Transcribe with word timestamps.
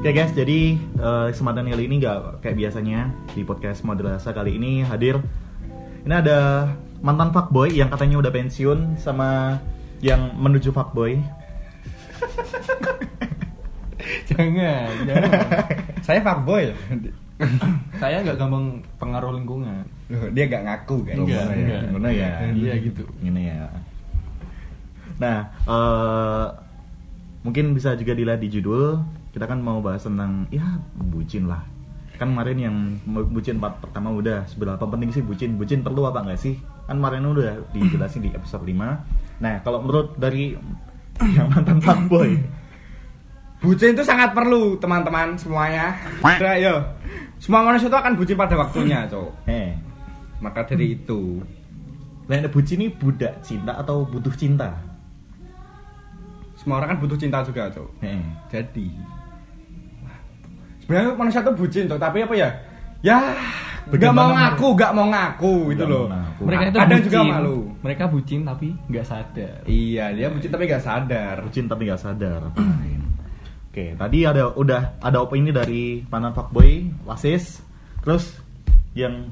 Oke 0.00 0.16
guys, 0.16 0.32
jadi 0.32 0.80
eh, 0.80 1.26
kesempatan 1.28 1.68
kali 1.68 1.84
ini 1.84 2.00
nggak 2.00 2.40
kayak 2.40 2.56
biasanya 2.56 3.12
di 3.36 3.44
podcast 3.44 3.84
Madrasah 3.84 4.32
kali 4.32 4.56
ini 4.56 4.80
hadir. 4.80 5.20
Ini 6.08 6.24
ada 6.24 6.72
mantan 7.04 7.36
fuckboy 7.36 7.76
yang 7.76 7.92
katanya 7.92 8.16
udah 8.16 8.32
pensiun 8.32 8.96
sama 8.96 9.60
yang 10.00 10.32
menuju 10.40 10.72
fuckboy. 10.72 11.20
jangan, 14.32 14.88
jangan. 15.04 15.30
Saya 16.00 16.24
fuckboy. 16.24 16.72
Saya 18.00 18.24
nggak 18.24 18.40
gampang 18.40 18.80
pengaruh 18.96 19.36
lingkungan. 19.36 19.84
Loh, 20.08 20.32
dia 20.32 20.48
gak 20.48 20.64
ngaku 20.64 20.96
kan? 21.04 21.16
Enggak, 21.20 21.44
Gimana 21.44 21.52
ya? 21.52 21.60
enggak. 21.60 21.80
Gimana 21.84 22.08
ya? 22.08 22.30
Iya 22.56 22.72
gitu. 22.88 23.04
Ini 23.20 23.42
ya. 23.52 23.68
Nah, 25.20 25.38
eh, 25.68 26.46
mungkin 27.44 27.76
bisa 27.76 27.92
juga 28.00 28.16
dilihat 28.16 28.40
di 28.40 28.48
judul. 28.48 29.19
Kita 29.30 29.46
kan 29.46 29.62
mau 29.62 29.78
bahas 29.78 30.02
tentang 30.02 30.46
ya 30.50 30.64
bucin 30.96 31.46
lah. 31.46 31.62
Kan 32.18 32.36
kemarin 32.36 32.58
yang 32.60 32.76
bucin 33.30 33.56
part 33.56 33.80
pertama 33.80 34.12
udah 34.12 34.44
seberapa 34.44 34.82
penting 34.82 35.08
sih 35.10 35.22
bucin? 35.22 35.56
Bucin 35.56 35.80
perlu 35.80 36.04
apa 36.04 36.20
enggak 36.20 36.36
sih? 36.36 36.58
Kan 36.84 37.00
kemarin 37.00 37.24
udah 37.24 37.64
dijelasin 37.72 38.26
di 38.26 38.30
episode 38.34 38.66
5. 38.66 38.76
Nah, 39.40 39.54
kalau 39.64 39.80
menurut 39.80 40.18
dari 40.18 40.52
yang 41.20 41.48
mantan 41.48 41.80
fuckboy, 41.80 42.36
Bucin 43.60 43.92
itu 43.92 44.00
sangat 44.00 44.32
perlu 44.32 44.80
teman-teman 44.80 45.36
semuanya. 45.36 45.92
Udah, 46.40 46.56
yo. 46.56 46.80
Semua 47.36 47.60
manusia 47.60 47.92
itu 47.92 47.96
akan 47.96 48.16
bucin 48.16 48.36
pada 48.36 48.56
waktunya, 48.56 49.04
cowok. 49.04 49.32
eh, 49.44 49.76
Maka 50.40 50.64
dari 50.64 50.96
itu, 50.96 51.44
nah 52.24 52.40
bucin 52.48 52.80
ini 52.80 52.88
budak 52.88 53.44
cinta 53.44 53.76
atau 53.76 54.08
butuh 54.08 54.32
cinta? 54.32 54.72
semua 56.56 56.76
orang 56.76 56.92
kan 56.92 56.98
butuh 57.00 57.16
cinta 57.16 57.40
juga, 57.40 57.68
cowok. 57.72 57.92
Eh, 58.00 58.20
Jadi 58.48 58.92
sebenarnya 60.90 61.14
manusia 61.14 61.46
tuh 61.46 61.54
bucin 61.54 61.86
tuh, 61.86 62.02
tapi 62.02 62.26
apa 62.26 62.34
ya? 62.34 62.50
Ya, 62.98 63.16
gak 63.86 63.94
Bagaimana 63.94 64.18
mau 64.18 64.30
ngaku, 64.34 64.68
gak 64.74 64.92
mau 64.92 65.06
ngaku 65.06 65.54
itu 65.70 65.86
Nggak 65.86 65.86
loh. 65.86 66.04
ngaku. 66.10 66.42
Mereka 66.42 66.62
itu 66.66 66.74
bucin. 66.82 67.04
juga 67.06 67.20
malu. 67.22 67.58
Mereka 67.78 68.04
bucin 68.10 68.40
tapi 68.42 68.68
nggak 68.90 69.06
sadar. 69.06 69.56
Iya, 69.70 70.04
dia 70.10 70.26
bucin 70.34 70.50
tapi 70.50 70.64
gak 70.66 70.82
sadar. 70.82 71.36
bucin 71.46 71.64
tapi 71.70 71.82
nggak 71.86 72.02
sadar. 72.02 72.40
Oke, 73.70 73.94
tadi 73.94 74.18
ada 74.26 74.50
udah 74.50 74.98
ada 74.98 75.18
opini 75.22 75.54
dari 75.54 76.02
mantan 76.10 76.34
fuckboy, 76.34 76.90
wasis, 77.06 77.62
terus 78.02 78.34
yang 78.98 79.30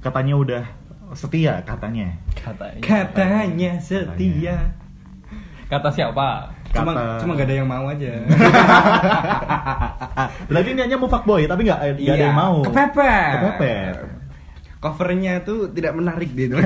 katanya 0.00 0.32
udah 0.32 0.64
setia 1.12 1.60
katanya. 1.60 2.08
Katanya. 2.32 2.80
Katanya 2.80 3.72
setia. 3.84 4.79
Kata 5.70 5.88
siapa? 5.88 6.50
Cuma 6.70 6.90
Kata- 6.92 7.18
cuma 7.18 7.32
gak 7.34 7.46
ada 7.46 7.54
yang 7.56 7.66
mau 7.66 7.86
aja. 7.86 8.10
Berarti 10.46 10.70
niatnya 10.72 10.96
mau 10.96 11.06
fuckboy 11.06 11.46
tapi 11.46 11.62
nggak 11.62 11.78
nggak 11.78 11.94
ada 11.96 12.18
Iya, 12.18 12.26
yang 12.26 12.34
mau. 12.34 12.62
Kepepet. 12.62 13.34
Kepepet. 13.38 13.94
Covernya 14.80 15.40
tuh 15.40 15.68
tidak 15.68 15.92
menarik 15.92 16.30
dia. 16.32 16.48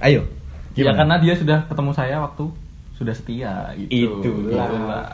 Ayo. 0.00 0.22
Ya 0.74 0.82
Gimana? 0.82 0.96
karena 0.98 1.14
dia 1.20 1.34
sudah 1.34 1.58
ketemu 1.64 1.90
saya 1.92 2.18
waktu 2.18 2.44
sudah 2.94 3.14
setia 3.14 3.70
gitu. 3.76 4.18
Itulah. 4.20 4.66
Itulah. 4.66 5.06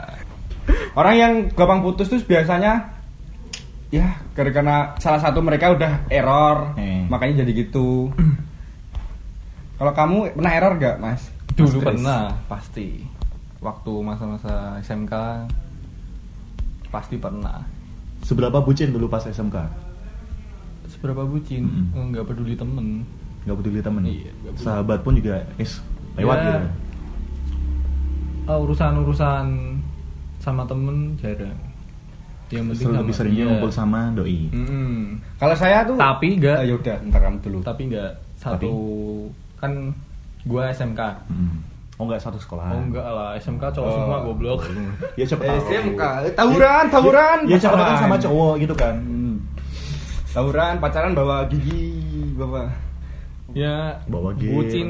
Orang 0.94 1.14
yang 1.14 1.32
gampang 1.50 1.80
putus 1.80 2.08
tuh 2.08 2.20
biasanya 2.20 2.96
ya 3.90 4.16
karena 4.32 4.94
salah 4.96 5.18
satu 5.18 5.42
mereka 5.42 5.70
udah 5.70 6.06
error, 6.08 6.72
Eh. 6.76 7.04
makanya 7.06 7.42
jadi 7.42 7.52
gitu. 7.66 8.08
Kalau 9.80 9.96
kamu 9.96 10.36
pernah 10.36 10.52
error 10.52 10.76
gak, 10.76 10.96
Mas? 11.00 11.32
Dulu 11.56 11.80
Mas 11.80 11.86
pernah 11.88 12.22
pasti. 12.46 13.00
Waktu 13.64 13.92
masa-masa 14.04 14.76
SMK 14.80 15.14
pasti 16.92 17.16
pernah. 17.16 17.64
Seberapa 18.20 18.60
bucin 18.60 18.92
dulu 18.92 19.08
pas 19.08 19.24
SMK? 19.24 19.56
Seberapa 20.84 21.24
bucin? 21.24 21.64
Mm-mm. 21.64 22.12
Nggak 22.12 22.28
peduli 22.28 22.52
temen. 22.52 23.08
Nggak 23.48 23.56
peduli 23.56 23.80
temen. 23.80 24.02
Iya, 24.04 24.32
peduli. 24.36 24.60
Sahabat 24.60 25.00
pun 25.00 25.16
juga 25.16 25.48
is 25.56 25.80
lewat 26.12 26.36
Ya. 26.36 26.44
gitu. 26.44 26.68
Ah, 28.44 28.58
urusan-urusan 28.60 29.46
sama 30.40 30.68
temen 30.68 31.16
jarang. 31.16 31.56
Yang 32.50 32.64
penting 32.74 32.88
sama 32.90 33.00
lebih 33.00 33.14
seringnya 33.16 33.44
ngumpul 33.46 33.72
sama 33.72 34.12
doi. 34.12 34.50
Mm-mm. 34.52 35.22
Kalau 35.40 35.56
saya 35.56 35.88
tuh 35.88 35.96
Tapi 35.96 36.36
nggak. 36.36 36.58
Ah, 36.58 36.66
yaudah, 36.68 36.96
ntar 37.08 37.20
kamu 37.24 37.38
dulu. 37.40 37.58
Tapi 37.64 37.82
nggak 37.88 38.10
satu 38.36 38.72
kan 39.60 39.92
gua 40.42 40.68
SMK. 40.68 41.00
Hmm. 41.28 41.60
Oh 41.94 42.08
nggak 42.08 42.16
satu 42.18 42.36
sekolah. 42.36 42.72
Oh 42.72 42.80
enggak 42.80 43.04
lah, 43.04 43.36
SMK 43.36 43.60
cowok 43.70 43.84
Oh. 43.84 43.94
semua 43.94 44.18
goblok. 44.22 44.60
Ya 45.14 45.24
siapa 45.24 45.44
tahu. 45.44 45.60
SMK, 45.62 46.02
tawuran, 46.32 46.84
tawuran. 46.88 47.38
Ya 47.44 47.56
siapa 47.56 47.76
tahu 47.76 47.84
kan 47.84 47.92
pacaran. 47.92 48.02
sama 48.02 48.16
cowok 48.18 48.52
gitu 48.58 48.74
kan. 48.74 48.94
Tawuran, 50.30 50.74
pacaran 50.78 51.12
bawa 51.12 51.44
gigi, 51.44 51.90
bawa. 52.34 52.70
Ya 53.50 53.98
Bawa 54.06 54.30
game. 54.32 54.54
bucin 54.54 54.88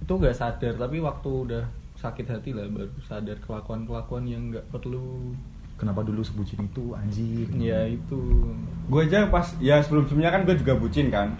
itu 0.00 0.12
nggak 0.12 0.32
sadar, 0.32 0.74
tapi 0.74 0.96
waktu 0.98 1.28
udah 1.28 1.62
sakit 1.94 2.26
hati 2.26 2.50
lah 2.50 2.64
baru 2.66 2.88
sadar 3.02 3.36
kelakuan-kelakuan 3.38 4.24
yang 4.24 4.50
nggak 4.50 4.64
perlu. 4.66 5.36
Kenapa 5.76 6.00
dulu 6.00 6.24
sebucin 6.24 6.64
itu 6.64 6.90
anjir? 6.90 7.44
Ya 7.54 7.84
itu. 7.84 8.48
Gue 8.88 9.04
aja 9.04 9.28
pas 9.28 9.44
ya 9.60 9.76
sebelum 9.78 10.08
sebelumnya 10.08 10.32
kan 10.32 10.42
gue 10.42 10.56
juga 10.56 10.72
bucin 10.74 11.12
kan. 11.12 11.36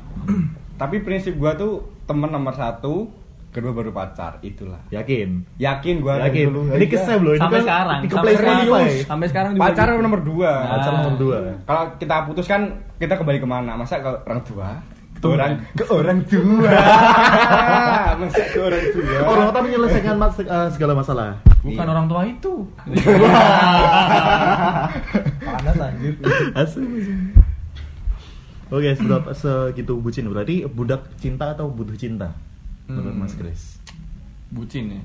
Tapi 0.76 0.96
prinsip 1.00 1.34
gue 1.34 1.52
tuh 1.54 1.72
temen 2.04 2.28
nomor 2.28 2.52
satu, 2.52 3.08
kedua 3.48 3.72
baru 3.72 3.88
pacar, 3.90 4.36
itulah. 4.40 4.76
Yakin? 4.88 5.56
Yakin 5.56 5.94
gue 5.98 6.12
Yakin? 6.12 6.46
Ini 6.76 6.86
kesel 6.86 7.18
loh. 7.18 7.32
Ini 7.32 7.40
Sampai 7.40 7.56
kan 7.56 7.64
sekarang, 7.64 7.98
Di 7.98 8.08
sampai 8.08 8.32
sekarang, 8.34 8.58
sampai 9.02 9.26
sekarang 9.26 9.50
juga 9.52 9.64
Pacar 9.64 9.86
gitu. 9.88 10.02
nomor 10.02 10.20
dua. 10.20 10.52
Nah. 10.52 10.70
Pacar 10.70 10.92
nomor 10.94 11.14
dua. 11.16 11.38
Kalau 11.62 11.82
kita 11.96 12.16
putus 12.24 12.46
kan 12.46 12.60
kita 12.96 13.14
kembali 13.14 13.38
ke 13.38 13.48
mana? 13.48 13.72
Masa 13.74 13.98
ke 13.98 14.10
orang 14.22 14.42
tua? 14.42 14.68
Ke 15.16 15.26
orang 15.26 15.52
ke 15.72 15.84
orang 15.88 16.20
tua. 16.22 16.68
Masa 18.20 18.42
ke 18.46 18.58
orang 18.60 18.84
tua? 18.92 19.16
Orang 19.24 19.48
tua 19.48 19.62
menyelesaikan 19.64 20.14
mas- 20.14 20.44
eh, 20.44 20.68
segala 20.70 20.92
masalah. 20.92 21.40
Bukan 21.64 21.72
Iya. 21.80 21.88
orang 21.90 22.06
tua 22.06 22.22
itu. 22.22 22.52
Panas 25.42 25.76
anjir. 25.78 26.14
Asli. 26.52 26.84
Oke, 28.66 28.90
seberapa 28.92 29.30
segitu 29.30 29.94
bucin 29.96 30.26
berarti 30.26 30.66
budak 30.66 31.06
cinta 31.16 31.54
atau 31.54 31.70
butuh 31.70 31.94
cinta? 31.94 32.34
Menurut 32.86 33.14
Hmm. 33.14 33.22
Mas 33.22 33.34
Chris. 33.34 33.78
Bucin 34.48 34.90
ya. 34.90 35.02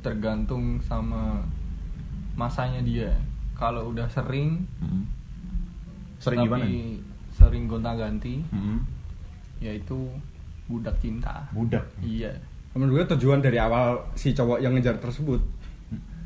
Tergantung 0.00 0.80
sama 0.80 1.40
masanya 2.34 2.80
dia. 2.80 3.12
Kalau 3.54 3.92
udah 3.92 4.08
sering, 4.08 4.64
Hmm. 4.76 5.04
Sering 6.18 6.38
tapi 6.38 6.46
gimana? 6.46 6.64
sering 7.30 7.64
gonta-ganti, 7.64 8.44
Hmm. 8.48 8.84
yaitu 9.58 10.08
budak 10.66 10.96
cinta. 10.98 11.48
Budak. 11.50 11.84
Iya. 12.00 12.36
Menurut 12.70 13.02
gue 13.02 13.16
tujuan 13.16 13.40
dari 13.40 13.56
awal 13.56 14.04
si 14.14 14.30
cowok 14.30 14.60
yang 14.60 14.72
ngejar 14.72 14.96
tersebut. 14.96 15.40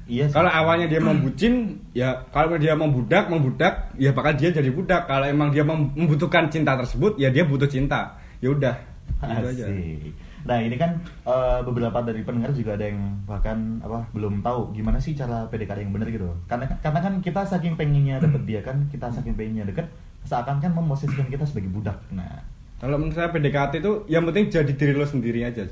Iya. 0.04 0.28
Kalau 0.28 0.52
awalnya 0.52 0.84
dia 0.84 1.00
mau 1.00 1.16
bucin, 1.16 1.80
ya 1.96 2.12
kalau 2.28 2.60
dia 2.60 2.76
mau 2.76 2.92
budak, 2.92 3.32
mau 3.32 3.40
budak, 3.40 3.96
ya 3.96 4.12
bakal 4.12 4.36
dia 4.36 4.52
jadi 4.52 4.68
budak. 4.68 5.08
Kalau 5.08 5.24
emang 5.24 5.48
dia 5.48 5.64
mem- 5.64 5.96
membutuhkan 5.96 6.52
cinta 6.52 6.76
tersebut, 6.76 7.16
ya 7.16 7.32
dia 7.32 7.48
butuh 7.48 7.64
cinta. 7.64 8.20
Ya 8.44 8.52
udah. 8.52 8.76
Gitu 9.24 9.48
aja. 9.48 9.64
Nah 10.44 10.60
ini 10.60 10.76
kan 10.76 11.00
eh, 11.24 11.60
beberapa 11.64 12.04
dari 12.04 12.20
pendengar 12.20 12.52
juga 12.52 12.76
ada 12.76 12.84
yang 12.84 13.00
bahkan 13.24 13.80
apa 13.80 14.04
belum 14.12 14.44
tahu 14.44 14.76
gimana 14.76 15.00
sih 15.00 15.16
cara 15.16 15.48
PDKT 15.48 15.88
yang 15.88 15.96
benar 15.96 16.12
gitu. 16.12 16.28
Karena 16.44 16.68
karena 16.84 17.00
kan 17.00 17.14
kita 17.24 17.40
saking 17.48 17.80
pengennya 17.80 18.20
dapet 18.20 18.44
dia 18.44 18.60
kan, 18.60 18.84
kita 18.92 19.08
saking 19.08 19.32
pengennya 19.32 19.64
deket, 19.64 19.88
seakan 20.28 20.60
kan 20.60 20.76
memosisikan 20.76 21.32
kita 21.32 21.48
sebagai 21.48 21.72
budak. 21.72 21.96
Nah 22.12 22.44
Kalau 22.76 23.00
menurut 23.00 23.16
saya 23.16 23.32
PDKT 23.32 23.80
itu 23.80 23.92
yang 24.12 24.28
penting 24.28 24.52
jadi 24.52 24.72
diri 24.76 24.92
lo 24.92 25.08
sendiri 25.08 25.40
aja, 25.48 25.64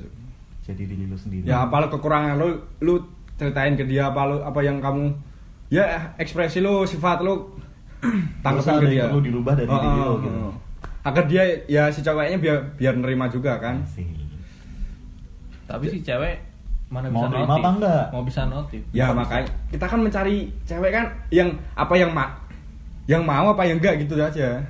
jadi 0.65 0.83
diri 0.89 1.05
lu 1.05 1.13
sendiri. 1.13 1.45
Ya 1.45 1.69
apa 1.69 1.77
lo 1.77 1.93
kekurangan 1.93 2.33
lo, 2.41 2.47
lu 2.81 3.05
ceritain 3.43 3.75
ke 3.75 3.83
dia 3.83 4.07
apa 4.07 4.23
lo 4.23 4.39
apa 4.39 4.63
yang 4.63 4.79
kamu 4.79 5.11
ya 5.67 6.15
ekspresi 6.15 6.63
lo, 6.63 6.87
sifat 6.87 7.19
tangkapin 8.43 8.71
ada 8.71 8.83
ke 8.83 8.87
dia. 8.95 9.03
perlu 9.11 9.19
dirubah 9.23 9.53
dari 9.55 9.67
diri 9.67 9.89
lo, 9.99 10.11
gitu. 10.23 10.39
Agar 11.03 11.23
dia 11.27 11.43
ya 11.67 11.91
si 11.91 11.99
cowoknya 11.99 12.39
biar 12.39 12.57
biar 12.79 12.95
nerima 12.95 13.27
juga 13.27 13.59
kan. 13.59 13.83
Asik. 13.83 14.07
Tapi 15.67 15.85
si 15.91 15.99
cewek 15.99 16.39
mana 16.87 17.09
Mau 17.09 17.25
bisa 17.25 17.31
nerima 17.31 17.47
notif? 17.47 17.59
apa 17.59 17.69
enggak? 17.75 18.05
Mau 18.13 18.23
bisa 18.23 18.41
notif. 18.47 18.81
Ya 18.95 19.07
makanya 19.11 19.47
kita 19.71 19.85
kan 19.87 19.99
mencari 19.99 20.37
cewek 20.63 20.91
kan 20.95 21.05
yang 21.33 21.49
apa 21.75 21.93
yang 21.99 22.11
ma 22.15 22.31
yang 23.03 23.23
mau 23.27 23.51
apa 23.51 23.67
yang 23.67 23.79
enggak 23.83 23.99
gitu 23.99 24.15
aja. 24.15 24.63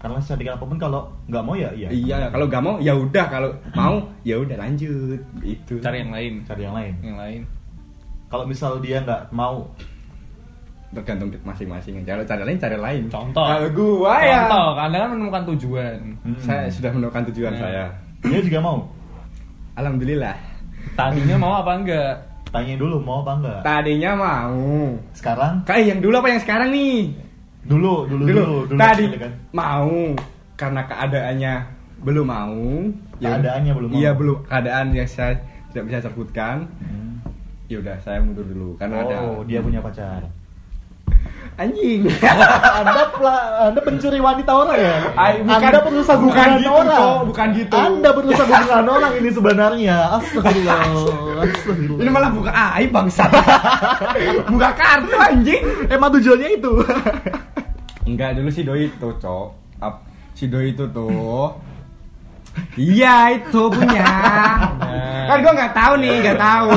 Karena 0.00 0.16
secara 0.16 0.56
apa 0.56 0.64
pun 0.64 0.80
kalau 0.80 1.12
nggak 1.28 1.44
mau 1.44 1.52
ya 1.52 1.68
iya. 1.76 1.92
Iya, 1.92 2.32
kalau 2.32 2.48
nggak 2.48 2.64
mau 2.64 2.80
ya 2.80 2.96
udah, 2.96 3.26
kalau 3.28 3.52
mau 3.76 4.00
ya 4.24 4.40
udah 4.40 4.56
lanjut. 4.56 5.20
Itu. 5.44 5.76
Cari 5.76 6.00
yang 6.00 6.08
lain. 6.08 6.40
Cari 6.48 6.64
yang 6.64 6.72
lain. 6.72 6.94
Yang 7.04 7.16
lain. 7.20 7.40
Kalau 8.30 8.44
misal 8.44 8.78
dia 8.78 9.02
nggak 9.02 9.28
mau, 9.30 9.66
tergantung 10.90 11.30
masing-masing. 11.40 12.02
Kalau 12.02 12.22
cari 12.22 12.42
lain 12.44 12.58
cari 12.58 12.76
lain. 12.76 13.02
Contoh. 13.08 13.42
Kalau 13.42 13.68
gua 13.70 14.14
ya. 14.20 14.46
Contoh, 14.46 14.66
Anda 14.76 14.96
kan 15.00 15.08
menemukan 15.12 15.42
tujuan. 15.50 15.98
hmm, 16.20 16.38
Saya 16.38 16.66
sudah 16.66 16.90
menemukan 16.90 17.26
tujuan 17.28 17.52
Nah. 17.52 17.60
saya. 17.60 17.84
dia 18.20 18.38
juga 18.38 18.60
mau. 18.60 18.78
Alhamdulillah. 19.74 20.36
Tadinya 20.92 21.36
mau 21.36 21.56
apa 21.56 21.72
enggak? 21.74 22.14
Tanya 22.46 22.74
dulu 22.76 23.00
mau 23.00 23.22
apa 23.22 23.32
enggak? 23.34 23.60
Tadinya 23.62 24.10
mau. 24.12 24.92
Sekarang? 25.10 25.62
Kayak 25.64 25.84
yang 25.88 26.00
dulu 26.00 26.14
apa 26.16 26.28
yang 26.28 26.40
sekarang 26.40 26.68
nih? 26.70 27.14
Dulu, 27.62 27.94
dulu, 28.04 28.22
dulu, 28.24 28.36
dulu, 28.36 28.56
dulu. 28.68 28.78
tadi 28.78 29.04
kan. 29.14 29.32
mau 29.50 29.92
karena 30.54 30.82
keadaannya 30.82 31.54
belum 32.00 32.26
mau 32.26 32.56
Ya- 33.16 33.36
Keadaannya 33.36 33.72
belum 33.74 33.88
mau. 33.88 33.96
iya 33.96 34.10
belum 34.12 34.36
keadaan 34.42 34.86
yang 34.90 35.04
saya 35.04 35.36
tidak 35.68 35.84
bisa 35.86 35.98
sebutkan 36.02 36.64
Hmm. 36.76 37.09
Ya 37.70 37.78
udah 37.78 37.96
saya 37.96 38.18
mundur 38.18 38.42
dulu 38.42 38.74
karena 38.74 39.00
ada 39.00 39.14
Oh, 39.22 39.46
dia 39.46 39.62
punya 39.62 39.78
pacar. 39.78 40.26
anjing 41.54 42.08
anda 42.80 43.04
pela- 43.10 43.46
Anda 43.62 43.80
pencuri 43.80 44.16
wanita 44.18 44.48
orang 44.48 44.74
ya? 44.74 44.96
Ay, 45.12 45.44
bukan- 45.44 45.60
anda 45.62 45.80
perusak 45.80 46.16
bukan 46.18 46.48
gitu, 46.56 46.72
orang. 46.72 46.96
Cok, 46.96 47.20
bukan 47.28 47.48
gitu. 47.52 47.74
Anda 47.76 48.10
perusak 48.10 48.46
hubungan 48.48 48.86
orang 48.88 49.12
ini 49.14 49.30
sebenarnya. 49.30 49.96
Astagfirullah. 50.16 50.80
Astagfirullah. 51.38 52.00
ini 52.00 52.10
malah 52.10 52.30
buka 52.32 52.50
aib 52.74 52.90
bangsa 52.90 53.24
buka 54.52 54.68
kartu 54.72 55.14
anjing 55.14 55.60
emang 55.86 56.10
tujuannya 56.10 56.48
itu. 56.50 56.72
enggak 58.02 58.34
dulu 58.34 58.48
si 58.48 58.62
doi 58.64 58.88
itu 58.88 59.08
cok 59.14 59.46
si 60.32 60.48
doi 60.48 60.72
itu 60.72 60.88
tuh 60.88 61.52
iya 62.74 63.34
itu 63.38 63.62
punya 63.70 64.06
kan 65.30 65.38
gua 65.40 65.52
nggak 65.54 65.74
tahu 65.74 65.92
nih 66.02 66.14
nggak 66.24 66.38
tahu 66.40 66.68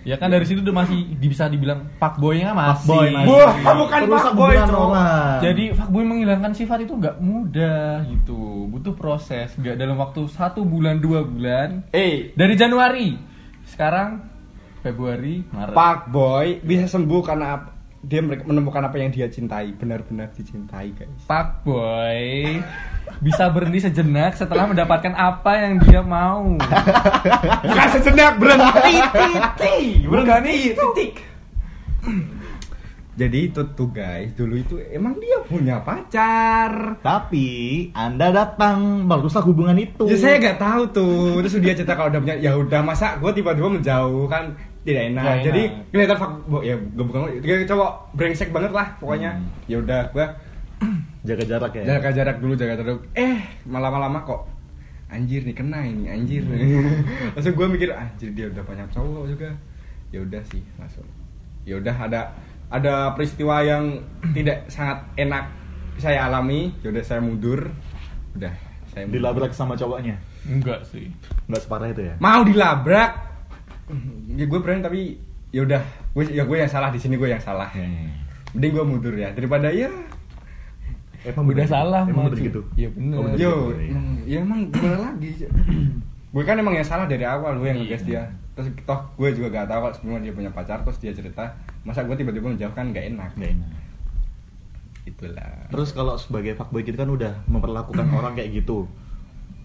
Ya 0.00 0.16
kan 0.16 0.32
dari 0.32 0.48
situ 0.48 0.64
udah 0.64 0.80
masih 0.80 1.12
bisa 1.20 1.44
dibilang 1.44 1.84
fuckboy-nya 2.00 2.56
masih. 2.56 2.88
Fuckboy 2.88 3.08
masih. 3.12 3.76
Bukan 3.76 4.00
fuckboy, 4.08 4.54
hubungan 4.56 4.68
Cok. 4.72 4.80
orang. 4.80 5.38
Jadi 5.44 5.64
fuckboy 5.76 6.04
menghilangkan 6.08 6.52
sifat 6.56 6.78
itu 6.88 6.92
nggak 6.96 7.16
mudah 7.20 8.08
gitu, 8.08 8.64
butuh 8.72 8.96
proses, 8.96 9.52
nggak 9.60 9.76
dalam 9.76 10.00
waktu 10.00 10.24
satu 10.32 10.64
bulan 10.64 11.04
dua 11.04 11.20
bulan. 11.20 11.84
eh 11.92 12.32
Dari 12.32 12.54
Januari, 12.56 13.12
sekarang 13.68 14.24
Februari, 14.80 15.44
Maret. 15.52 15.76
Pak 15.76 16.08
Boy 16.08 16.64
bisa 16.64 16.88
sembuh 16.88 17.20
karena 17.20 17.60
dia 18.00 18.24
menemukan 18.24 18.80
apa 18.80 18.96
yang 18.96 19.12
dia 19.12 19.28
cintai, 19.28 19.76
benar-benar 19.76 20.32
dicintai, 20.32 20.96
guys. 20.96 21.20
Fuckboy 21.28 22.56
bisa 23.20 23.50
berhenti 23.52 23.84
sejenak 23.84 24.38
setelah 24.38 24.70
mendapatkan 24.70 25.12
apa 25.12 25.52
yang 25.68 25.74
dia 25.84 26.00
mau. 26.00 26.56
Bukan 27.66 27.88
sejenak 28.00 28.40
berhenti, 28.40 28.94
titik, 29.12 30.08
berhenti, 30.08 30.56
titik. 30.72 31.12
Jadi 33.20 33.52
itu 33.52 33.60
tuh 33.76 33.92
guys, 33.92 34.32
dulu 34.32 34.56
itu 34.56 34.80
emang 34.88 35.20
dia 35.20 35.44
punya 35.44 35.84
pacar. 35.84 36.96
Tapi 37.04 37.90
Anda 37.92 38.32
datang 38.32 39.04
merusak 39.04 39.44
hubungan 39.44 39.76
itu. 39.76 40.08
Ya 40.08 40.16
saya 40.16 40.40
nggak 40.40 40.56
tahu 40.56 40.82
tuh. 40.88 41.44
Terus 41.44 41.60
dia 41.60 41.76
cerita 41.76 42.00
kalau 42.00 42.08
udah 42.08 42.20
punya, 42.24 42.40
ya 42.40 42.56
udah 42.56 42.80
masa 42.80 43.20
gue 43.20 43.28
tiba-tiba 43.36 43.68
menjauh 43.68 44.24
kan 44.24 44.56
tidak 44.86 45.02
enak. 45.12 45.24
Enak. 45.24 45.44
Jadi 45.44 45.62
kelihatan 45.92 46.16
fuck, 46.16 46.32
ya 46.64 46.74
gue 46.76 47.04
bukan 47.04 47.20
kayak 47.44 47.68
cowok 47.68 47.92
brengsek 48.16 48.48
banget 48.50 48.72
lah 48.72 48.86
pokoknya. 48.96 49.30
Hmm. 49.36 49.48
Ya 49.68 49.76
udah 49.80 50.00
gue 50.12 50.26
jaga 51.28 51.44
jarak 51.44 51.72
ya. 51.76 51.82
jaga 51.84 52.08
jarak 52.16 52.36
dulu 52.40 52.56
jaga 52.56 52.74
jarak 52.80 53.04
eh 53.12 53.44
lama-lama 53.68 54.24
kok 54.24 54.48
anjir 55.12 55.44
nih 55.44 55.52
kena 55.52 55.84
ini 55.84 56.08
anjir 56.08 56.40
langsung 57.36 57.52
gue 57.52 57.66
mikir 57.68 57.92
anjir 57.92 58.32
dia 58.32 58.48
udah 58.48 58.62
banyak 58.64 58.88
cowok 58.88 59.24
juga 59.28 59.50
ya 60.08 60.24
udah 60.24 60.40
sih 60.48 60.64
langsung 60.80 61.04
ya 61.68 61.76
udah 61.76 61.92
ada 61.92 62.20
ada 62.72 63.12
peristiwa 63.12 63.60
yang 63.60 64.00
tidak 64.36 64.64
sangat 64.72 65.04
enak 65.20 65.52
saya 66.00 66.24
alami 66.24 66.72
ya 66.80 66.88
udah 66.88 67.04
saya 67.04 67.20
mundur 67.20 67.68
udah 68.32 68.54
saya 68.90 69.06
mundur. 69.06 69.22
Dilabrak 69.22 69.52
sama 69.54 69.78
cowoknya. 69.78 70.18
Enggak 70.50 70.82
sih. 70.82 71.14
Nggak 71.46 71.62
separah 71.62 71.88
itu 71.94 72.02
ya. 72.10 72.14
mau 72.18 72.42
dilabrak 72.42 73.29
ya 74.30 74.44
gue 74.44 74.58
berani 74.58 74.80
tapi 74.80 75.00
ya 75.50 75.62
udah 75.62 75.82
gue 76.12 76.24
ya 76.30 76.42
gue 76.42 76.56
yang 76.56 76.70
salah 76.70 76.88
di 76.88 76.96
sini 76.96 77.14
gue 77.14 77.26
yang 77.26 77.38
salah 77.38 77.68
mending 78.50 78.72
gue 78.72 78.84
mundur 78.84 79.14
ya 79.14 79.30
daripada 79.30 79.68
ya 79.68 79.90
Emang 81.20 81.44
Udah 81.44 81.68
gitu? 81.68 81.68
salah, 81.68 82.02
Emang 82.08 82.32
bener 82.32 82.40
gitu. 82.40 82.60
Iya, 82.80 82.88
bener. 82.96 83.12
Oh, 83.12 83.22
bener 83.28 83.36
Yo, 83.36 83.52
gitu, 83.52 83.76
ya. 83.76 83.92
emang, 83.92 84.06
ya 84.24 84.38
emang 84.40 84.60
gimana 84.72 84.96
lagi? 85.04 85.30
gue 86.32 86.42
kan 86.48 86.56
emang 86.56 86.72
yang 86.72 86.86
salah 86.86 87.04
dari 87.04 87.28
awal 87.28 87.60
gue 87.60 87.68
yang 87.68 87.76
Iya. 87.76 87.84
ngegas 87.84 88.02
dia. 88.08 88.22
Terus 88.56 88.72
toh 88.80 89.00
gue 89.14 89.28
juga 89.30 89.52
gak 89.52 89.68
tahu 89.68 89.80
kalau 89.82 89.94
sebelumnya 89.94 90.20
dia 90.22 90.32
punya 90.32 90.48
pacar 90.48 90.80
terus 90.80 90.96
dia 90.96 91.12
cerita 91.12 91.44
masa 91.82 92.08
gue 92.08 92.16
tiba-tiba 92.16 92.48
menjauh 92.48 92.72
kan 92.72 92.88
gak 92.88 93.04
enak. 93.06 93.36
Nggak 93.36 93.52
enak. 93.52 93.70
Itulah. 95.02 95.68
Terus 95.68 95.90
kalau 95.90 96.16
sebagai 96.16 96.52
fuckboy 96.54 96.80
kita 96.82 96.96
kan 96.98 97.10
udah 97.10 97.32
memperlakukan 97.46 98.06
orang 98.10 98.32
kayak 98.32 98.56
gitu. 98.56 98.88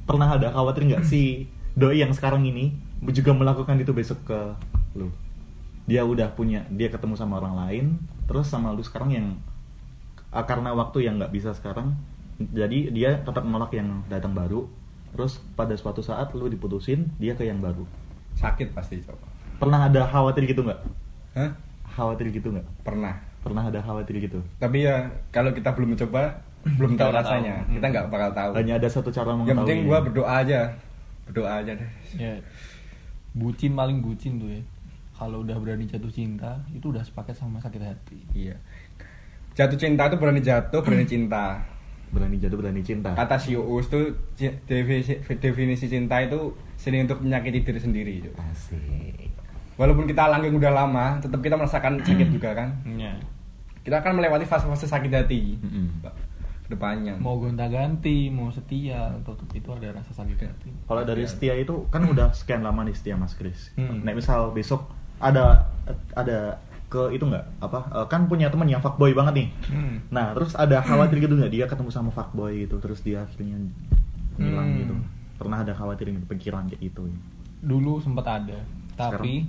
Pernah 0.04 0.36
ada 0.36 0.51
khawatir 0.51 0.86
nggak 0.86 1.04
sih 1.04 1.48
doi 1.72 2.00
yang 2.00 2.12
sekarang 2.12 2.44
ini 2.44 2.75
juga 3.12 3.32
melakukan 3.36 3.76
itu 3.80 3.92
besok 3.92 4.20
ke 4.28 4.40
lu? 4.96 5.12
Dia 5.86 6.02
udah 6.02 6.34
punya, 6.34 6.66
dia 6.74 6.90
ketemu 6.90 7.14
sama 7.14 7.38
orang 7.38 7.56
lain, 7.68 7.86
terus 8.26 8.50
sama 8.50 8.74
lu 8.74 8.82
sekarang 8.82 9.14
yang 9.14 9.28
ah, 10.34 10.44
karena 10.44 10.74
waktu 10.74 11.06
yang 11.06 11.22
nggak 11.22 11.34
bisa 11.36 11.54
sekarang, 11.54 11.94
jadi 12.40 12.90
dia 12.92 13.22
tetap 13.22 13.46
menolak 13.46 13.72
yang 13.76 14.04
datang 14.10 14.34
baru. 14.34 14.66
Terus 15.16 15.40
pada 15.56 15.72
suatu 15.80 16.04
saat 16.04 16.36
lu 16.36 16.52
diputusin, 16.52 17.08
dia 17.22 17.38
ke 17.40 17.48
yang 17.48 17.64
baru. 17.64 17.88
Sakit 18.36 18.76
pasti 18.76 19.00
coba. 19.00 19.24
Pernah 19.56 19.88
ada 19.88 20.04
khawatir 20.04 20.44
gitu 20.44 20.68
nggak? 20.68 20.80
Hah? 21.40 21.52
Khawatir 21.96 22.36
gitu 22.36 22.52
nggak? 22.52 22.68
Pernah. 22.84 23.24
Pernah 23.40 23.64
ada 23.72 23.80
khawatir 23.80 24.20
gitu? 24.20 24.44
Tapi 24.60 24.84
ya 24.84 25.08
kalau 25.32 25.56
kita 25.56 25.72
belum 25.72 25.96
mencoba 25.96 26.44
belum 26.66 26.98
tahu 27.00 27.14
rasanya. 27.14 27.64
tahu. 27.64 27.80
Kita 27.80 27.86
nggak 27.94 28.06
bakal 28.12 28.30
tahu. 28.36 28.52
Hanya 28.60 28.74
ada 28.82 28.90
satu 28.92 29.14
cara 29.14 29.32
mengetahui. 29.32 29.54
Yang 29.54 29.60
penting 29.64 29.80
gue 29.88 30.00
berdoa 30.12 30.34
aja. 30.42 30.60
Berdoa 31.30 31.50
aja 31.64 31.72
deh. 31.78 31.90
Ya, 32.20 32.34
bucin 33.36 33.76
paling 33.76 34.00
bucin 34.00 34.40
tuh 34.40 34.50
ya. 34.50 34.62
Kalau 35.16 35.48
udah 35.48 35.56
berani 35.60 35.88
jatuh 35.88 36.12
cinta, 36.12 36.60
itu 36.76 36.92
udah 36.92 37.00
sepaket 37.00 37.40
sama 37.40 37.60
sakit 37.64 37.80
hati. 37.80 38.20
Iya. 38.36 38.56
Jatuh 39.56 39.80
cinta 39.80 40.12
tuh 40.12 40.20
berani 40.20 40.44
jatuh, 40.44 40.84
berani 40.84 41.08
cinta. 41.08 41.64
berani 42.12 42.40
jatuh 42.40 42.56
berani 42.56 42.80
cinta. 42.80 43.12
Kata 43.12 43.36
si 43.36 43.60
Uus 43.60 43.92
tuh 43.92 44.16
definisi, 44.40 45.20
definisi 45.36 45.88
cinta 45.92 46.22
itu 46.24 46.56
seni 46.80 47.04
untuk 47.04 47.20
menyakiti 47.20 47.64
diri 47.64 47.80
sendiri. 47.82 48.14
Cuk. 48.24 48.36
Asik. 48.40 49.32
Walaupun 49.76 50.08
kita 50.08 50.32
langgeng 50.32 50.56
udah 50.56 50.72
lama, 50.72 51.20
tetap 51.20 51.44
kita 51.44 51.60
merasakan 51.60 52.00
sakit 52.00 52.28
juga 52.40 52.56
kan. 52.56 52.72
Ya. 52.96 53.20
Kita 53.84 54.00
akan 54.00 54.20
melewati 54.22 54.48
fase-fase 54.48 54.88
sakit 54.88 55.12
hati. 55.12 55.60
Mm-mm. 55.60 55.88
Ke 56.66 56.74
depannya. 56.74 57.14
Mau 57.22 57.38
gonta-ganti, 57.38 58.34
mau 58.34 58.50
setia, 58.50 59.14
tetap 59.22 59.50
itu 59.54 59.70
ada 59.70 59.94
rasa 59.94 60.12
sakit 60.18 60.38
hati. 60.42 60.70
Kalau 60.89 61.01
dari 61.06 61.24
setia 61.30 61.54
itu 61.54 61.86
kan 61.94 62.01
udah 62.04 62.34
sekian 62.34 62.66
lama 62.66 62.82
nih 62.82 62.98
setia 62.98 63.13
Mas 63.13 63.38
Kris. 63.38 63.70
Hmm. 63.78 64.01
Nek 64.01 64.18
misal 64.18 64.50
besok 64.50 64.89
ada 65.22 65.70
ada 66.18 66.58
ke 66.86 67.13
itu 67.13 67.25
nggak 67.25 67.66
apa 67.66 67.80
eh, 67.94 68.08
kan 68.10 68.25
punya 68.25 68.50
teman 68.50 68.66
yang 68.66 68.82
fuckboy 68.82 69.13
banget 69.13 69.46
nih. 69.46 69.48
Hmm. 69.70 69.96
Nah 70.10 70.34
terus 70.34 70.58
ada 70.58 70.82
khawatir 70.82 71.22
gitu 71.22 71.34
nggak 71.39 71.54
dia 71.54 71.66
ketemu 71.70 71.89
sama 71.94 72.10
fuckboy 72.10 72.66
gitu 72.66 72.82
terus 72.82 73.06
dia 73.06 73.22
akhirnya 73.22 73.62
hilang 74.42 74.70
Hmm. 74.74 74.80
gitu. 74.82 74.96
Pernah 75.36 75.62
ada 75.68 75.74
khawatir 75.75 76.10
gitu, 76.10 76.25
pikiran 76.25 76.66
kayak 76.66 76.82
gitu. 76.82 77.06
Dulu 77.62 78.00
sempat 78.00 78.25
ada, 78.42 78.58
tapi 78.96 79.46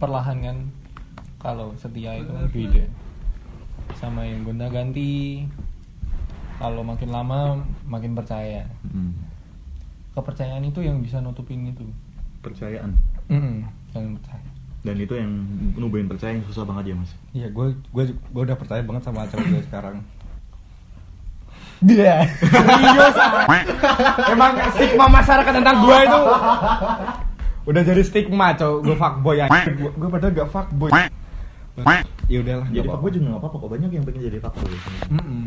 perlahan 0.00 0.38
kan 0.40 0.56
kalau 1.38 1.70
setia 1.76 2.16
itu 2.16 2.32
beda 2.50 2.84
sama 3.94 4.24
yang 4.24 4.42
gonta-ganti. 4.42 5.44
Kalau 6.62 6.86
makin 6.86 7.10
lama 7.10 7.58
makin 7.90 8.14
percaya. 8.14 8.62
Mm. 8.86 9.18
Kepercayaan 10.14 10.62
itu 10.62 10.78
yang 10.86 11.02
bisa 11.02 11.18
nutupin 11.18 11.66
itu. 11.66 11.82
Percayaan. 12.38 12.94
Mm, 13.26 13.66
yang 13.98 14.14
percaya. 14.22 14.46
Dan 14.86 14.96
itu 15.02 15.14
yang 15.18 15.30
nubuhin 15.74 16.06
percaya 16.06 16.38
yang 16.38 16.46
susah 16.46 16.62
banget 16.62 16.94
ya 16.94 16.94
Mas. 16.94 17.10
Iya, 17.34 17.46
gue 17.50 17.74
gue 17.90 18.04
gue 18.14 18.42
udah 18.46 18.54
percaya 18.54 18.82
banget 18.86 19.02
sama 19.10 19.26
cewek 19.26 19.46
gue 19.50 19.62
sekarang. 19.66 20.06
Dia. 21.82 22.30
Serius 22.38 23.16
ah. 23.18 23.42
Emang 24.30 24.54
stigma 24.70 25.06
masyarakat 25.10 25.52
tentang 25.58 25.76
gue 25.82 25.98
itu 25.98 26.20
udah 27.62 27.82
jadi 27.82 28.02
stigma, 28.06 28.54
cowok. 28.54 28.78
Gue 28.86 28.96
fuckboy 28.98 29.34
ya. 29.38 29.46
Gue 29.50 29.90
gue 29.90 30.08
padahal 30.10 30.30
gak 30.34 30.50
fuckboy. 30.50 30.90
Ya 32.30 32.38
udahlah. 32.38 32.66
Jadi 32.70 32.86
fuckboy 32.86 33.10
apa-apa. 33.10 33.14
juga 33.18 33.26
nggak 33.26 33.42
apa-apa 33.42 33.56
kok 33.58 33.70
banyak 33.70 33.90
yang 33.90 34.04
pengen 34.06 34.22
jadi 34.30 34.38
fuckboy. 34.38 34.74
Mm-mm. 35.10 35.46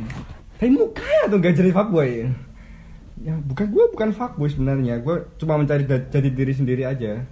Tapi 0.55 0.71
mukanya 0.71 1.23
tuh 1.27 1.37
gak 1.43 1.55
jadi 1.55 1.71
fuckboy. 1.75 2.31
Ya 3.23 3.33
bukan 3.43 3.65
gue 3.71 3.85
bukan 3.91 4.09
fuckboy 4.15 4.47
sebenarnya. 4.47 4.99
Gue 5.03 5.27
cuma 5.39 5.59
mencari 5.59 5.83
jadi 5.87 6.29
diri 6.31 6.53
sendiri 6.55 6.83
aja. 6.87 7.23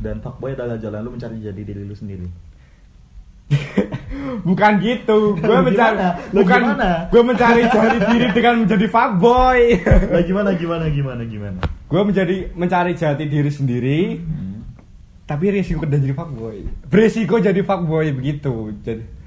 Dan 0.00 0.20
fuckboy 0.20 0.52
adalah 0.52 0.76
jalan 0.76 1.00
lu 1.04 1.10
mencari 1.16 1.40
jadi 1.40 1.60
diri 1.60 1.82
lu 1.84 1.96
sendiri. 1.96 2.28
bukan 4.48 4.72
gitu. 4.80 5.36
Gue 5.40 5.58
mencari 5.60 5.96
bukan 6.32 6.60
gue 7.08 7.22
mencari 7.22 7.62
jati 7.68 7.98
diri 8.12 8.26
dengan 8.36 8.54
menjadi 8.64 8.86
fuckboy. 8.88 9.60
Lah 10.12 10.22
gimana 10.24 10.50
gimana 10.56 10.84
gimana 10.88 11.22
gimana? 11.24 11.60
gue 11.92 12.02
menjadi 12.08 12.36
mencari 12.56 12.92
jati 12.96 13.24
diri 13.28 13.50
sendiri. 13.52 14.00
Hmm. 14.16 14.64
Tapi 15.28 15.44
resiko 15.52 15.84
udah 15.84 16.00
jadi 16.00 16.16
fuckboy. 16.16 16.56
Beresiko 16.88 17.36
jadi 17.40 17.60
fuckboy 17.60 18.12
begitu. 18.16 18.72
Jadi. 18.84 19.21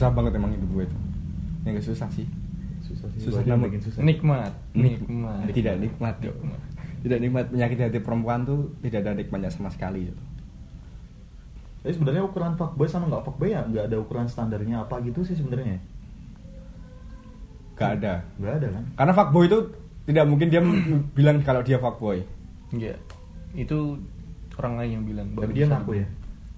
Susah 0.00 0.16
banget 0.16 0.32
emang 0.40 0.56
hidup 0.56 0.70
gue 0.72 0.84
itu. 0.88 0.98
Yang 1.68 1.72
gak 1.76 1.86
susah 1.92 2.08
sih. 2.08 2.24
Susah 2.80 3.08
sih. 3.12 3.20
Susah 3.20 3.44
Susah 3.44 3.52
namun- 3.52 3.68
susah. 3.76 4.00
Nikmat, 4.00 4.52
Nik- 4.72 5.04
nikmat. 5.04 5.44
Tidak 5.52 5.74
nikmat. 5.76 6.16
Nikmat. 6.24 6.60
tidak 7.00 7.18
nikmat 7.20 7.44
menyakiti 7.48 7.80
hati 7.80 8.00
perempuan 8.00 8.44
tuh 8.44 8.72
tidak 8.80 9.04
ada 9.04 9.12
nikmatnya 9.12 9.48
sama 9.48 9.68
sekali 9.68 10.08
gitu. 10.08 10.22
Jadi 11.80 11.92
sebenarnya 11.96 12.24
ukuran 12.24 12.56
fuckboy 12.56 12.88
sama 12.88 13.08
nggak 13.08 13.24
fuckboy 13.24 13.52
ya 13.52 13.64
nggak 13.64 13.88
ada 13.88 13.96
ukuran 13.96 14.24
standarnya 14.24 14.84
apa 14.84 15.00
gitu 15.00 15.20
sih 15.20 15.32
sebenarnya. 15.32 15.80
Gak 17.72 18.00
ada. 18.00 18.24
Nggak 18.36 18.54
ada 18.56 18.68
kan? 18.72 18.84
Karena 18.96 19.12
fuckboy 19.16 19.44
itu 19.48 19.58
tidak 20.04 20.24
mungkin 20.28 20.48
dia 20.48 20.60
bilang 21.12 21.40
kalau 21.40 21.60
dia 21.60 21.76
fuckboy. 21.76 22.20
Iya. 22.72 22.96
Itu 23.52 23.96
orang 24.56 24.74
lain 24.80 24.90
yang 25.00 25.04
bilang. 25.04 25.26
Tapi 25.32 25.52
dia 25.52 25.68
ngaku 25.68 26.04
ya. 26.04 26.06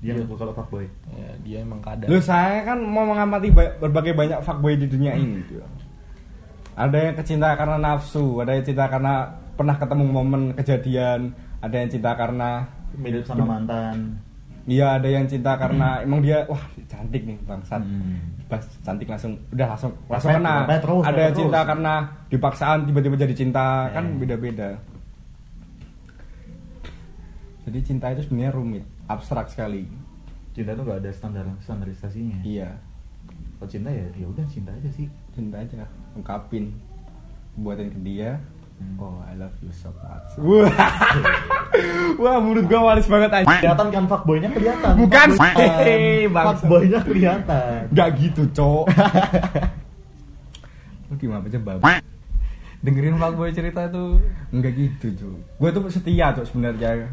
Dia 0.03 0.13
Iya. 0.13 0.21
ngaku 0.21 0.35
kalau 0.35 0.51
fuckboy. 0.53 0.85
Ya, 1.13 1.31
dia 1.41 1.57
emang 1.63 1.79
kadang. 1.79 2.11
Lu 2.11 2.19
saya 2.19 2.67
kan 2.67 2.75
mau 2.77 3.07
mengamati 3.07 3.49
ba- 3.49 3.79
berbagai 3.79 4.13
banyak 4.13 4.43
fuckboy 4.43 4.75
di 4.75 4.87
dunia 4.87 5.15
ini 5.15 5.39
gitu. 5.41 5.63
Ada 6.73 6.99
yang 7.01 7.15
kecinta 7.15 7.55
karena 7.55 7.77
nafsu, 7.79 8.43
ada 8.43 8.51
yang 8.51 8.65
cinta 8.65 8.89
karena 8.89 9.31
pernah 9.53 9.77
ketemu 9.77 10.05
momen 10.05 10.43
kejadian, 10.53 11.31
ada 11.61 11.77
yang 11.77 11.87
cinta 11.87 12.11
karena 12.13 12.67
Mirip 12.93 13.23
sama 13.23 13.47
mantan. 13.47 14.19
Iya 14.63 14.95
ada 14.95 15.07
yang 15.07 15.25
cinta 15.25 15.55
karena 15.55 16.01
emang 16.01 16.19
dia 16.21 16.47
wah 16.47 16.61
cantik 16.85 17.23
nih 17.23 17.39
bangsat. 17.43 17.79
Hmm. 17.79 18.43
Pas 18.47 18.63
cantik 18.81 19.07
langsung 19.07 19.35
udah 19.51 19.69
langsung 19.69 19.91
langsung 20.07 20.31
kena. 20.33 20.67
terus, 20.77 21.03
ada 21.03 21.21
yang 21.21 21.35
cinta 21.37 21.59
terus. 21.59 21.69
karena 21.69 21.95
dipaksaan 22.29 22.79
tiba-tiba 22.85 23.17
jadi 23.17 23.35
cinta 23.35 23.87
Eh. 23.87 23.93
kan 23.93 24.05
beda-beda. 24.17 24.71
Jadi 27.63 27.79
cinta 27.81 28.11
itu 28.11 28.23
sebenarnya 28.23 28.53
rumit, 28.53 28.85
abstrak 29.13 29.47
sekali. 29.49 29.85
Cinta 30.53 30.73
tuh 30.73 30.85
nggak 30.85 31.01
ada 31.01 31.11
standar 31.11 31.45
standarisasinya. 31.61 32.41
Iya, 32.43 32.77
Kalau 33.57 33.69
cinta 33.69 33.89
ya 33.89 34.05
ya 34.13 34.27
udah 34.27 34.45
cinta 34.47 34.71
aja 34.71 34.91
sih. 34.91 35.09
cinta 35.33 35.57
aja, 35.57 35.89
ungkapin, 36.13 36.77
buatin 37.57 37.89
ke 37.89 38.01
dia. 38.03 38.37
Hmm. 38.77 38.99
Oh, 38.99 39.17
I 39.25 39.39
love 39.39 39.55
you 39.63 39.71
so 39.71 39.89
much. 39.97 40.29
Wah, 40.43 40.69
wah 42.19 42.37
menurut 42.37 42.67
gua 42.67 42.93
manis 42.93 43.07
banget 43.07 43.31
aja. 43.33 43.47
Kelihatan 43.47 43.89
kan 43.89 44.05
fuckboynya 44.05 44.49
kelihatan. 44.51 44.93
Bukan. 44.99 45.29
Fuckboynya 46.29 47.01
kelihatan. 47.09 47.79
Gak 47.95 48.09
gitu, 48.19 48.43
cok. 48.51 48.85
Lu 51.09 51.15
gimana 51.17 51.45
aja 51.45 51.61
babi? 51.61 51.85
dengerin 52.83 53.15
fuckboy 53.15 53.55
cerita 53.55 53.87
tuh 53.87 54.19
Enggak 54.51 54.75
gitu, 54.75 55.07
cok. 55.15 55.37
Gue 55.63 55.71
tuh 55.71 55.83
setia, 55.87 56.35
cok 56.35 56.45
sebenarnya. 56.45 57.07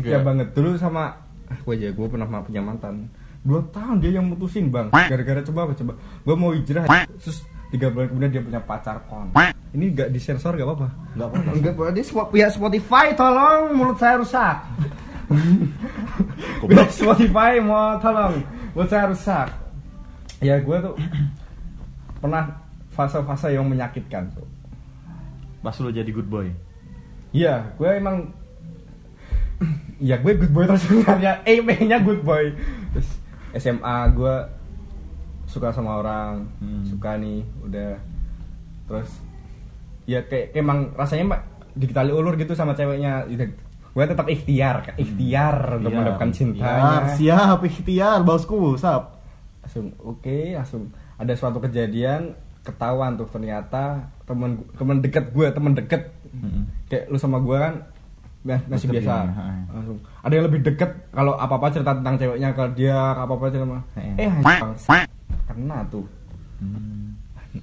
Setia 0.00 0.18
banget 0.22 0.48
dulu 0.56 0.74
sama 0.74 1.14
gue 1.44 1.74
aja, 1.76 1.88
gue 1.92 2.06
pernah 2.08 2.26
punya 2.42 2.62
mantan. 2.64 3.06
Dua 3.44 3.60
tahun 3.68 4.00
dia 4.00 4.16
yang 4.16 4.26
mutusin 4.26 4.72
bang. 4.72 4.88
Gara-gara 4.90 5.44
coba 5.44 5.68
apa 5.68 5.72
coba. 5.76 5.92
Gue 6.24 6.34
mau 6.34 6.50
hijrah, 6.56 6.88
terus 7.20 7.44
tiga 7.68 7.92
bulan 7.92 8.06
kemudian 8.10 8.30
dia 8.32 8.42
punya 8.42 8.60
pacar 8.64 8.96
kon. 9.06 9.30
Ini 9.74 9.90
gak 9.90 10.08
disensor 10.14 10.54
gak 10.54 10.66
apa-apa. 10.66 10.88
Nggak 11.18 11.28
apa-apa. 11.28 11.50
Enggak 11.50 11.72
apa 11.74 11.82
Dia 11.98 12.04
pihak 12.30 12.50
Spotify 12.54 13.06
tolong 13.18 13.74
mulut 13.74 13.98
saya 13.98 14.14
rusak. 14.22 14.56
pihak 16.62 16.90
Spotify 16.98 17.58
mau 17.58 17.98
tolong 17.98 18.38
mulut 18.72 18.88
saya 18.88 19.10
rusak. 19.10 19.50
Ya 20.38 20.62
gue 20.62 20.76
tuh 20.78 20.94
pernah 22.22 22.64
fase-fase 22.94 23.52
yang 23.52 23.66
menyakitkan 23.66 24.30
tuh. 24.32 24.46
Pas 25.58 25.74
lu 25.82 25.90
jadi 25.90 26.08
good 26.14 26.30
boy. 26.30 26.48
Iya, 27.34 27.74
gue 27.74 27.90
emang 27.90 28.30
Iya 29.96 30.18
gue 30.18 30.32
good 30.34 30.50
boy 30.50 30.64
terus 30.64 30.82
sebenarnya 30.86 31.42
Aimnya 31.42 31.98
good 31.98 32.20
boy 32.20 32.50
Terus 32.90 33.08
SMA 33.54 33.96
gue 34.10 34.36
Suka 35.44 35.68
sama 35.68 35.98
orang 35.98 36.46
Hmm. 36.56 36.82
Suka 36.82 37.14
nih 37.14 37.42
Udah 37.60 37.94
Terus 38.84 39.10
Ya 40.04 40.20
kayak 40.20 40.52
emang 40.54 40.92
rasanya 40.92 41.24
mak 41.28 41.40
Digitali 41.72 42.08
ulur 42.08 42.34
gitu 42.34 42.52
sama 42.52 42.70
ceweknya. 42.72 43.26
Gue 43.90 44.04
tetap 44.04 44.24
ikhtiar 44.24 44.94
Ikhtiar 44.94 45.76
untuk 45.76 45.90
Iya, 45.90 45.98
mendapatkan 46.00 46.30
cintanya 46.30 47.10
Siap, 47.12 47.60
ikhtiar, 47.60 48.22
bosku, 48.22 48.74
sap. 48.74 49.18
langsung 49.58 49.90
oke 49.98 50.52
langsung 50.52 50.92
ada 51.14 51.32
suatu 51.32 51.56
kejadian 51.58 52.36
ketahuan 52.60 53.14
tuh 53.14 53.24
ternyata 53.26 53.96
temen 54.22 54.60
temen 54.72 55.00
deket 55.00 55.30
gue 55.30 55.48
temen 55.48 55.72
deket 55.72 56.12
Mm-mm. 56.30 56.68
kayak 56.84 57.08
lu 57.08 57.16
sama 57.16 57.38
gue 57.38 57.52
kan 57.54 57.80
masih 58.44 58.88
Deket 58.92 59.08
biasa. 59.08 59.16
ya, 59.24 59.56
langsung. 59.72 59.98
Ada 60.20 60.32
yang 60.36 60.44
lebih 60.46 60.60
deket 60.62 60.90
kalau 61.10 61.32
apa 61.34 61.54
apa 61.56 61.66
cerita 61.68 61.92
tentang 61.96 62.14
ceweknya 62.14 62.48
kalau 62.52 62.70
dia 62.72 62.98
apa 63.14 63.32
apa 63.32 63.44
cerita 63.48 63.64
sama 63.64 63.80
Heeh. 63.96 64.14
eh 64.14 64.28
anjing, 64.28 64.76
kena 65.46 65.78
tuh. 65.88 66.04
Hmm. 66.60 67.16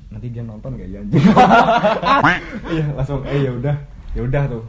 nanti 0.08 0.28
dia 0.28 0.40
nonton 0.42 0.72
gak 0.74 0.88
ya 0.88 1.00
anjing 1.00 1.20
iya 2.72 2.86
langsung 2.96 3.22
eh 3.24 3.40
ya 3.44 3.52
udah 3.52 3.76
ya 4.12 4.22
udah 4.24 4.44
tuh. 4.48 4.64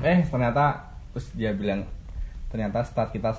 Eh 0.00 0.18
ternyata 0.24 0.64
terus 1.10 1.26
dia 1.32 1.50
bilang 1.50 1.82
ternyata 2.48 2.80
start 2.82 3.10
kita 3.10 3.34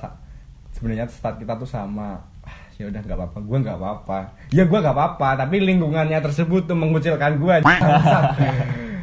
sebenarnya 0.71 1.07
start 1.07 1.39
kita 1.39 1.55
tuh 1.55 1.65
sama. 1.65 2.19
Ah, 2.43 2.57
ya 2.75 2.85
udah 2.85 2.99
nggak 2.99 3.17
apa-apa. 3.17 3.37
Gue 3.41 3.57
nggak 3.59 3.77
apa-apa. 3.79 4.19
Ya 4.51 4.63
gue 4.63 4.75
nggak 4.75 4.93
apa-apa 4.93 5.29
tapi 5.39 5.57
lingkungannya 5.57 6.19
tersebut 6.19 6.67
tuh 6.67 6.75
mengucilkan 6.75 7.39
gue 7.39 7.55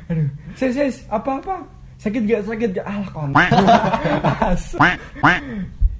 aduh 0.02 0.28
sis 0.52 0.74
sis 0.76 0.96
apa 1.08 1.40
apa 1.40 1.56
sakit 2.02 2.22
gak? 2.24 2.40
Sakit 2.44 2.70
gak? 2.74 2.84
Alah 2.84 3.08
kon. 3.08 3.30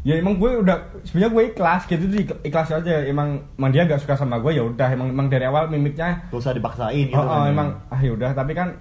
Ya 0.02 0.18
emang 0.18 0.35
gue 0.35 0.50
udah 0.59 0.76
sebenarnya 1.06 1.30
gue 1.30 1.42
ikhlas 1.49 1.82
gitu 1.87 2.04
tuh 2.04 2.18
ik- 2.21 2.40
ikhlas 2.44 2.75
aja. 2.75 3.06
Emang 3.06 3.38
emang 3.54 3.71
dia 3.71 3.87
nggak 3.87 4.02
suka 4.02 4.18
sama 4.18 4.37
gue 4.37 4.50
ya 4.52 4.66
udah. 4.66 4.88
Emang 4.90 5.09
emang 5.09 5.30
dari 5.30 5.47
awal 5.47 5.71
mimiknya 5.71 6.26
Gak 6.26 6.42
usah 6.42 6.50
dipaksain 6.50 7.06
gitu 7.06 7.14
oh, 7.14 7.23
oh, 7.23 7.47
kan. 7.47 7.49
emang 7.49 7.68
ah 7.87 8.00
ya 8.00 8.11
udah. 8.11 8.30
Tapi 8.32 8.52
kan 8.52 8.75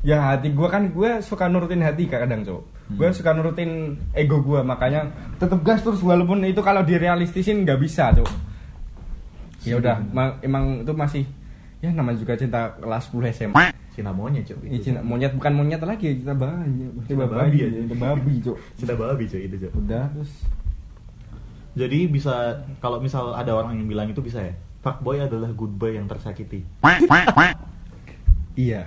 ya 0.00 0.20
hati 0.26 0.48
gue 0.50 0.68
kan 0.68 0.88
gue 0.88 1.10
suka 1.20 1.44
nurutin 1.46 1.80
hati 1.80 2.04
kadang 2.04 2.40
cowok 2.40 2.64
Hmm. 2.90 2.98
gue 2.98 3.08
suka 3.14 3.30
nurutin 3.30 3.70
ego 4.10 4.42
gue 4.42 4.58
makanya 4.60 5.06
tetep 5.38 5.62
gas 5.62 5.78
terus 5.78 6.02
walaupun 6.02 6.42
itu 6.42 6.58
kalau 6.58 6.82
direalistisin 6.82 7.62
nggak 7.62 7.78
bisa 7.78 8.10
cowok 8.10 8.34
ya 9.62 9.78
udah 9.78 10.02
ma- 10.10 10.34
emang 10.40 10.82
itu 10.82 10.90
masih 10.90 11.22
ya 11.80 11.90
namanya 11.90 12.16
juga 12.16 12.36
cinta 12.36 12.76
kelas 12.76 13.08
10 13.08 13.32
SMA 13.32 13.66
Cinta 13.90 14.10
monyet, 14.10 14.46
Cuk. 14.46 14.62
ini 14.62 14.78
cinta 14.78 15.00
monyet 15.00 15.32
bukan 15.32 15.52
monyet 15.52 15.80
lagi 15.80 16.14
cinta 16.14 16.32
banyak 16.32 16.92
Cinta 17.04 17.26
babi 17.26 17.58
aja. 17.58 17.78
cinta 17.80 17.96
babi 17.96 18.32
cowok 18.38 18.58
Cinta 18.74 18.94
babi, 18.94 19.24
Cuk, 19.26 19.40
itu, 19.40 19.56
Cuk. 19.58 19.72
udah 19.78 20.04
terus 20.10 20.32
Jadi 21.70 21.98
bisa 22.06 22.34
kalau 22.78 22.98
misal 22.98 23.30
ada 23.32 23.50
orang 23.52 23.74
yang 23.74 23.86
bilang 23.86 24.06
itu 24.06 24.18
bisa 24.18 24.40
ya. 24.40 24.54
Fuckboy 24.80 25.20
adalah 25.20 25.50
good 25.50 25.70
boy 25.72 25.92
yang 25.92 26.04
tersakiti. 26.04 26.64
iya 28.56 28.82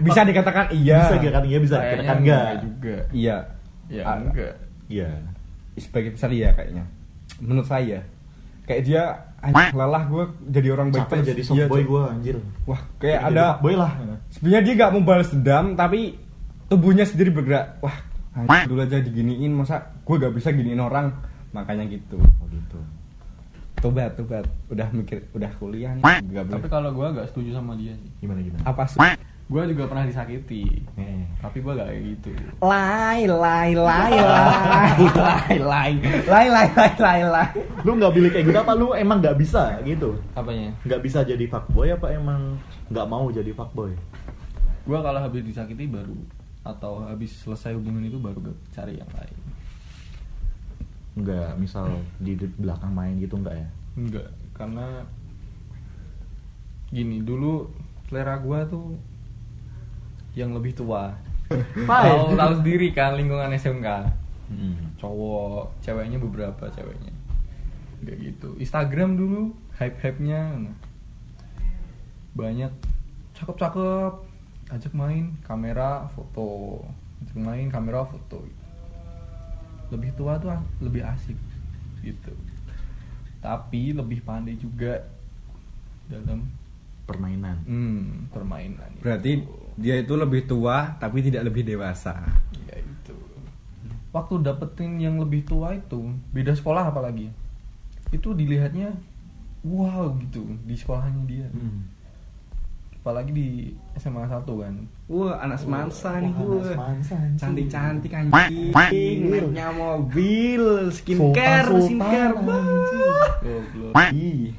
bisa 0.00 0.22
dikatakan 0.22 0.70
iya 0.72 0.98
Bisa 1.02 1.16
dikatakan 1.18 1.44
iya, 1.44 1.58
bisa 1.58 1.76
dikatakan 1.76 2.16
enggak. 2.20 2.48
juga 2.62 2.96
iya 3.10 3.36
ya 3.86 4.02
Ah, 4.02 4.16
enggak 4.16 4.54
Iya. 4.86 5.10
sebagai 5.74 6.14
besar 6.14 6.30
iya 6.30 6.52
kayaknya 6.52 6.84
menurut 7.36 7.66
saya 7.66 7.98
kayak 8.64 8.82
dia 8.84 9.02
anjing, 9.46 9.74
lelah 9.74 10.04
gue 10.04 10.24
jadi 10.48 10.68
orang 10.70 10.88
baik 10.88 11.00
Capek 11.02 11.14
terus. 11.14 11.28
jadi 11.28 11.40
Iya, 11.40 11.48
softboy 11.48 11.82
gua 11.84 12.02
anjir. 12.08 12.34
wah 12.64 12.80
kayak 12.96 13.18
Jadi 13.18 13.28
ada 13.30 13.44
fuckboy 13.52 13.74
lah. 13.74 13.92
sebenarnya 14.30 14.62
dia 14.62 14.74
gak 14.74 14.90
mau 14.90 15.02
balas 15.02 15.28
dendam 15.28 15.66
tapi 15.72 16.00
tubuhnya 16.66 17.04
sendiri 17.04 17.30
bergerak 17.30 17.66
wah 17.78 17.96
anjing, 18.34 18.66
dulu 18.66 18.80
aja 18.80 18.98
diginiin 18.98 19.52
masa 19.52 19.76
gue 19.98 20.16
gak 20.16 20.32
bisa 20.32 20.48
giniin 20.50 20.78
orang 20.78 21.12
makanya 21.50 21.84
gitu 21.86 22.16
Oh 22.18 22.46
gitu. 22.48 22.78
tobat 23.76 24.14
tobat 24.14 24.42
udah 24.66 24.88
mikir 24.90 25.28
udah 25.30 25.50
kuliah 25.54 25.92
nih 25.92 26.02
gak 26.32 26.48
tapi 26.50 26.66
kalau 26.66 26.90
gue 26.90 27.06
agak 27.06 27.28
setuju 27.28 27.52
sama 27.52 27.74
dia 27.74 27.92
sih 27.94 28.10
Gimana 28.18 28.40
gimana? 28.40 28.64
apa 28.64 28.82
sih 28.84 28.98
gue 29.44 29.62
juga 29.70 29.84
pernah 29.84 30.08
disakiti 30.08 30.64
Eh. 30.96 31.20
tapi 31.36 31.60
gue 31.60 31.68
gak 31.70 31.84
kayak 31.84 32.02
gitu 32.16 32.30
lai 32.60 33.28
lai 33.28 33.70
lai 33.76 34.12
lai 34.16 34.96
lai 35.12 35.52
lai 35.60 35.92
lai 36.24 36.44
lai 36.48 36.66
lai 36.72 36.92
lai 36.96 37.20
lai 37.22 37.48
Lu 37.84 37.92
nggak 37.94 38.12
pilih 38.12 38.30
kayak 38.30 38.44
gitu 38.48 38.58
apa 38.58 38.72
lu 38.72 38.96
emang 38.96 39.20
nggak 39.20 39.36
bisa 39.36 39.76
gitu? 39.84 40.16
apanya 40.32 40.72
Nggak 40.82 41.00
bisa 41.02 41.20
jadi 41.22 41.44
fuckboy 41.44 41.92
apa 41.92 42.08
emang 42.10 42.56
nggak 42.88 43.04
mau 43.04 43.28
jadi 43.28 43.52
fuckboy? 43.52 43.92
gue 44.84 44.98
kalau 45.00 45.20
habis 45.20 45.40
disakiti 45.40 45.88
baru 45.88 46.16
atau 46.60 47.04
habis 47.04 47.32
selesai 47.40 47.72
hubungan 47.72 48.00
itu 48.02 48.16
baru 48.16 48.40
cari 48.70 48.96
yang 48.96 49.12
lain 49.12 49.36
Nggak, 51.14 51.50
misal 51.56 51.86
di 52.16 52.34
belakang 52.58 52.90
main 52.90 53.14
gitu 53.16 53.36
nggak 53.36 53.54
ya? 53.54 53.68
enggak 53.94 54.28
karena 54.52 55.04
gini 56.88 57.20
dulu 57.20 57.68
selera 58.06 58.36
gue 58.38 58.60
tuh 58.66 58.86
yang 60.34 60.50
lebih 60.50 60.74
tua. 60.74 61.14
Tahu 61.86 62.34
tahu 62.34 62.52
sendiri 62.58 62.90
kan 62.90 63.14
lingkungan 63.14 63.52
SMK 63.52 63.88
Hmm. 64.44 64.92
cowok 64.96 65.72
ceweknya 65.80 66.18
beberapa 66.18 66.68
ceweknya. 66.68 67.10
Kayak 68.00 68.18
gitu. 68.22 68.48
Instagram 68.58 69.16
dulu 69.16 69.40
hype 69.74 69.96
hype 69.98 70.20
nya 70.20 70.52
banyak. 72.34 72.70
Cakep 73.34 73.56
cakep 73.56 74.12
ajak 74.70 74.92
main 74.92 75.32
kamera 75.42 76.06
foto. 76.12 76.82
Ajak 77.24 77.38
main 77.38 77.68
kamera 77.68 78.04
foto. 78.04 78.44
Lebih 79.88 80.12
tua 80.14 80.36
tuh 80.36 80.50
a- 80.50 80.68
lebih 80.80 81.02
asik. 81.02 81.38
Gitu. 82.00 82.32
Tapi 83.40 83.92
lebih 83.92 84.20
pandai 84.20 84.56
juga 84.56 85.00
dalam 86.04 86.44
permainan. 87.04 87.56
Hmm, 87.64 88.28
permainan. 88.28 88.92
Berarti 89.00 89.40
dia 89.74 89.98
itu 89.98 90.14
lebih 90.14 90.46
tua 90.46 90.94
tapi 90.96 91.18
tidak 91.20 91.50
lebih 91.50 91.66
dewasa. 91.66 92.14
ya 92.70 92.78
itu. 92.78 93.14
Waktu 94.14 94.34
dapetin 94.40 95.02
yang 95.02 95.18
lebih 95.18 95.42
tua 95.42 95.74
itu, 95.74 96.14
beda 96.30 96.54
sekolah 96.54 96.94
apalagi. 96.94 97.30
Itu 98.14 98.30
dilihatnya 98.30 98.94
wow 99.66 100.14
gitu 100.22 100.46
di 100.62 100.74
sekolahnya 100.78 101.22
dia. 101.26 101.48
Hmm. 101.50 101.90
Apalagi 103.04 103.36
di 103.36 103.48
SMA 104.00 104.24
1 104.24 104.48
kan. 104.48 104.74
Wah, 105.12 105.36
anak 105.36 105.60
semansa 105.60 106.24
nih 106.24 106.32
Wah, 106.32 106.40
gue. 106.40 106.56
anak 106.56 106.72
semansa, 106.72 107.14
anjing. 107.20 107.36
Cantik-cantik 107.36 108.12
anjing. 108.16 108.72
Naiknya 108.72 109.68
mobil, 109.76 110.64
skincare, 110.88 111.68
skincare. 111.84 112.32
Wah. 112.40 112.64
Goblok. 113.44 113.92
Ih, 114.16 114.56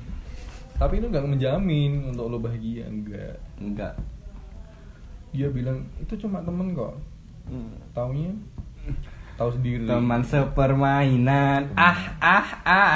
Tapi 0.76 0.94
itu 1.00 1.08
nggak 1.10 1.26
menjamin 1.26 1.92
untuk 2.12 2.28
lo 2.30 2.38
bahagia, 2.38 2.86
enggak. 2.86 3.40
enggak. 3.58 3.96
Dia 5.36 5.52
bilang 5.52 5.84
itu 6.00 6.16
cuma 6.16 6.40
temen 6.40 6.72
kok. 6.72 6.96
Taunya 7.92 8.32
tahu 9.36 9.50
sendiri. 9.52 9.84
Teman 9.84 10.24
sepermainan. 10.24 11.76
Ah, 11.76 12.00
ah, 12.24 12.48
ah. 12.64 12.96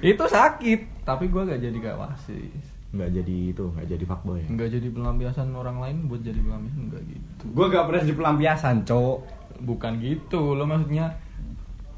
itu 0.10 0.24
sakit, 0.24 1.04
tapi 1.04 1.28
gua 1.28 1.44
gak 1.44 1.60
jadi 1.60 1.76
gak 1.76 2.00
wasis. 2.00 2.64
Nggak 2.88 3.20
jadi 3.20 3.36
itu, 3.52 3.64
nggak 3.68 3.88
jadi 3.92 4.04
fuckboy. 4.08 4.40
ya? 4.40 4.48
Nggak 4.48 4.68
jadi 4.80 4.88
pelampiasan 4.88 5.52
orang 5.52 5.76
lain 5.84 6.08
buat 6.08 6.24
jadi 6.24 6.40
pelampiasan 6.40 6.88
enggak 6.88 7.02
gitu. 7.04 7.44
gue 7.52 7.66
gak 7.68 7.84
pernah 7.84 8.00
jadi 8.00 8.16
pelampiasan, 8.16 8.76
cok. 8.88 9.18
Bukan 9.60 9.92
gitu, 10.00 10.56
lo 10.56 10.64
maksudnya 10.64 11.12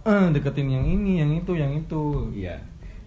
eh 0.03 0.27
deketin 0.35 0.67
yang 0.67 0.83
ini, 0.83 1.23
yang 1.23 1.31
itu, 1.31 1.55
yang 1.55 1.71
itu. 1.79 2.35
Iya. 2.35 2.59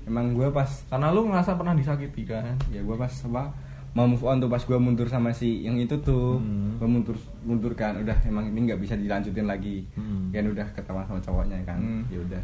Emang 0.08 0.32
gue 0.32 0.48
pas 0.56 0.68
Karena 0.88 1.12
lu 1.12 1.28
ngerasa 1.28 1.60
pernah 1.60 1.76
disakiti 1.76 2.24
kan. 2.24 2.56
ya 2.72 2.80
gue 2.80 2.96
pas 2.96 3.12
apa 3.12 3.52
mau 3.94 4.06
move 4.06 4.22
on 4.22 4.38
tuh 4.38 4.48
pas 4.48 4.58
gue 4.60 4.74
mundur 4.76 5.06
sama 5.06 5.30
si 5.30 5.62
yang 5.62 5.78
itu 5.78 5.94
tuh 6.00 6.36
Hmm. 6.36 6.76
gue 6.76 6.88
mundur 6.88 7.14
mundur 7.42 7.72
kan 7.72 7.94
udah 7.96 8.18
emang 8.24 8.48
ini 8.48 8.66
nggak 8.66 8.80
bisa 8.80 8.94
dilanjutin 8.94 9.46
lagi 9.46 9.86
Hmm. 9.94 10.30
kan 10.30 10.46
udah 10.46 10.66
ketahuan 10.74 11.06
sama 11.06 11.20
cowoknya 11.20 11.62
kan 11.64 11.78
Hmm. 11.78 12.02
ya 12.08 12.18
udah 12.20 12.42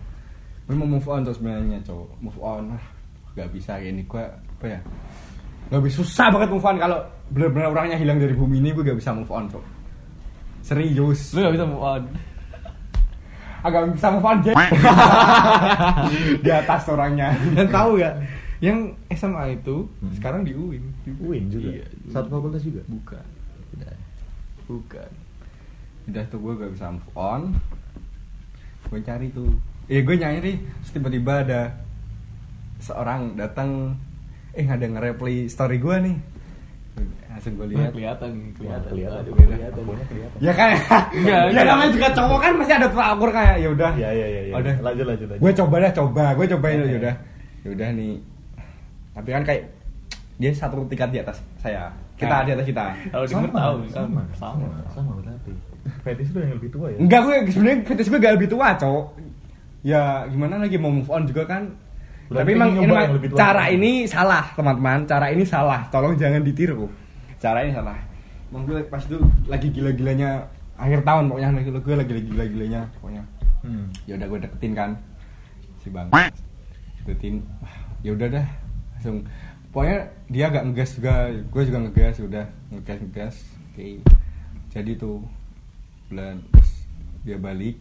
gue 0.64 0.76
mau 0.76 0.86
move 0.88 1.06
on 1.06 1.22
tuh 1.22 1.34
sebenarnya 1.34 1.82
cowok 1.82 2.10
move 2.20 2.40
on 2.40 2.64
ah 2.72 2.84
nggak 3.32 3.50
bisa 3.50 3.76
kayak 3.76 3.92
ini 3.92 4.04
gue 4.04 4.22
apa 4.22 4.66
ya 4.68 4.80
nggak 5.68 5.82
bisa 5.82 5.96
susah 6.00 6.30
banget 6.30 6.50
move 6.50 6.62
on 6.64 6.78
kalau 6.78 7.00
benar-benar 7.30 7.68
orangnya 7.68 7.98
hilang 7.98 8.18
dari 8.18 8.34
bumi 8.34 8.58
ini 8.60 8.70
gue 8.70 8.82
gak 8.84 8.98
bisa 8.98 9.10
move 9.10 9.30
on 9.30 9.46
cowok 9.46 9.66
serius 10.62 11.34
Lu 11.34 11.42
gak 11.42 11.54
bisa 11.56 11.66
move 11.66 11.80
on. 11.80 12.04
agak 13.60 13.92
bisa 13.92 14.08
move 14.08 14.24
on 14.24 14.38
di 16.40 16.50
atas 16.50 16.82
orangnya 16.86 17.34
Dan 17.52 17.68
tahu 17.68 17.98
gak? 17.98 18.16
Yang 18.60 18.80
SMA 19.10 19.44
itu 19.54 19.88
Hmm. 19.98 20.12
sekarang 20.14 20.42
di 20.42 20.52
UIN. 20.52 20.84
Di 21.02 21.12
UIN 21.16 21.48
juga? 21.48 21.70
Iya, 21.72 21.86
di 21.88 22.10
Satu 22.10 22.28
fakultas 22.30 22.62
juga? 22.62 22.82
Bukan. 22.86 23.26
Bukan. 24.66 25.10
udah 26.06 26.26
tuh 26.26 26.40
gue 26.40 26.54
gak 26.56 26.72
bisa 26.74 26.90
move 26.90 27.10
on 27.14 27.42
gue 28.84 29.00
cari 29.00 29.30
tuh 29.30 29.46
eh 29.86 30.02
gue 30.02 30.16
nyari 30.16 30.58
terus 30.58 30.90
tiba-tiba 30.92 31.34
ada 31.40 31.62
seorang 32.80 33.34
datang 33.36 33.94
eh 34.52 34.66
ada 34.66 34.82
nge-replay 34.84 35.46
story 35.46 35.78
gue 35.78 35.96
nih 36.00 36.18
langsung 37.30 37.54
gue 37.56 37.68
lihat 37.70 37.94
kelihatan, 37.94 38.32
kelihatan. 38.52 38.90
kelihatan, 38.90 39.22
Aduh, 39.22 39.34
kelihatan. 39.38 39.84
kelihatan. 40.04 40.40
ya 40.40 40.52
kan 40.52 40.70
Enggak, 41.14 41.38
ya 41.46 41.48
enggak. 41.48 41.66
namanya 41.68 41.92
juga 41.94 42.08
cowok 42.12 42.40
kan 42.40 42.52
masih 42.58 42.74
ada 42.76 42.88
tolak 42.90 43.10
ukur 43.14 43.30
kayak 43.30 43.56
ya 43.56 43.70
udah 43.70 43.92
Iya, 43.94 44.10
iya, 44.10 44.28
iya. 44.28 44.42
iya. 44.44 44.54
Udah. 44.56 44.76
Lanjut, 44.82 45.06
lanjut, 45.06 45.28
lanjut. 45.30 45.42
gue 45.42 45.52
coba 45.56 45.76
dah 45.78 45.92
coba 45.94 46.24
gue 46.34 46.46
cobain 46.50 46.74
Iya, 46.74 46.82
ya 46.82 46.88
iya. 46.88 46.98
udah 46.98 47.16
ya 47.60 47.70
udah 47.70 47.90
nih 47.94 48.14
tapi 49.20 49.30
kan 49.30 49.44
kayak 49.44 49.64
dia 50.36 50.52
satu 50.52 50.88
tingkat 50.88 51.12
di 51.12 51.20
atas 51.20 51.38
saya 51.60 51.92
kita 52.16 52.32
Nah. 52.32 52.44
di 52.44 52.52
atas 52.52 52.66
kita 52.66 52.84
Kalau 53.10 53.26
sama, 53.26 53.36
denger 53.42 53.52
tahu 53.54 53.76
kan? 53.76 53.90
sama, 53.92 54.22
sama, 54.36 54.68
sama 54.90 55.12
berarti. 55.20 55.52
Fetish 56.00 56.32
lu 56.32 56.40
yang 56.40 56.54
lebih 56.56 56.70
tua 56.70 56.88
ya? 56.88 56.98
Enggak 56.98 57.20
gue 57.22 57.36
sebenarnya 57.50 57.78
fetish 57.84 58.08
gue 58.08 58.20
gak 58.20 58.36
lebih 58.36 58.50
tua, 58.50 58.68
cowok. 58.76 59.06
Ya 59.82 60.02
gimana 60.28 60.60
lagi 60.60 60.76
mau 60.76 60.92
move 60.92 61.08
on 61.08 61.24
juga 61.24 61.44
kan. 61.44 61.72
Berarti 62.28 62.44
Tapi 62.46 62.52
emang, 62.54 62.70
yang 62.76 63.16
lebih 63.16 63.32
tua. 63.32 63.40
cara 63.40 63.64
ini 63.68 64.04
salah, 64.06 64.52
teman-teman. 64.54 65.08
Cara 65.08 65.32
ini 65.32 65.44
salah. 65.44 65.88
Tolong 65.90 66.14
jangan 66.14 66.44
ditiru. 66.44 66.92
Cara 67.40 67.64
ini 67.64 67.72
salah. 67.72 67.96
Emang 68.52 68.68
gue 68.68 68.84
pas 68.86 69.00
itu 69.00 69.18
lagi 69.48 69.68
gila-gilanya 69.72 70.44
akhir 70.76 71.04
tahun 71.04 71.32
pokoknya 71.32 71.50
gue 71.80 71.96
lagi 71.96 72.12
gila-gilanya 72.28 72.82
pokoknya. 73.00 73.24
Hmm. 73.64 73.88
Ya 74.06 74.20
udah 74.20 74.28
gue 74.28 74.40
deketin 74.44 74.74
kan 74.76 74.90
si 75.80 75.88
Bang. 75.90 76.12
Deketin. 77.02 77.42
Wah, 77.64 77.76
Ya 78.00 78.12
udah 78.12 78.28
dah. 78.30 78.48
Langsung 79.00 79.24
pokoknya 79.72 79.98
dia 80.28 80.44
agak 80.46 80.64
ngegas 80.66 80.90
juga, 80.94 81.14
gue 81.32 81.64
juga 81.64 81.80
ngegas, 81.80 82.16
udah 82.20 82.46
ngegas 82.70 82.98
ngegas. 83.00 83.36
Oke. 83.72 84.04
Jadi 84.70 84.92
tuh 84.94 85.24
bulan 86.08 86.44
terus 86.50 86.72
dia 87.22 87.38
balik 87.38 87.78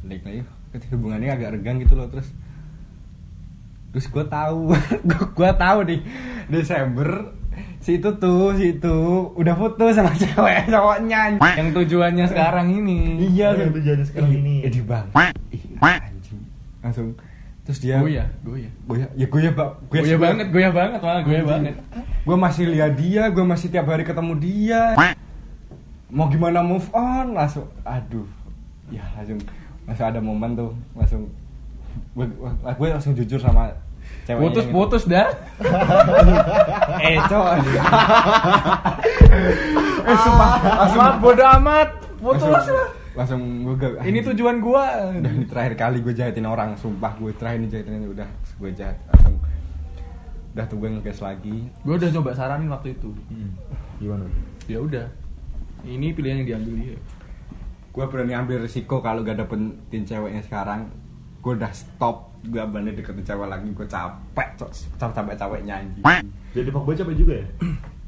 balik 0.00 0.22
lagi 0.22 0.40
ketika 0.70 0.92
hubungannya 0.94 1.30
agak 1.30 1.48
renggang 1.52 1.80
gitu 1.80 1.92
loh 1.92 2.06
terus 2.06 2.28
terus 3.90 4.06
gue 4.06 4.22
tahu 4.22 4.76
gue 5.40 5.50
tahu 5.56 5.78
di 5.82 5.96
Desember 6.46 7.32
si 7.80 7.96
itu 7.96 8.12
tuh 8.14 8.52
si 8.54 8.76
itu 8.76 8.96
udah 9.34 9.54
putus 9.56 9.96
sama 9.96 10.12
cewek 10.20 10.68
cowoknya 10.68 11.40
Yang 11.56 11.68
tujuannya 11.74 12.26
sekarang 12.28 12.68
ini. 12.70 13.24
iya 13.26 13.56
yang 13.56 13.72
tujuannya 13.72 14.04
sekarang 14.04 14.30
ini. 14.36 14.54
eh 14.62 14.70
di 14.70 14.82
bang 14.84 15.06
Ih, 15.50 15.64
anjing 15.80 16.40
langsung 16.78 17.08
terus 17.60 17.78
dia 17.78 18.00
Goyah, 18.00 18.26
goyah. 18.42 18.72
goyah 18.88 19.08
ya 19.14 19.26
goyah 19.28 19.52
pak 19.52 19.68
Goyah 19.92 20.18
banget, 20.18 20.46
goyah 20.50 20.72
banget 20.72 21.00
malah 21.04 21.22
goyah 21.22 21.44
banget. 21.44 21.74
gue 22.24 22.36
masih 22.36 22.64
lihat 22.72 22.92
dia 22.96 23.22
gue 23.28 23.44
masih 23.44 23.68
tiap 23.70 23.86
hari 23.86 24.02
ketemu 24.02 24.32
dia 24.40 24.82
mau 26.10 26.26
gimana 26.26 26.64
move 26.64 26.88
on 26.90 27.36
langsung 27.36 27.70
aduh 27.86 28.26
ya 28.90 29.04
langsung 29.14 29.38
langsung 29.86 30.06
ada 30.08 30.18
momen 30.18 30.50
tuh 30.58 30.70
langsung 30.96 31.30
gue, 32.14 32.26
gue 32.74 32.88
langsung 32.90 33.12
jujur 33.14 33.38
sama 33.38 33.70
ceweknya 34.26 34.42
Putus 34.42 34.64
gitu. 34.66 34.74
putus 34.74 35.02
dah. 35.06 35.28
eh 37.06 37.18
cowok 37.30 37.52
eh 40.10 40.16
sumpah 40.18 40.50
langsung 40.82 41.00
Amat 41.02 41.16
bodo 41.22 41.44
amat. 41.60 41.88
Putus 42.20 42.46
langsung, 42.46 42.76
lah. 42.76 42.88
Langsung 43.20 43.68
gue 43.68 43.76
gak 43.76 44.00
Ini 44.00 44.24
tujuan 44.32 44.64
gua. 44.64 45.12
udah 45.12 45.28
ini 45.28 45.44
terakhir 45.44 45.76
kali 45.76 46.00
gue 46.00 46.16
jahatin 46.16 46.48
orang 46.48 46.72
sumpah 46.80 47.12
gue 47.20 47.36
terakhir 47.36 47.60
ini 47.60 47.68
jahatin 47.68 48.08
udah 48.08 48.28
gue 48.56 48.70
jahat 48.72 48.96
langsung 49.12 49.36
udah 50.50 50.64
tuh 50.64 50.76
gue 50.80 50.88
ngegas 50.88 51.20
lagi 51.20 51.68
Gua 51.84 51.94
udah 52.00 52.10
coba 52.16 52.30
saranin 52.32 52.72
waktu 52.72 52.96
itu. 52.96 53.12
Hmm. 53.28 53.52
Gimana? 54.00 54.24
Ya 54.64 54.80
udah. 54.80 55.06
Ini 55.84 56.16
pilihan 56.16 56.40
yang 56.42 56.48
diambil 56.56 56.74
dia. 56.80 56.98
gue 57.90 58.04
berani 58.06 58.32
ambil 58.32 58.62
risiko 58.62 59.02
kalau 59.02 59.20
gak 59.20 59.34
dapetin 59.36 60.06
ceweknya 60.06 60.40
sekarang 60.46 60.86
gue 61.42 61.52
udah 61.58 61.74
stop 61.74 62.30
gue 62.40 62.62
berani 62.62 62.94
deketin 62.94 63.26
cewek 63.26 63.48
lagi 63.50 63.66
gue 63.66 63.82
capek 63.84 64.48
cok 64.56 64.70
capek 65.10 65.34
capeknya 65.34 65.74
anjing 65.82 66.04
Jadi 66.54 66.68
fuckboy 66.70 66.94
capek 66.94 67.14
juga 67.18 67.34
ya? 67.42 67.46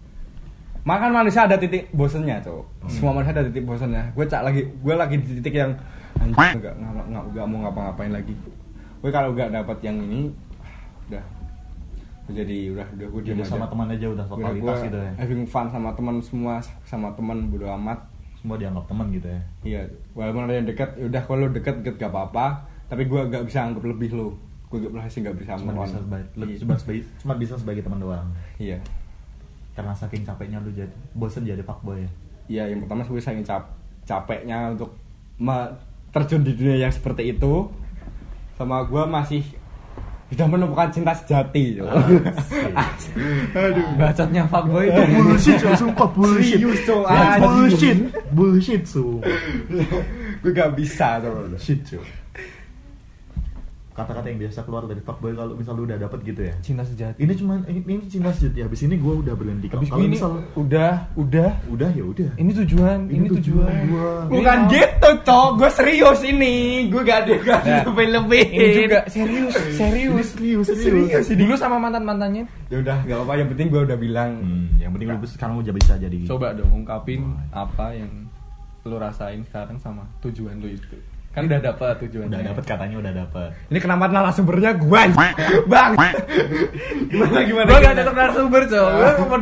makan 0.83 1.11
manusia 1.14 1.47
ada 1.47 1.55
titik 1.55 1.87
bosennya 1.95 2.42
cok 2.42 2.90
semua 2.90 3.14
manusia 3.14 3.31
ada 3.38 3.47
titik 3.47 3.62
bosennya. 3.62 4.03
Gue 4.18 4.27
cak 4.27 4.42
lagi 4.42 4.62
gue 4.66 4.95
lagi 4.95 5.14
di 5.23 5.38
titik 5.38 5.55
yang 5.55 5.71
anjing 6.18 6.59
gak, 6.59 6.75
gak, 6.75 6.75
gak, 7.07 7.25
gak 7.35 7.47
mau 7.47 7.59
ngapa-ngapain 7.66 8.11
lagi. 8.11 8.35
Gue 8.99 9.11
kalau 9.14 9.35
gak 9.35 9.55
dapet 9.55 9.79
yang 9.87 9.97
ini 10.03 10.31
udah. 11.11 11.25
Gue 12.27 12.35
jadi 12.38 12.59
udah 12.75 12.87
udah 12.99 13.07
gue 13.14 13.21
Jadi 13.35 13.42
sama 13.47 13.66
teman 13.71 13.87
aja 13.90 14.07
udah 14.11 14.27
totalitas 14.27 14.79
gitu 14.87 14.99
ya. 14.99 15.11
having 15.18 15.42
fun 15.47 15.66
sama 15.71 15.90
teman 15.95 16.16
semua 16.23 16.59
sama 16.87 17.14
teman 17.14 17.51
bodo 17.51 17.66
amat. 17.79 17.99
Semua 18.42 18.59
dianggap 18.59 18.90
teman 18.90 19.07
gitu 19.14 19.31
ya. 19.31 19.40
Iya, 19.62 19.83
walaupun 20.18 20.51
ada 20.51 20.59
yang 20.59 20.66
dekat, 20.66 20.99
ya 20.99 21.07
udah 21.07 21.23
kalau 21.23 21.47
dekat 21.47 21.79
dekat 21.87 21.95
gak 21.95 22.11
apa-apa, 22.11 22.66
tapi 22.90 23.07
gue 23.07 23.23
gak 23.31 23.47
bisa 23.47 23.71
anggap 23.71 23.87
lebih 23.87 24.11
lo. 24.18 24.35
Gue 24.66 24.83
gak 24.83 24.99
berhasil 24.99 25.23
gak 25.23 25.38
bisa 25.38 25.55
Cuma 25.62 25.87
bisa 25.87 26.03
sebagai, 26.03 26.27
Iya. 26.35 26.59
cuma 26.59 26.75
sebagai, 26.75 27.03
cuma 27.23 27.35
bisa 27.38 27.55
sebagai 27.55 27.83
teman 27.87 28.03
doang. 28.03 28.27
Iya, 28.59 28.83
Karena 29.73 29.93
saking 29.97 30.23
capeknya 30.29 30.61
lu 30.61 30.69
jadi 30.73 30.93
bosen 31.17 31.49
jadi 31.49 31.65
fuckboy 31.65 32.05
ya. 32.05 32.11
iya 32.51 32.65
yang 32.69 32.85
pertama 32.85 33.07
gue 33.07 33.23
sayang 33.23 33.41
cap 33.47 33.73
capeknya 34.05 34.77
untuk 34.77 34.93
terjun 36.13 36.45
di 36.45 36.53
dunia 36.53 36.87
yang 36.87 36.93
seperti 36.93 37.33
itu, 37.33 37.73
sama 38.61 38.85
gue 38.85 39.03
masih 39.09 39.43
sudah 40.33 40.49
menemukan 40.49 40.89
cinta 40.93 41.13
sejati. 41.13 41.81
yo. 41.81 41.89
Aduh, 43.57 43.87
bacotnya 43.97 44.49
fuckboy 44.49 44.89
itu 44.89 45.01
bullshit, 45.13 45.57
Cok. 45.61 45.73
sumpah 45.77 46.09
bullshit. 46.13 46.57
Serius, 46.61 46.89
Anjing. 46.89 47.41
bullshit, 47.41 47.99
bullshit, 48.33 48.83
sumpah. 48.85 49.33
gue 50.41 50.53
gak 50.53 50.73
bisa 50.77 51.21
tuh. 51.21 51.53
Shit, 51.61 51.81
cuy. 51.85 52.22
Kata-kata 53.93 54.27
yang 54.27 54.41
biasa 54.41 54.65
keluar 54.65 54.89
dari 54.89 55.01
fuckboy 55.01 55.33
kalau 55.33 55.53
misal 55.53 55.77
lu 55.77 55.85
udah 55.85 56.01
dapet 56.01 56.19
gitu 56.25 56.41
ya 56.49 56.55
cinta 56.65 56.81
sejati 56.83 57.21
ini 57.21 57.33
cuma 57.37 57.61
ini, 57.69 57.81
ini 57.85 58.05
cinta 58.09 58.33
sejati 58.33 58.65
habis 58.65 58.81
ini 58.83 58.97
gue 58.97 59.15
udah 59.21 59.35
berhenti 59.37 59.69
habis 59.69 59.89
kalau 59.89 60.01
ini 60.01 60.17
misal 60.17 60.31
udah 60.57 61.13
udah 61.15 61.51
udah 61.69 61.91
ya 61.93 62.05
udah 62.05 62.31
ini 62.41 62.51
tujuan 62.57 62.99
ini, 63.13 63.29
tujuan, 63.29 63.73
gua. 63.89 64.11
Bukan 64.33 64.59
Ini- 64.65 64.71
gitu, 64.73 65.09
Cok. 65.23 65.49
Gue 65.61 65.71
serius 65.71 66.21
ini. 66.25 66.89
Gue 66.89 67.03
gak 67.05 67.29
ada 67.29 67.35
gak 67.39 67.61
Nah, 67.63 67.83
lebih-lebih. 67.93 68.45
ini 68.49 68.69
juga 68.89 68.99
serius 69.07 69.53
serius 69.77 70.29
Ini 70.33 70.65
serius, 70.65 70.67
serius. 70.73 71.27
dulu 71.37 71.55
sama 71.61 71.77
mantan 71.77 72.03
mantannya 72.03 72.45
Ya 72.73 72.81
udah, 72.81 72.97
gak 73.05 73.17
apa-apa. 73.21 73.33
Yang 73.37 73.49
penting 73.55 73.69
gue 73.69 73.83
udah 73.85 73.99
bilang. 73.99 74.31
Hmm, 74.41 74.67
yang 74.81 74.91
penting 74.95 75.09
lu 75.13 75.27
sekarang 75.29 75.57
udah 75.61 75.73
bisa 75.73 75.93
jadi 75.97 76.19
coba 76.27 76.57
dong 76.57 76.71
ungkapin 76.73 77.21
apa 77.53 77.93
yang 77.93 78.11
lu 78.83 78.97
rasain 78.99 79.45
sekarang 79.47 79.79
sama 79.79 80.03
tujuan 80.21 80.59
lu 80.59 80.69
itu 80.69 80.97
kan 81.33 81.49
udah 81.49 81.61
dapat 81.64 81.97
tujuannya 82.05 82.29
udah 82.29 82.42
dapet 82.53 82.64
katanya 82.68 82.97
udah 83.01 83.12
dapet 83.25 83.49
Ini 83.73 83.79
kenapa 83.81 84.05
narasumbernya 84.12 84.77
gue? 84.77 85.03
Bang. 85.73 85.92
gimana 87.09 87.38
gimana? 87.49 87.68
gua 87.73 87.79
gak 87.81 87.97
tetap 87.97 88.14
narasumber 88.14 88.62
cowok 88.68 88.90
gua 88.92 89.11
cuma 89.16 89.37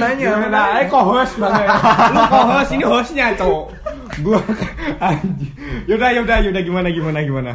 nanya 0.00 0.24
Gimana? 0.32 0.60
Eh, 0.80 0.86
co-host 0.88 1.34
bang. 1.40 1.66
Lu 2.14 2.20
co-host, 2.30 2.70
ini 2.72 2.84
hostnya, 2.84 3.26
cowok. 3.36 3.64
Gue 4.20 4.38
anjing. 5.00 5.52
Yaudah, 5.88 6.10
yaudah, 6.14 6.36
yaudah. 6.44 6.62
Gimana, 6.62 6.88
gimana, 6.92 7.18
gimana? 7.24 7.52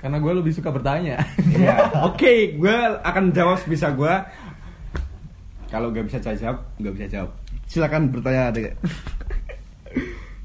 karena 0.00 0.16
gue 0.16 0.32
lebih 0.32 0.56
suka 0.56 0.72
bertanya 0.72 1.20
Ya, 1.60 1.76
Oke, 2.08 2.56
gue 2.56 2.76
akan 3.04 3.36
jawab 3.36 3.60
sebisa 3.60 3.92
gue. 3.92 4.14
Kalau 5.68 5.92
gak 5.92 6.08
bisa 6.08 6.18
saya 6.24 6.40
jawab, 6.40 6.58
gak 6.80 6.94
bisa 6.96 7.06
jawab. 7.06 7.30
Silakan 7.68 8.08
bertanya 8.08 8.48
adek. 8.50 8.80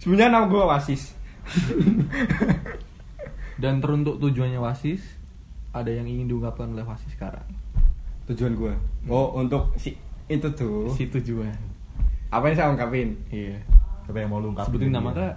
Sebenarnya 0.03 0.29
nama 0.37 0.45
gue 0.51 0.59
Wasis. 0.59 1.14
dan 3.57 3.79
teruntuk 3.79 4.19
tujuannya 4.19 4.57
wasis 4.57 5.01
ada 5.71 5.87
yang 5.87 6.03
ingin 6.03 6.27
diungkapkan 6.27 6.69
oleh 6.69 6.83
wasis 6.83 7.11
sekarang 7.11 7.45
Tujuan 8.25 8.53
gue. 8.53 8.73
Oh, 9.05 9.37
untuk 9.37 9.69
si 9.75 9.93
itu 10.25 10.49
tuh. 10.51 10.89
si 10.89 11.05
tujuan 11.07 11.53
Apa 12.27 12.49
yang 12.49 12.55
saya 12.55 12.67
ungkapin? 12.69 13.13
iya 13.29 13.61
apa 14.03 14.17
yang 14.17 14.29
mau 14.29 14.37
lu 14.37 14.49
ungkapin 14.49 14.69
sebutin 14.71 14.89
nama 14.91 15.09
kak 15.11 15.33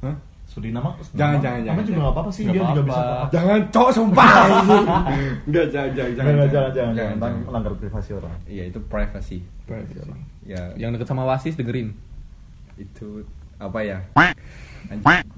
Hah? 0.00 0.16
sebutin 0.46 0.72
nama 0.72 0.88
Jangan, 1.10 1.36
nama- 1.36 1.38
jangan, 1.38 1.60
nama 1.60 1.62
jangan, 1.62 1.76
juga 1.78 1.84
jangan. 1.86 2.00
gak 2.00 2.10
apa-apa 2.10 2.30
sih 2.30 2.42
Nggak 2.42 2.52
dia 2.52 2.60
juga 2.60 2.72
apa-apa. 2.72 2.88
bisa 2.88 3.30
Jangan 3.30 3.58
cowok 3.70 3.92
sumpah. 3.92 4.32
Enggak, 5.46 5.66
jangan, 5.68 5.90
jangan, 5.90 6.12
jangan 6.12 6.34
jangan 6.48 6.48
jangan 6.50 6.70
jangan 6.72 6.92
Ntar 7.14 7.28
jangan. 7.28 7.44
melanggar 7.44 7.72
privasi 7.76 8.10
orang 8.12 8.34
Iya, 8.44 8.64
itu 8.66 8.78
privacy. 8.82 9.38
Ya, 10.42 10.62
yang 10.74 10.90
deket 10.90 11.06
sama 11.06 11.22
wasis 11.24 11.54
dengerin 11.54 11.94
itu 12.74 13.22
apa 13.56 13.78
ya? 13.80 13.98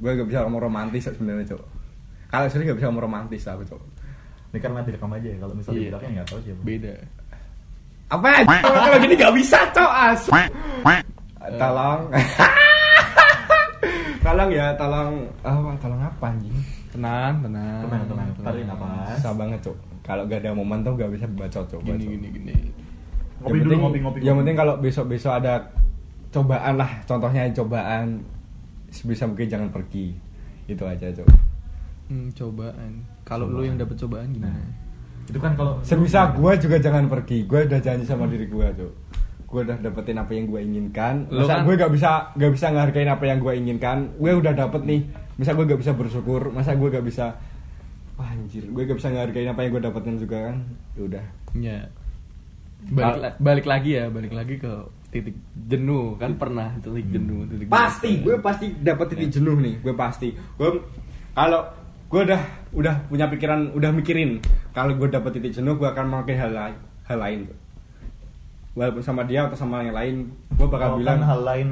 Gue 0.00 0.10
gak 0.16 0.26
bisa 0.26 0.42
ngomong 0.42 0.64
romantis 0.64 1.04
sebenarnya, 1.04 1.52
cowok. 1.52 1.68
Kalau 2.26 2.46
sering 2.48 2.66
gak 2.66 2.78
bisa 2.80 2.88
ngomong 2.88 3.04
romantis 3.04 3.44
aku, 3.44 3.62
cowok. 3.62 3.84
ini 4.52 4.60
karena 4.60 4.84
direkam 4.84 5.08
aja 5.08 5.28
ya 5.32 5.38
kalau 5.40 5.54
misalnya 5.56 5.80
Iya. 5.80 5.88
bilangnya 5.88 6.10
nggak 6.12 6.26
tahu 6.28 6.40
siapa 6.44 6.60
beda 6.60 6.92
Apa 8.10 8.26
ya? 8.28 8.40
Kalau 8.60 8.98
gini 9.00 9.14
gak 9.16 9.32
bisa, 9.32 9.58
cowok. 9.72 9.94
As. 9.94 10.20
Tolong. 11.56 12.00
tolong 14.24 14.50
ya, 14.50 14.66
tolong. 14.76 15.10
Apa? 15.40 15.70
Tolong 15.80 16.00
apa 16.00 16.26
anjing? 16.28 16.56
tenang 16.92 17.40
tenang 17.40 17.88
tenang 17.88 18.04
tenang 18.04 18.28
tarik 18.44 18.68
napas 18.68 19.16
Susah 19.16 19.32
banget, 19.32 19.58
cowok. 19.64 19.78
Kalau 20.04 20.22
gak 20.28 20.44
ada 20.44 20.52
momen 20.52 20.84
tuh 20.84 20.92
gak 20.92 21.10
bisa 21.10 21.26
baca, 21.26 21.60
cowok. 21.64 21.82
gini 21.82 22.04
gini 22.06 22.28
gini 22.30 22.56
ngopi 23.42 23.58
yang 23.58 23.58
dulu 23.58 23.74
penting, 23.74 23.82
ngopi 23.82 23.98
ngopi 23.98 24.18
yang 24.22 24.36
penting 24.38 24.54
kalau 24.54 24.74
besok 24.78 25.10
besok 25.10 25.34
ada 25.34 25.66
cobaan 26.30 26.78
lah 26.78 26.90
contohnya 27.02 27.42
cobaan 27.50 28.22
sebisa 28.92 29.24
mungkin 29.24 29.48
jangan 29.48 29.72
pergi. 29.72 30.12
Itu 30.68 30.86
aja 30.86 31.10
cok 31.10 31.28
hmm, 32.12 32.28
cobaan. 32.36 32.92
Kalau 33.24 33.48
lu 33.48 33.64
yang 33.64 33.80
dapet 33.80 33.96
cobaan 33.96 34.28
gimana? 34.30 34.60
Itu 35.24 35.38
kan 35.40 35.56
kalau 35.56 35.80
sebisa 35.80 36.36
gue 36.36 36.52
juga 36.60 36.76
jangan 36.76 37.08
pergi. 37.08 37.48
Gue 37.48 37.64
udah 37.64 37.80
janji 37.80 38.04
sama 38.04 38.28
diri 38.28 38.46
gue 38.46 38.68
cok 38.76 38.92
gue 39.52 39.68
udah 39.68 39.84
dapetin 39.84 40.16
apa 40.16 40.32
yang 40.32 40.48
gue 40.48 40.60
inginkan. 40.64 41.28
Lu 41.28 41.44
masa 41.44 41.60
kan- 41.60 41.64
gue 41.68 41.74
gak 41.76 41.92
bisa 41.92 42.10
gak 42.40 42.52
bisa 42.56 42.72
ngehargain 42.72 43.10
apa 43.12 43.24
yang 43.28 43.36
gue 43.36 43.52
inginkan? 43.52 44.08
Gue 44.16 44.32
udah 44.32 44.56
dapet 44.56 44.80
nih. 44.88 45.04
Masa 45.36 45.52
gue 45.52 45.68
gak 45.68 45.76
bisa 45.76 45.92
bersyukur? 45.92 46.48
Masa 46.56 46.72
gue 46.72 46.88
gak 46.88 47.04
bisa 47.04 47.36
Wah, 48.16 48.28
anjir 48.32 48.64
gue 48.64 48.82
gak 48.88 48.96
bisa 48.96 49.12
ngehargain 49.12 49.52
apa 49.52 49.60
yang 49.60 49.76
gue 49.76 49.82
dapetin 49.84 50.16
juga 50.16 50.48
kan? 50.48 50.56
Ya 50.96 51.02
udah. 51.04 51.24
Ya. 51.52 51.78
Balik, 52.82 53.36
balik 53.38 53.66
lagi 53.68 53.90
ya 53.94 54.08
balik 54.08 54.32
lagi 54.32 54.56
ke 54.56 54.72
titik 55.12 55.36
jenuh 55.68 56.16
kan 56.16 56.32
pernah 56.40 56.72
titik 56.80 57.04
jenuh 57.12 57.44
titik 57.44 57.68
pasti 57.68 58.16
jenuh. 58.16 58.24
gue 58.24 58.36
pasti 58.40 58.66
dapat 58.80 59.06
titik 59.12 59.28
jenuh 59.28 59.56
nih 59.60 59.74
gue 59.84 59.94
pasti. 59.94 60.32
Gue 60.56 60.80
kalau 61.36 61.68
gue 62.08 62.20
udah 62.24 62.42
udah 62.72 62.94
punya 63.12 63.28
pikiran 63.28 63.76
udah 63.76 63.92
mikirin 63.92 64.40
kalau 64.72 64.96
gue 64.96 65.08
dapat 65.12 65.36
titik 65.36 65.52
jenuh 65.52 65.76
gue 65.76 65.84
akan 65.84 66.08
melakukan 66.08 66.40
hal 66.40 66.52
lain 66.52 66.76
hal 67.04 67.18
lain 67.20 67.40
walaupun 68.72 69.04
sama 69.04 69.28
dia 69.28 69.44
atau 69.44 69.56
sama 69.56 69.84
yang 69.84 69.96
lain 69.96 70.32
gue 70.56 70.66
bakal 70.66 70.96
bilang 70.96 71.20
kan 71.20 71.28
hal 71.28 71.40
lain. 71.44 71.68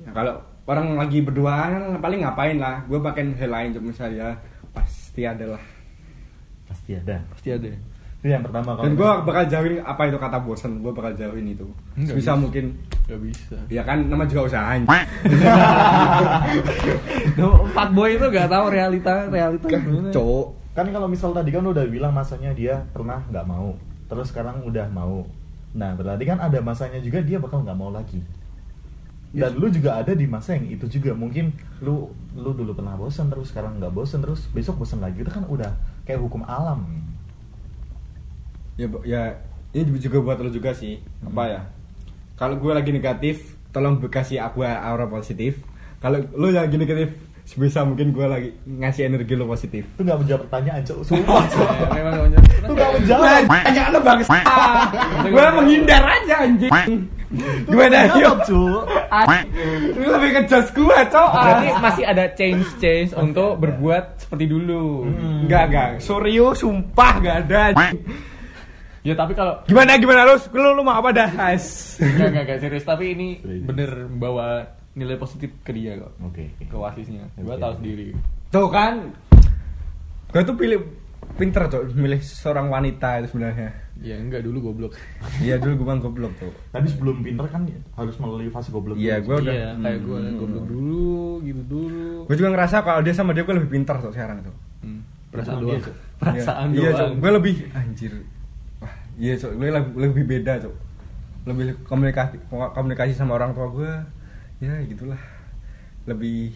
Ya, 0.00 0.10
kalau 0.16 0.40
orang 0.64 0.96
lagi 0.96 1.20
berduaan 1.20 2.00
paling 2.00 2.24
ngapain 2.24 2.56
lah 2.56 2.80
gue 2.88 2.96
pakai 3.04 3.36
hal 3.36 3.52
lain 3.52 3.68
cuma 3.76 3.92
misalnya 3.92 4.40
pasti 4.72 5.28
ada 5.28 5.60
lah 5.60 5.64
pasti 6.64 6.96
ada. 6.96 7.20
Pasti 7.36 7.48
ada 7.52 7.95
itu 8.26 8.34
yang 8.34 8.42
pertama 8.42 8.74
kalau 8.74 8.82
dan 8.82 8.98
gue 8.98 9.10
bakal 9.22 9.44
jauhin 9.46 9.78
apa 9.86 10.02
itu 10.10 10.18
kata 10.18 10.42
bosan 10.42 10.82
gue 10.82 10.90
bakal 10.90 11.14
jauhin 11.14 11.46
itu. 11.46 11.62
Nggak 11.94 12.18
bisa 12.18 12.34
bisa. 12.34 12.42
mungkin. 12.42 12.74
Gak 13.06 13.22
bisa. 13.22 13.54
Ya 13.70 13.86
kan 13.86 14.02
nama 14.02 14.26
juga 14.26 14.50
usaha 14.50 14.74
Empat 17.38 17.88
boy 17.94 18.18
itu 18.18 18.26
gak 18.26 18.50
tahu 18.50 18.66
realita 18.74 19.30
realita 19.30 19.70
gimana. 19.70 20.10
cowok. 20.10 20.46
Kan 20.74 20.90
kalau 20.90 21.06
misal 21.06 21.30
tadi 21.30 21.54
kan 21.54 21.62
lu 21.62 21.70
udah 21.70 21.86
bilang 21.86 22.10
masanya 22.10 22.50
dia 22.50 22.82
pernah 22.90 23.22
nggak 23.30 23.46
mau. 23.46 23.78
Terus 24.10 24.34
sekarang 24.34 24.66
udah 24.66 24.90
mau. 24.90 25.22
Nah 25.78 25.94
berarti 25.94 26.26
kan 26.26 26.42
ada 26.42 26.58
masanya 26.58 26.98
juga 26.98 27.22
dia 27.22 27.38
bakal 27.38 27.62
nggak 27.62 27.78
mau 27.78 27.94
lagi. 27.94 28.18
Dan 29.30 29.54
lu 29.54 29.70
juga 29.70 30.02
ada 30.02 30.18
di 30.18 30.26
masa 30.26 30.58
yang 30.58 30.66
itu 30.66 30.90
juga. 30.90 31.14
Mungkin 31.14 31.54
lu 31.78 32.10
lu 32.34 32.50
dulu 32.50 32.74
pernah 32.74 32.98
bosan 32.98 33.30
terus 33.30 33.54
sekarang 33.54 33.78
nggak 33.78 33.94
bosan 33.94 34.18
terus 34.18 34.50
besok 34.50 34.82
bosan 34.82 34.98
lagi. 34.98 35.22
Itu 35.22 35.30
kan 35.30 35.46
udah 35.46 35.70
kayak 36.02 36.18
hukum 36.18 36.42
alam 36.42 36.90
ya 38.76 38.86
ya 39.04 39.22
ini 39.76 39.98
juga 40.00 40.20
buat 40.24 40.38
lo 40.40 40.48
juga 40.52 40.72
sih. 40.72 41.00
Apa 41.24 41.42
ya? 41.48 41.60
Kalau 42.36 42.60
gue 42.60 42.72
lagi 42.72 42.92
negatif 42.92 43.56
tolong 43.72 44.00
kasih 44.08 44.40
aku 44.40 44.64
aura 44.64 45.08
positif. 45.08 45.60
Kalau 46.00 46.20
lo 46.36 46.48
lagi 46.52 46.76
negatif 46.76 47.12
sebisa 47.46 47.86
mungkin 47.86 48.10
gue 48.10 48.26
lagi 48.26 48.50
ngasih 48.64 49.08
energi 49.08 49.36
lo 49.36 49.48
positif. 49.48 49.84
Itu 49.96 50.02
nggak 50.04 50.18
menjawab 50.24 50.40
pertanyaan 50.48 50.80
cok 50.84 50.98
sumpah. 51.04 51.44
Cok 51.48 51.70
memang 51.96 52.12
gak 52.12 52.24
menjawab. 52.24 52.44
itu 52.56 52.72
nggak 52.72 52.90
menjawab. 52.96 53.42
Tanya 53.48 53.82
lo 53.88 53.98
bangsa 54.04 54.34
gue 55.24 55.46
menghindar 55.56 56.02
aja 56.04 56.34
anjing. 56.44 56.72
Gimana? 57.66 57.98
yuk. 58.06 58.22
Jawab 58.22 58.38
cok 58.44 58.82
Lu 59.96 60.06
lebih 60.08 60.30
ke 60.36 60.40
just 60.48 60.70
gue 60.76 60.98
cok. 61.08 61.30
Berarti 61.32 61.66
masih 61.80 62.04
ada 62.04 62.24
change 62.36 62.68
change 62.80 63.10
untuk 63.16 63.56
berbuat 63.60 64.20
seperti 64.20 64.44
dulu. 64.48 65.08
enggak 65.44 65.62
enggak 65.72 65.88
serius 66.04 66.60
sumpah 66.60 67.12
gak 67.24 67.36
ada 67.48 67.62
Ya 69.06 69.14
tapi 69.14 69.32
kalau 69.32 69.62
gimana 69.62 69.94
gimana 69.94 70.26
lo 70.26 70.34
lu, 70.34 70.68
lu 70.72 70.82
mau 70.82 70.98
apa 70.98 71.14
dah 71.14 71.30
As? 71.46 71.94
Enggak, 71.96 72.26
enggak, 72.26 72.42
enggak 72.42 72.58
serius. 72.58 72.82
Tapi 72.82 73.04
ini 73.08 73.28
Serius. 73.38 73.62
bener 73.62 73.90
bawa 74.10 74.66
nilai 74.92 75.14
positif 75.14 75.54
ke 75.62 75.70
dia 75.70 75.94
kok. 75.94 76.10
Oke 76.20 76.50
Ke 76.58 76.74
wasisnya 76.74 77.22
Gue 77.36 77.46
Oke. 77.48 77.62
tahu 77.62 77.72
sendiri. 77.78 78.06
Tuh 78.50 78.66
kan 78.66 79.14
gue 80.26 80.42
tuh 80.42 80.56
pilih 80.58 80.82
pinter 81.34 81.70
cok. 81.70 81.94
Milih 81.94 82.18
seorang 82.18 82.66
wanita 82.66 83.22
itu 83.22 83.30
sebenarnya. 83.30 83.70
Ya 83.96 84.18
enggak 84.18 84.42
dulu 84.42 84.58
goblok. 84.66 84.98
Iya 85.38 85.54
dulu 85.56 85.72
gue 85.76 85.86
kan 85.86 85.98
goblok 86.00 86.34
tuh 86.36 86.50
tapi 86.68 86.90
sebelum 86.90 87.22
pinter 87.22 87.46
kan 87.46 87.62
harus 87.94 88.16
melalui 88.18 88.50
fase 88.50 88.68
goblok 88.68 88.98
Iya, 88.98 89.22
gua 89.22 89.38
udah- 89.38 89.54
Iya 89.54 89.68
kayak 89.78 90.00
gue 90.02 90.18
Hmm. 90.20 90.36
goblok 90.36 90.64
dulu 90.66 91.14
gitu 91.40 91.62
dulu. 91.62 92.10
Gue 92.26 92.34
juga 92.34 92.50
ngerasa 92.50 92.76
kalau 92.82 93.00
dia 93.00 93.14
sama 93.14 93.30
dia 93.30 93.46
gue 93.46 93.54
lebih 93.54 93.70
pintar 93.72 94.02
tuh 94.02 94.10
sekarang 94.10 94.42
tuh 94.42 94.56
Hmm, 94.82 95.00
Perasaan 95.30 95.56
Perasaan 95.56 95.62
doang. 95.62 95.82
Perasaan 96.18 96.66
iya, 96.74 96.90
doang. 96.92 97.12
Gue 97.16 97.30
lebih 97.32 97.54
anjir 97.72 98.12
iya 99.16 99.34
cok. 99.36 99.52
Gue 99.56 99.68
lebih, 99.72 99.92
lebih 99.96 100.24
beda 100.24 100.52
cok. 100.62 100.74
Lebih 101.46 101.64
komunikasi 101.88 102.36
komunikasi 102.50 103.12
sama 103.16 103.36
orang 103.36 103.52
tua 103.52 103.68
gue 103.72 103.92
ya 104.62 104.72
gitulah. 104.86 105.20
Lebih 106.06 106.54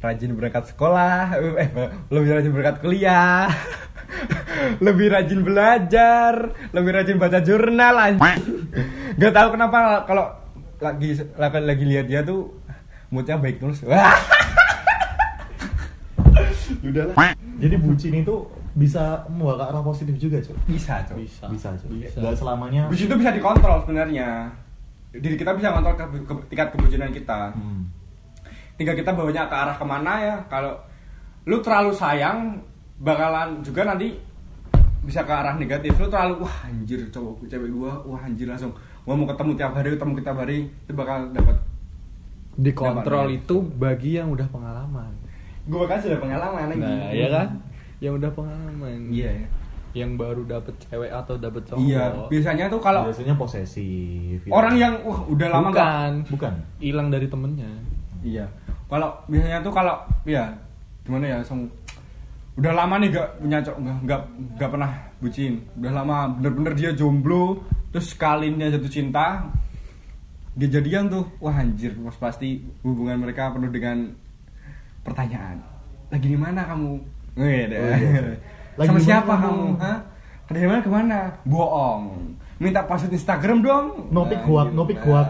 rajin 0.00 0.32
berangkat 0.32 0.72
sekolah 0.72 1.36
eh 1.60 1.68
lebih 2.08 2.30
rajin 2.32 2.50
berangkat 2.56 2.80
kuliah 2.80 3.52
lebih 4.86 5.12
rajin 5.12 5.44
belajar 5.44 6.56
lebih 6.72 6.90
rajin 6.96 7.20
baca 7.20 7.44
jurnal 7.44 8.00
anjing 8.00 8.64
nggak 9.20 9.32
tahu 9.36 9.48
kenapa 9.52 10.08
kalau 10.08 10.40
lagi 10.80 11.20
lagi, 11.36 11.58
lagi 11.60 11.84
lihat 11.84 12.08
dia 12.08 12.24
tuh 12.24 12.56
moodnya 13.12 13.36
baik 13.36 13.60
terus. 13.60 13.84
Udahlah. 16.86 17.34
Jadi 17.60 17.76
bucin 17.76 18.14
itu 18.24 18.46
bisa 18.72 19.02
membawa 19.26 19.54
ke 19.56 19.64
arah 19.66 19.82
positif 19.82 20.14
juga 20.14 20.38
cok 20.38 20.56
bisa 20.66 20.94
cok 21.02 21.16
Bisa 21.16 21.44
bisa 21.46 21.68
cok 21.72 21.90
Bisa. 21.90 22.16
nggak 22.16 22.34
selamanya 22.34 22.82
Bucin 22.86 23.06
itu 23.06 23.16
bisa 23.16 23.30
dikontrol 23.30 23.82
sebenarnya. 23.82 24.46
Diri 25.10 25.34
kita 25.34 25.50
bisa 25.52 25.70
kontrol 25.70 25.94
ke, 25.94 26.04
ke- 26.22 26.46
tingkat 26.48 26.70
kebucinan 26.70 27.10
kita. 27.10 27.50
Hmm. 27.50 27.82
Tinggal 28.74 28.94
kita 28.94 29.10
bawanya 29.10 29.44
ke 29.44 29.56
arah 29.56 29.74
ke 29.74 29.82
mana 29.82 30.12
ya. 30.16 30.36
Kalau 30.46 30.78
lu 31.42 31.58
terlalu 31.58 31.90
sayang 31.90 32.62
bakalan 32.96 33.58
juga 33.60 33.82
nanti 33.84 34.14
bisa 35.00 35.24
ke 35.24 35.32
arah 35.32 35.56
negatif 35.56 35.96
lu 35.96 36.06
terlalu 36.06 36.44
wah 36.44 36.56
anjir 36.62 37.00
cowok 37.08 37.42
cewek 37.44 37.72
gua 37.72 37.96
wah 38.04 38.20
anjir 38.20 38.44
langsung 38.44 38.70
gua 39.02 39.16
mau 39.16 39.24
ketemu 39.24 39.56
tiap 39.56 39.72
hari 39.72 39.88
ketemu 39.90 40.12
tiap 40.20 40.36
hari 40.36 40.58
itu 40.68 40.92
bakal 40.92 41.18
dapat 41.32 41.56
dikontrol 42.54 43.26
Dapat. 43.26 43.38
itu 43.40 43.56
bagi 43.74 44.10
yang 44.14 44.28
udah 44.28 44.44
pengalaman 44.46 45.10
gua 45.64 45.88
kan 45.88 45.98
sudah 45.98 46.20
pengalaman 46.20 46.68
lagi 46.68 46.82
nah 46.82 47.08
ya 47.10 47.28
kan 47.32 47.48
yang 48.00 48.16
udah 48.16 48.30
pengalaman. 48.32 49.12
Iya 49.12 49.30
ya. 49.44 49.48
yang 49.90 50.14
baru 50.14 50.46
dapet 50.46 50.78
cewek 50.86 51.10
atau 51.10 51.34
dapet 51.34 51.66
cowok. 51.66 51.82
Iya 51.82 52.04
biasanya 52.30 52.70
tuh 52.70 52.78
kalau 52.78 53.10
biasanya 53.10 53.34
posesif 53.34 54.38
gitu. 54.38 54.54
orang 54.54 54.74
yang 54.78 54.94
wah 55.02 55.26
udah 55.26 55.48
lama 55.50 55.68
bukan. 55.74 56.12
Bukan? 56.30 56.52
Hilang 56.78 57.08
dari 57.10 57.26
temennya. 57.26 57.70
Iya. 58.22 58.46
Kalau 58.86 59.18
biasanya 59.26 59.58
tuh 59.66 59.72
kalau 59.74 59.98
ya 60.22 60.46
gimana 61.02 61.26
ya 61.26 61.36
langsung 61.42 61.66
udah 62.54 62.72
lama 62.76 62.94
nih 63.02 63.08
gak 63.10 63.28
punya 63.40 63.58
cowok 63.64 63.78
nggak 63.82 63.96
nggak 64.06 64.20
nggak 64.58 64.70
pernah 64.70 64.92
bucin. 65.18 65.54
Udah 65.74 65.92
lama 65.92 66.16
bener-bener 66.38 66.72
dia 66.78 66.90
jomblo 66.94 67.58
terus 67.90 68.14
sekalinya 68.14 68.70
jatuh 68.70 68.92
cinta 68.94 69.50
dia 70.54 70.68
jadian 70.70 71.10
tuh. 71.10 71.26
Wah 71.42 71.58
anjir 71.58 71.98
mas 71.98 72.14
pasti 72.14 72.62
hubungan 72.86 73.18
mereka 73.18 73.50
penuh 73.50 73.74
dengan 73.74 74.14
pertanyaan. 75.02 75.66
Lagi 76.14 76.26
di 76.30 76.38
mana 76.38 76.62
kamu 76.62 77.19
Wih, 77.38 77.70
deh. 77.70 77.78
Oh, 77.78 77.90
iya. 77.94 78.22
Lagi 78.78 78.88
sama 78.88 78.98
mana 78.98 79.06
siapa 79.06 79.32
kamu? 79.36 79.66
hah 79.78 79.98
dari 80.50 80.66
mana 80.66 80.80
ke 80.82 80.90
mana 80.90 81.18
bohong 81.46 82.02
minta 82.58 82.82
password 82.82 83.14
Instagram 83.14 83.62
dong 83.62 84.10
Nopik 84.10 84.42
kuat, 84.42 84.74
nopik 84.74 84.98
nah. 84.98 85.04
kuat. 85.06 85.28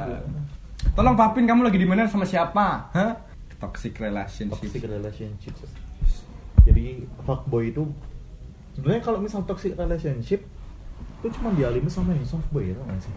Tolong 0.96 1.16
papin 1.18 1.44
kamu 1.44 1.68
lagi 1.68 1.76
di 1.76 1.84
mana 1.84 2.08
sama 2.08 2.24
siapa? 2.24 2.88
Hah? 2.94 3.12
Toxic 3.60 3.92
relationship. 4.00 4.56
toxic 4.56 4.82
relationship 4.88 5.52
jadi 6.64 7.04
fuckboy 7.24 7.72
itu 7.72 7.88
sebenarnya 8.76 9.02
kalau 9.04 9.18
misal 9.20 9.40
toxic 9.48 9.76
relationship 9.76 10.44
itu 11.20 11.28
cuma 11.36 11.52
dialimi 11.52 11.88
sama 11.92 12.16
yang 12.16 12.24
softboy 12.24 12.72
ya 12.72 12.76
gak 12.76 13.00
sih 13.04 13.12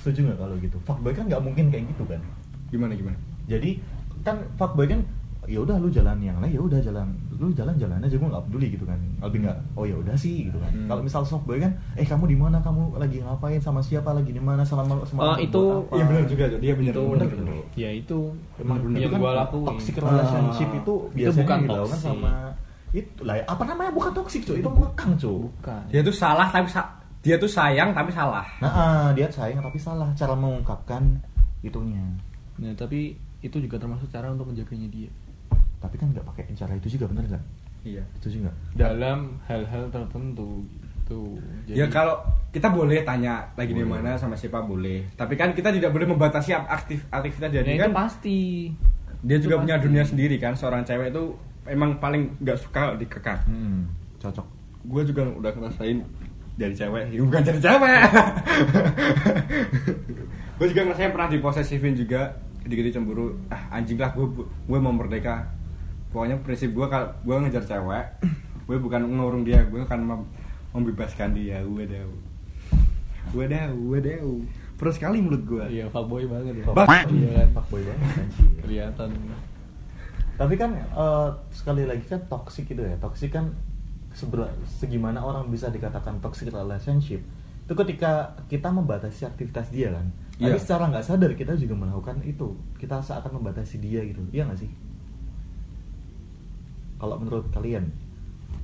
setuju 0.00 0.32
nggak 0.32 0.38
kalau 0.40 0.54
gitu 0.60 0.76
fuckboy 0.84 1.12
kan 1.12 1.28
nggak 1.28 1.42
mungkin 1.44 1.68
kayak 1.68 1.84
gitu 1.92 2.04
kan 2.08 2.20
Gimana 2.70 2.94
gimana? 2.94 3.18
jadi 3.50 3.82
kan 4.22 4.46
fuckboy 4.54 4.86
kan 4.86 5.00
ya 5.50 5.58
udah 5.58 5.76
lu 5.76 5.90
jalan 5.90 6.14
yang 6.16 6.38
lain 6.38 6.52
ya 6.52 6.62
udah 6.62 6.78
jalan 6.78 7.10
lu 7.32 7.50
jalan 7.50 7.74
jalan 7.74 7.98
aja 7.98 8.14
gue 8.14 8.22
nggak 8.24 8.44
peduli 8.46 8.66
gitu 8.70 8.84
kan 8.84 8.94
lebih 9.20 9.38
nggak 9.42 9.58
oh 9.74 9.82
ya 9.82 9.96
udah 9.96 10.14
sih 10.14 10.46
gitu 10.46 10.56
kan 10.56 10.70
Hmm. 10.70 10.86
kalau 10.86 11.02
misal 11.02 11.22
softboy 11.22 11.58
kan 11.58 11.68
eh 11.92 12.04
kamu 12.04 12.24
di 12.24 12.36
mana 12.36 12.58
kamu 12.58 12.94
lagi 12.94 13.18
ngapain 13.18 13.58
sama 13.58 13.80
siapa 13.80 14.12
lagi 14.12 14.30
di 14.30 14.38
mana 14.38 14.62
sama 14.62 14.86
sama 15.02 15.20
Oh, 15.24 15.36
itu- 15.36 15.82
Iya 15.90 16.04
benar 16.04 16.24
juga, 16.24 16.44
Jo. 16.46 16.56
dia 16.56 16.72
benar. 16.72 16.92
itu 16.92 17.02
benar, 17.02 17.26
benar. 17.26 17.44
benar. 17.44 17.64
ya 17.74 17.90
itu 17.90 18.18
Emang 18.56 18.78
Bener. 18.78 18.92
itu 18.92 19.00
yang 19.00 19.10
kan 19.10 19.18
gua 19.18 19.32
lakuin 19.36 19.66
toxic 19.66 19.94
relationship 19.96 20.68
Ah. 20.68 20.78
itu 20.78 20.94
Itu 20.94 20.94
biasanya 21.12 21.42
bukan 21.42 21.58
dilakukan 21.60 21.90
toxic. 21.90 22.06
sama 22.06 22.32
itu 22.90 23.20
lah 23.20 23.34
ya, 23.36 23.44
apa 23.44 23.62
namanya 23.64 23.90
bukan 23.92 24.12
toxic 24.12 24.42
cuy 24.44 24.56
itu 24.56 24.68
ngekang 24.68 25.12
cuy 25.16 25.36
bukan 25.52 25.82
Dia 25.88 26.00
tuh 26.00 26.12
salah 26.12 26.46
tapi 26.48 26.68
sa- 26.68 26.92
dia 27.20 27.36
tuh 27.36 27.46
sayang 27.48 27.90
tapi 27.90 28.10
salah. 28.10 28.46
nah 28.58 28.70
ah, 28.70 29.08
dia 29.10 29.26
sayang 29.28 29.58
tapi 29.58 29.76
salah 29.76 30.08
cara 30.12 30.32
mengungkapkan 30.32 31.02
itunya 31.60 32.00
nah 32.56 32.70
tapi 32.74 33.12
itu 33.40 33.56
juga 33.56 33.76
termasuk 33.76 34.06
cara 34.06 34.28
untuk 34.28 34.46
menjaganya 34.46 34.86
dia 34.86 35.10
tapi 35.80 35.96
kan 35.96 36.08
nggak 36.08 36.22
pakai 36.24 36.44
cara 36.52 36.72
itu 36.72 36.88
juga 36.90 37.08
bener 37.08 37.24
nggak 37.26 37.44
Iya. 37.80 38.04
itu 38.14 38.28
juga 38.30 38.52
dalam 38.74 39.40
hal-hal 39.44 39.88
tertentu 39.88 40.60
gitu 40.68 41.40
Ya 41.66 41.88
kalau 41.88 42.20
kita 42.50 42.68
boleh 42.68 43.02
tanya 43.02 43.42
lagi 43.54 43.72
di 43.72 43.80
mana 43.80 44.14
sama 44.14 44.36
siapa 44.36 44.60
boleh. 44.60 45.02
Tapi 45.12 45.34
kan 45.34 45.50
kita 45.50 45.72
tidak 45.72 45.90
boleh 45.90 46.06
membatasi 46.06 46.52
aktif 46.52 47.02
aktivitas 47.08 47.50
ya 47.50 47.60
jadi 47.60 47.70
itu 47.72 47.82
kan 47.82 47.90
pasti 47.90 48.38
dia 49.20 49.34
itu 49.34 49.48
juga 49.48 49.58
punya 49.58 49.74
pasti. 49.74 49.86
dunia 49.88 50.04
sendiri 50.04 50.36
kan. 50.36 50.52
Seorang 50.52 50.84
cewek 50.84 51.10
itu 51.10 51.34
emang 51.66 51.96
paling 51.96 52.30
nggak 52.38 52.54
suka 52.56 52.94
dikekang. 52.94 53.40
hmm, 53.44 53.80
cocok 54.18 54.46
gue 54.80 55.02
juga 55.06 55.22
udah 55.34 55.50
ngerasain 55.50 55.98
dari 56.54 56.72
cewek 56.72 57.04
ya, 57.08 57.20
bukan 57.20 57.42
dari 57.42 57.60
cewek 57.60 58.00
gue 60.56 60.66
juga 60.68 60.80
ngerasain 60.84 61.10
pernah 61.10 61.28
diposesifin 61.28 61.94
juga 61.94 62.36
dikit 62.60 62.92
cemburu 62.92 63.32
ah 63.48 63.72
anjing 63.72 63.96
lah 63.96 64.12
gue 64.12 64.26
gue 64.40 64.78
mau 64.78 64.92
merdeka 64.92 65.48
pokoknya 66.10 66.42
prinsip 66.42 66.70
gue 66.70 66.86
kalau 66.86 67.06
gue 67.22 67.34
ngejar 67.38 67.64
cewek 67.64 68.06
gue 68.66 68.76
bukan 68.78 69.02
ngurung 69.02 69.42
dia 69.42 69.62
gue 69.64 69.78
akan 69.80 70.00
mem- 70.00 70.28
membebaskan 70.70 71.34
dia. 71.34 71.58
Gue 71.62 71.82
dah 71.84 72.02
gue 73.30 73.44
dah 73.46 73.66
gue 73.68 73.98
dah 74.00 74.16
terus 74.74 74.96
sekali 74.96 75.20
mulut 75.20 75.42
gue 75.44 75.64
iya 75.68 75.86
fuckboy 75.86 76.24
banget 76.24 76.62
ya. 76.62 76.64
Bak- 76.68 77.06
iya 77.08 77.30
kan 77.36 77.48
fuckboy 77.54 77.82
banget 77.82 78.26
kelihatan. 78.60 79.10
Tapi 80.34 80.54
kan 80.56 80.70
eh, 80.74 81.28
sekali 81.50 81.84
lagi 81.84 82.06
kan 82.06 82.22
toxic 82.26 82.66
itu 82.66 82.80
ya. 82.80 82.96
Toxic 82.96 83.30
kan 83.30 83.50
seber- 84.10 84.50
segimana 84.66 85.20
orang 85.20 85.46
bisa 85.46 85.68
dikatakan 85.68 86.18
toxic 86.18 86.50
relationship 86.50 87.22
itu 87.62 87.74
ketika 87.76 88.34
kita 88.46 88.66
membatasi 88.66 89.26
aktivitas 89.26 89.70
dia 89.70 89.94
kan. 89.94 90.10
Tapi 90.34 90.50
Iya. 90.50 90.58
secara 90.58 90.88
nggak 90.88 91.04
sadar 91.04 91.30
kita 91.34 91.54
juga 91.54 91.76
melakukan 91.76 92.18
itu. 92.24 92.56
Kita 92.74 92.98
seakan 92.98 93.38
membatasi 93.38 93.78
dia 93.78 94.00
gitu. 94.02 94.24
Iya 94.30 94.46
nggak 94.46 94.58
sih 94.58 94.70
kalau 97.00 97.16
menurut 97.16 97.48
kalian 97.50 97.88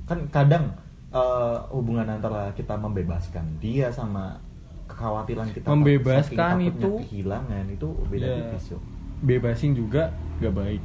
kan 0.05 0.21
kadang 0.29 0.69
eh, 1.09 1.57
hubungan 1.69 2.05
antara 2.05 2.53
kita 2.53 2.75
membebaskan 2.75 3.43
dia 3.57 3.89
sama 3.89 4.37
kekhawatiran 4.85 5.49
kita 5.51 5.65
Membebaskan 5.67 6.55
itu- 6.63 7.01
kehilangan 7.01 7.65
itu 7.67 7.87
beda 8.07 8.23
Ya. 8.23 8.35
tipis 8.47 8.77
bebasin 9.17 9.73
juga 9.73 10.13
gak 10.37 10.53
baik. 10.53 10.81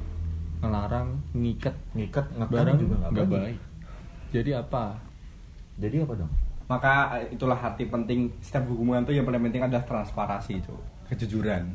Ngelarang 0.58 1.08
ngikat 1.32 1.74
ngikat 1.92 2.26
ngekang 2.32 2.50
barang 2.50 2.76
juga 2.78 2.94
nggak 2.96 3.10
gak 3.12 3.26
baik. 3.26 3.42
baik. 3.44 3.58
Jadi 4.32 4.50
apa? 4.52 4.84
Jadi 5.76 5.96
apa 6.00 6.12
dong? 6.16 6.32
Maka 6.64 6.92
eh, 7.18 7.26
itulah 7.30 7.58
arti 7.58 7.84
penting. 7.84 8.32
Setiap 8.40 8.64
hubungan 8.66 9.02
tuh 9.02 9.12
yang 9.12 9.22
paling 9.22 9.42
penting 9.42 9.60
adalah 9.60 9.84
transparasi 9.84 10.58
itu 10.58 10.72
kejujuran. 11.06 11.68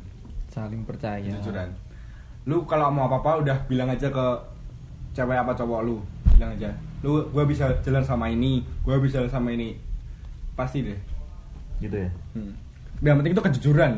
Saling 0.50 0.82
percaya. 0.82 1.22
Kejujuran. 1.22 1.70
Lu 2.48 2.64
kalau 2.64 2.90
mau 2.90 3.06
apa 3.06 3.20
apa 3.20 3.32
udah 3.40 3.58
bilang 3.68 3.88
aja 3.88 4.10
ke 4.10 4.26
cewek 5.18 5.34
apa 5.36 5.52
cowok 5.52 5.80
lu? 5.82 5.98
Bilang 6.32 6.54
aja. 6.54 6.70
Lu 7.02 7.26
gue 7.26 7.44
bisa 7.44 7.66
jalan 7.82 8.02
sama 8.02 8.30
ini 8.30 8.62
gue 8.86 8.94
bisa 9.00 9.18
jalan 9.18 9.32
sama 9.32 9.50
ini. 9.50 9.74
Pasti 10.54 10.82
deh. 10.82 11.00
Gitu 11.78 11.98
ya? 11.98 12.10
Hmm. 12.34 12.54
yang 13.00 13.18
penting 13.18 13.34
itu 13.34 13.44
kejujuran. 13.44 13.92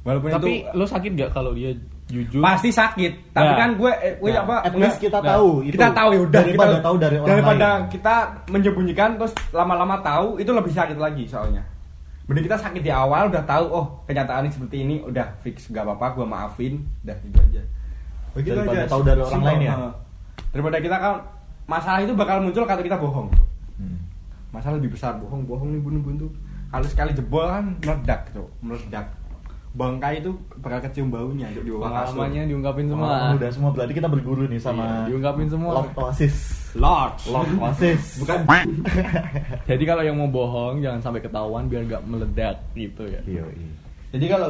Walaupun 0.00 0.28
tapi 0.30 0.62
itu 0.62 0.72
lo 0.72 0.84
sakit 0.84 1.10
gak 1.14 1.30
kalau 1.32 1.50
dia 1.50 1.72
jujur? 2.06 2.38
Pasti 2.38 2.70
sakit. 2.70 3.34
Tapi 3.34 3.44
Nah. 3.46 3.58
kan 3.58 3.70
gue 3.74 3.92
eh, 3.98 4.14
gue 4.16 4.30
Nah, 4.30 4.40
apa 4.40 4.54
at 4.62 4.72
least 4.72 4.96
kita 4.98 5.18
nah, 5.18 5.34
tahu 5.34 5.48
itu. 5.62 5.74
kita 5.74 5.88
tahu 5.90 6.08
ya 6.08 6.20
udah 6.22 6.40
Daripada 6.40 6.70
kita, 6.70 6.80
tahu 6.80 6.96
dari 6.96 7.16
orang 7.16 7.28
daripada 7.28 7.68
lain. 7.68 7.82
kita 7.90 8.14
menyembunyikan 8.46 9.10
terus 9.16 9.32
lama-lama 9.50 9.96
tahu 9.98 10.36
itu 10.36 10.48
lebih 10.48 10.70
sakit 10.70 10.96
lagi 10.96 11.24
soalnya. 11.26 11.60
Mending 12.24 12.46
kita 12.46 12.56
sakit 12.56 12.80
di 12.80 12.90
awal 12.90 13.28
udah 13.28 13.42
tahu 13.42 13.64
oh 13.68 13.86
kenyataan 14.02 14.46
ini 14.46 14.50
seperti 14.50 14.76
ini 14.80 14.96
udah 15.00 15.26
fix 15.40 15.68
gak 15.68 15.82
apa-apa 15.82 16.06
gue 16.14 16.26
maafin 16.26 16.74
udah 17.02 17.16
gitu 17.20 17.38
aja. 17.38 17.62
Begitu 18.32 18.54
Daripada 18.54 18.78
aja, 18.78 18.88
tahu 18.88 19.02
dari 19.02 19.20
orang 19.20 19.32
simpel. 19.32 19.48
lain 19.50 19.60
ya? 19.60 19.74
Daripada 20.56 20.80
kita 20.80 20.96
kan 20.96 21.14
masalah 21.66 22.00
itu 22.00 22.12
bakal 22.12 22.40
muncul 22.40 22.64
kalau 22.64 22.80
kita 22.80 22.96
bohong 22.96 23.28
Hmm. 23.76 24.00
masalah 24.48 24.80
lebih 24.80 24.88
besar 24.90 25.12
bohong 25.14 25.44
bohong 25.44 25.68
nih 25.68 25.78
bunuh 25.78 26.00
bunuh 26.00 26.30
kalau 26.66 26.86
sekali 26.86 27.12
jebol 27.12 27.44
kan 27.44 27.76
meledak 27.76 28.32
tuh 28.32 28.48
meledak 28.58 29.04
bangkai 29.70 30.18
itu 30.18 30.32
bakal 30.56 30.80
kecium 30.80 31.12
baunya 31.12 31.52
di 31.52 31.60
bawah 31.62 31.84
pengalamannya 31.86 32.48
diungkapin 32.48 32.88
semua 32.88 33.06
Oh, 33.06 33.36
udah 33.36 33.50
semua 33.52 33.70
berarti 33.70 33.92
kita 33.92 34.08
berguru 34.08 34.44
nih 34.46 34.56
sama 34.56 35.04
Iya, 35.04 35.12
diungkapin 35.12 35.46
semua. 35.46 35.70
Lord 35.76 35.92
Oasis. 35.94 36.36
Lord 36.72 37.12
Lord 37.28 37.50
Oasis. 37.58 38.02
bukan 38.24 38.38
jadi 39.68 39.84
kalau 39.84 40.02
yang 40.02 40.16
mau 40.16 40.26
bohong 40.26 40.80
jangan 40.80 41.00
sampai 41.02 41.20
ketahuan 41.20 41.68
biar 41.68 41.84
gak 41.86 42.02
meledak 42.02 42.56
gitu 42.72 43.04
ya 43.04 43.20
Iya, 43.22 43.44
iya. 43.46 43.70
jadi 44.10 44.26
kalau 44.32 44.48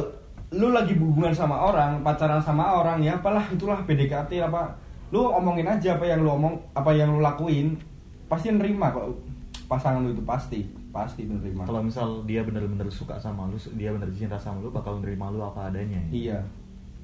lu 0.49 0.71
lagi 0.71 0.95
hubungan 0.95 1.35
sama 1.35 1.59
orang 1.59 1.99
pacaran 1.99 2.39
sama 2.39 2.63
orang 2.73 3.03
ya 3.03 3.19
apalah 3.19 3.43
itulah 3.49 3.83
PDKT 3.83 4.39
apa 4.41 4.79
lu 5.07 5.23
omongin 5.25 5.65
aja 5.65 5.95
apa 5.95 6.05
yang 6.05 6.19
lu 6.19 6.29
omong 6.29 6.55
apa 6.73 6.91
yang 6.91 7.09
lu 7.09 7.19
lakuin 7.19 7.79
pasti 8.27 8.49
nerima 8.49 8.91
kok 8.91 9.07
pasangan 9.65 10.01
lu 10.01 10.11
itu 10.11 10.21
pasti 10.21 10.59
pasti 10.89 11.23
nerima 11.23 11.63
Kalau 11.63 11.79
misal 11.79 12.23
dia 12.23 12.41
bener-bener 12.41 12.87
suka 12.87 13.15
sama 13.15 13.45
lu, 13.45 13.55
dia 13.73 13.89
bener 13.89 14.07
cinta 14.09 14.35
sama 14.35 14.59
lu, 14.59 14.67
bakal 14.67 14.97
nerima 14.97 15.29
lu 15.29 15.39
apa 15.39 15.67
adanya. 15.67 15.99
ya? 16.01 16.11
iya 16.11 16.37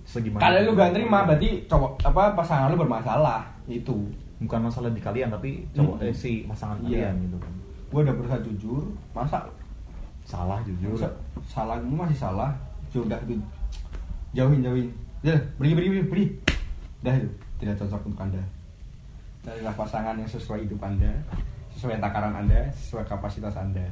Segimana? 0.03 0.41
kalau 0.41 0.59
lu 0.61 0.71
gak 0.73 0.91
nerima 0.91 1.23
berarti 1.23 1.63
cowok 1.63 1.91
apa 2.01 2.33
pasangan 2.33 2.67
lu 2.67 2.77
bermasalah 2.77 3.47
itu 3.65 4.03
bukan 4.37 4.59
masalah 4.61 4.89
di 4.89 4.99
kalian 4.99 5.29
tapi 5.29 5.63
cowok 5.71 5.95
Hmm. 5.95 6.03
eh, 6.03 6.11
si 6.11 6.43
pasangan 6.43 6.75
Iya. 6.81 7.07
kalian 7.07 7.15
gitu 7.23 7.37
kan. 7.39 7.53
gue 7.87 7.99
udah 8.01 8.13
berusaha 8.13 8.39
jujur 8.41 8.83
masa 9.11 9.47
Salah 10.23 10.59
jujur. 10.63 10.95
Sa- 10.97 11.15
salah 11.45 11.75
gue 11.77 11.91
masih 11.93 12.15
salah 12.17 12.51
sudah 12.89 13.19
jauhin 14.31 14.59
jauhin 14.59 14.87
ya 15.19 15.35
pergi 15.53 15.73
pergi 15.73 15.89
pergi 16.03 16.25
dah 16.99 17.13
itu 17.13 17.27
tidak 17.63 17.79
cocok 17.79 18.01
untuk 18.11 18.21
anda. 18.27 18.43
Carilah 19.43 19.75
pasangan 19.75 20.15
yang 20.19 20.29
sesuai 20.29 20.67
hidup 20.67 20.79
anda 20.83 21.11
sesuai 21.73 21.97
takaran 21.99 22.33
anda 22.37 22.69
sesuai 22.77 23.05
kapasitas 23.09 23.57
anda. 23.57 23.83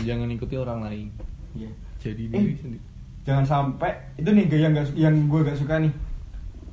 Jangan 0.00 0.28
ikuti 0.32 0.56
orang 0.56 0.84
lain. 0.84 1.08
Iya. 1.54 1.70
jadi 2.02 2.22
Eh. 2.26 2.28
diri 2.28 2.54
sendiri. 2.58 2.82
jangan 3.24 3.46
sampai 3.46 3.94
itu 4.20 4.28
nih 4.28 4.44
yang 4.52 4.74
gak, 4.76 4.86
yang 4.98 5.14
gue 5.30 5.40
gak 5.46 5.56
suka 5.56 5.80
nih. 5.80 5.92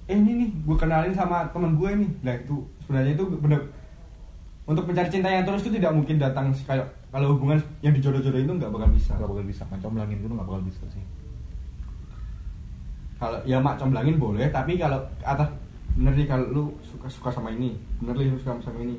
Eh 0.09 0.17
ini 0.17 0.31
nih 0.43 0.49
gue 0.65 0.75
kenalin 0.75 1.13
sama 1.15 1.47
temen 1.53 1.77
gue 1.77 1.89
nih 2.01 2.09
lah 2.25 2.35
itu 2.35 2.55
sebenarnya 2.83 3.13
itu 3.15 3.23
benar 3.39 3.61
untuk 4.67 4.83
mencari 4.89 5.07
cinta 5.07 5.29
yang 5.31 5.45
terus 5.47 5.63
itu 5.63 5.79
tidak 5.79 5.93
mungkin 5.95 6.19
datang 6.19 6.51
kayak 6.67 6.83
kalau 7.11 7.35
hubungan 7.35 7.59
yang 7.83 7.93
dijodoh-jodohin 7.95 8.47
itu 8.47 8.55
nggak 8.57 8.71
bakal 8.71 8.89
bisa. 8.91 9.13
Gak 9.15 9.29
bakal 9.29 9.45
bisa, 9.45 9.63
mencomblangin 9.69 10.17
itu 10.19 10.27
gak 10.27 10.47
bakal 10.47 10.63
bisa 10.65 10.83
sih. 10.91 11.03
Kalau 13.21 13.39
ya 13.45 13.61
mak 13.61 13.77
comblangin 13.77 14.17
boleh 14.17 14.49
tapi 14.49 14.81
kalau 14.81 14.97
atas 15.21 15.45
bener 15.97 16.13
nih 16.15 16.27
kalau 16.27 16.45
lu 16.51 16.63
suka 16.85 17.07
suka 17.11 17.29
sama 17.33 17.51
ini. 17.51 17.75
Bener 17.99 18.15
nih 18.15 18.31
lu 18.31 18.37
suka 18.39 18.55
sama 18.63 18.79
ini. 18.79 18.97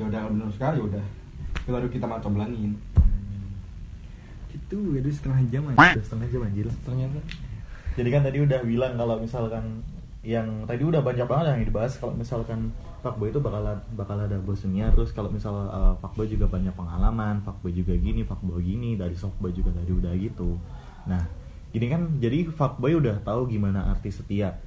Ya 0.00 0.08
udah 0.08 0.18
kalau 0.24 0.32
bener 0.34 0.48
suka 0.50 0.66
ya 0.74 0.82
udah. 0.82 1.04
Itu 1.64 1.70
baru 1.70 1.86
kita 1.88 2.04
mak 2.08 2.20
comblangin. 2.24 2.72
Itu 4.54 4.78
itu 4.96 5.08
setengah 5.12 5.40
jam 5.50 5.62
Udah 5.70 6.04
setengah 6.04 6.28
jam 6.30 6.40
anjir. 6.46 6.66
Ternyata 6.86 7.20
Jadi 7.94 8.08
kan 8.10 8.26
tadi 8.26 8.38
udah 8.42 8.60
bilang 8.66 8.98
kalau 8.98 9.22
misalkan 9.22 9.86
yang 10.24 10.66
tadi 10.66 10.82
udah 10.82 10.98
banyak 10.98 11.28
banget 11.28 11.46
yang 11.52 11.68
dibahas 11.68 11.94
kalau 12.00 12.16
misalkan 12.16 12.72
fuckboy 13.04 13.30
itu 13.30 13.38
bakal 13.38 13.62
bakal 13.94 14.16
ada 14.18 14.34
bosennya. 14.42 14.90
Terus 14.90 15.14
kalau 15.14 15.30
misal 15.30 15.54
uh, 15.70 15.94
fuckboy 16.02 16.26
juga 16.26 16.50
banyak 16.50 16.74
pengalaman 16.74 17.44
fuckboy 17.46 17.70
juga 17.70 17.94
gini 17.94 18.26
fuckboy 18.26 18.58
gini 18.64 18.98
dari 18.98 19.14
softboy 19.14 19.54
juga 19.54 19.70
tadi 19.76 19.94
udah 19.94 20.12
gitu. 20.18 20.58
Nah 21.06 21.22
ini 21.70 21.86
kan 21.86 22.18
jadi 22.18 22.50
fuckboy 22.50 22.98
udah 22.98 23.22
tahu 23.22 23.46
gimana 23.46 23.94
arti 23.94 24.10
setia. 24.10 24.58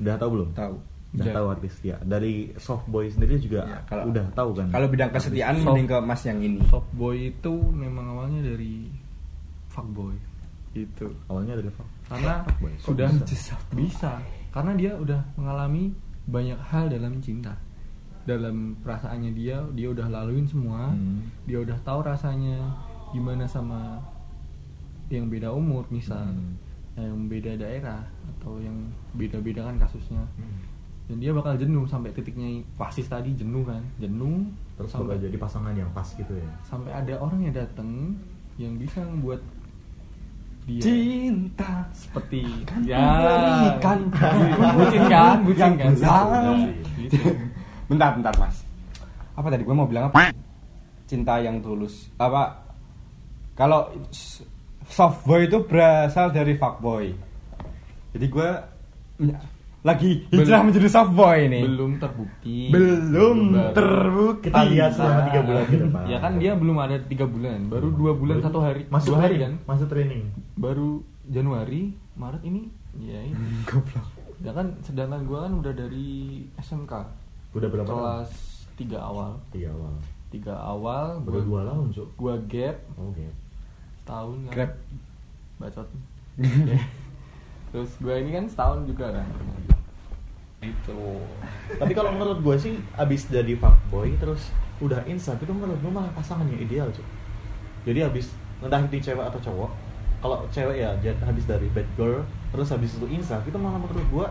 Udah 0.00 0.16
tahu 0.16 0.40
belum? 0.40 0.50
Tahu 0.56 0.91
udah 1.12 1.22
Ya. 1.22 1.34
tahu 1.34 1.46
arti 1.50 1.68
setia 1.68 1.96
dari 2.00 2.34
softboy 2.56 3.04
sendiri 3.06 3.36
juga 3.36 3.60
Ya, 3.62 3.78
kalau- 3.84 4.08
udah 4.08 4.24
tahu 4.32 4.50
kan 4.54 4.66
kalau 4.70 4.88
bidang 4.88 5.10
kesetiaan 5.10 5.54
Soft- 5.54 5.66
mending 5.68 5.86
ke 5.86 5.98
mas 6.00 6.22
yang 6.22 6.40
ini 6.40 6.60
softboy 6.66 7.16
itu 7.28 7.52
memang 7.70 8.06
awalnya 8.10 8.40
dari 8.42 8.88
fuckboy 9.68 10.16
gitu 10.72 11.04
awalnya 11.26 11.52
dari 11.54 11.68
fuck 11.68 11.88
karena 12.06 12.34
Fuckboy. 12.42 12.72
Sudah 12.78 13.08
bisa? 13.14 13.56
bisa? 13.70 14.12
karena 14.48 14.72
dia 14.74 14.92
udah 14.94 15.20
mengalami 15.34 15.92
banyak 16.24 16.56
hal 16.62 16.88
dalam 16.88 17.20
cinta 17.20 17.56
dalam 18.22 18.76
perasaannya 18.78 19.32
dia 19.32 19.60
dia 19.70 19.88
udah 19.88 20.06
laluin 20.06 20.44
semua 20.44 20.88
Hmm. 20.88 21.28
dia 21.42 21.58
udah 21.58 21.76
tahu 21.82 22.00
rasanya 22.02 22.56
gimana 23.10 23.44
sama 23.44 24.00
yang 25.08 25.26
beda 25.26 25.50
umur 25.50 25.84
misal 25.88 26.24
Hmm. 26.24 26.56
yang 26.94 27.26
beda 27.26 27.52
daerah 27.54 28.00
atau 28.30 28.56
yang 28.58 28.76
beda-beda 29.12 29.66
kan 29.66 29.76
kasusnya 29.78 30.24
dan 31.06 31.16
dia 31.18 31.30
bakal 31.30 31.54
jenuh 31.54 31.84
sampai 31.84 32.10
titiknya 32.10 32.48
pasis 32.74 33.06
tadi 33.06 33.34
jenuh 33.34 33.62
kan. 33.62 33.82
Jenuh 33.98 34.46
terus 34.74 34.90
sampai 34.90 35.14
bakal 35.14 35.26
jadi 35.26 35.36
pasangan 35.36 35.74
yang 35.74 35.90
pas 35.90 36.08
gitu 36.08 36.32
ya? 36.32 36.50
Sampai 36.62 36.90
ada 36.90 37.14
orang 37.18 37.40
yang 37.42 37.54
datang 37.54 38.16
yang 38.56 38.76
bisa 38.76 39.02
membuat 39.02 39.42
dia 40.62 40.78
cinta. 40.78 41.90
seperti 41.90 42.46
Kan 42.62 42.86
ya 42.86 43.02
berikan. 43.02 43.98
bucin 44.78 45.02
kan? 45.06 45.36
Bucin 45.42 45.72
kan? 45.74 45.92
Gitu. 46.96 47.18
bentar 47.90 48.14
bentar 48.14 48.34
mas. 48.38 48.62
Apa 49.34 49.48
tadi? 49.48 49.66
Gue 49.66 49.74
mau 49.74 49.88
bilang 49.88 50.06
apa? 50.06 50.30
Cinta 51.04 51.42
yang 51.42 51.58
tulus. 51.58 52.08
Apa? 52.16 52.62
Kalau 53.52 53.90
s- 54.08 54.46
softboy 54.86 55.44
itu 55.44 55.60
berasal 55.66 56.30
dari 56.30 56.54
fuckboy. 56.54 57.10
Jadi 58.12 58.26
gue 58.28 58.48
lagi 59.82 60.30
hijrah 60.30 60.62
Belum. 60.62 60.66
menjadi 60.70 60.88
softboy 60.88 61.36
ini. 61.50 61.60
Belum 61.66 61.90
terbukti. 61.98 62.70
Belum 62.70 63.38
terbukti. 63.74 64.46
kita 64.46 64.62
lihat 64.70 64.90
selama 64.94 65.20
tiga 65.26 65.40
bulan 65.42 65.64
ke 65.66 65.76
depan. 65.82 66.02
Ya 66.06 66.18
kan 66.22 66.32
dia 66.38 66.52
belum 66.54 66.76
ada 66.78 66.96
tiga 67.02 67.26
bulan. 67.26 67.66
Baru 67.66 67.90
dua 67.90 68.14
bulan 68.14 68.38
Baru- 68.38 68.46
satu 68.46 68.58
hari. 68.62 68.82
masuk 68.86 69.10
dua 69.10 69.18
hari 69.20 69.36
kan? 69.42 69.52
masuk 69.66 69.86
training. 69.90 70.22
Baru 70.54 71.02
Januari 71.26 71.90
Maret 72.14 72.42
ini. 72.46 72.70
Ya 73.02 73.18
ini. 73.20 73.34
Goblok. 73.68 74.06
Ya 74.38 74.54
kan 74.54 74.78
sedangkan 74.82 75.26
gua 75.26 75.50
kan 75.50 75.58
udah 75.58 75.72
dari 75.74 76.46
SMK 76.56 76.92
udah 77.52 77.68
berapa 77.68 77.86
kelas 77.86 78.30
tiga 78.78 79.02
awal. 79.02 79.34
Tiga 79.50 79.74
awal. 79.74 79.94
Tiga 80.30 80.54
awal 80.56 81.20
gua 81.26 81.42
dua 81.42 81.60
tahun 81.66 81.86
cuk. 81.90 82.08
gua 82.16 82.34
gap. 82.46 82.76
Oke 82.96 83.26
setahun 84.02 84.38
kan. 84.46 84.54
Grab. 84.54 84.72
Bacot 85.58 85.88
terus 87.72 87.90
gua 87.98 88.20
ini 88.20 88.30
kan 88.36 88.44
setahun 88.46 88.84
juga 88.84 89.16
kan. 89.16 89.26
Itu 90.62 91.18
tapi 91.80 91.92
kalau 91.96 92.14
menurut 92.14 92.38
gue 92.38 92.56
sih 92.60 92.74
abis 92.94 93.26
jadi 93.26 93.58
fuckboy 93.58 94.14
terus 94.20 94.54
udah 94.78 95.02
instan 95.10 95.38
itu 95.38 95.50
menurut 95.50 95.78
gue 95.78 95.92
malah 95.94 96.10
pasangan 96.14 96.46
yang 96.46 96.58
ideal 96.58 96.86
cuk 96.90 97.06
jadi 97.82 98.06
abis 98.10 98.34
entah 98.62 98.82
itu 98.86 99.10
cewek 99.10 99.26
atau 99.26 99.40
cowok 99.42 99.70
kalau 100.22 100.46
cewek 100.54 100.82
ya 100.82 100.94
habis 101.26 101.44
dari 101.46 101.66
bad 101.74 101.86
girl 101.98 102.22
terus 102.54 102.70
habis 102.70 102.94
itu 102.94 103.06
instan 103.10 103.42
itu 103.42 103.58
malah 103.58 103.78
menurut 103.78 104.06
gue 104.06 104.26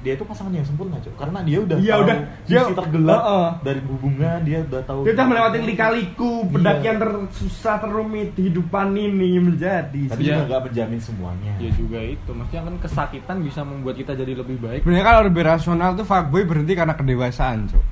dia 0.00 0.12
itu 0.12 0.24
pasangan 0.24 0.48
yang 0.48 0.64
sempurna 0.64 0.96
cuk 0.96 1.12
karena 1.12 1.44
dia 1.44 1.58
udah 1.60 1.76
Iya, 1.76 1.92
tahu 1.92 2.02
udah. 2.02 2.16
Dia- 2.42 2.68
tergelap 2.72 3.20
Heeh. 3.20 3.48
dari 3.60 3.80
hubungan 3.84 4.38
dia 4.40 4.58
udah 4.62 4.80
tahu 4.82 5.00
Dia 5.04 5.12
udah 5.12 5.26
melewati 5.26 5.58
lika-liku 5.62 6.32
Iya. 6.40 6.50
pendakian 6.50 6.96
tersusah 6.96 7.76
terumit 7.78 8.28
kehidupan 8.32 8.86
ini 8.92 9.30
menjadi. 9.38 10.02
tapi 10.08 10.22
Iya. 10.22 10.40
juga 10.40 10.44
gak 10.50 10.62
menjamin 10.66 11.00
semuanya 11.00 11.52
ya 11.58 11.70
juga 11.70 12.00
itu 12.00 12.30
maksudnya 12.30 12.62
kan 12.62 12.74
kesakitan 12.80 13.36
bisa 13.40 13.60
membuat 13.60 13.94
kita 13.94 14.12
jadi 14.14 14.32
lebih 14.34 14.56
baik 14.58 14.80
Sebenarnya 14.80 15.06
kalau 15.06 15.22
lebih 15.22 15.42
rasional 15.42 15.90
tuh 15.92 16.02
fuckboy 16.02 16.42
berhenti 16.42 16.72
karena 16.72 16.94
kedewasaan, 16.94 17.68
Cuk. 17.68 17.84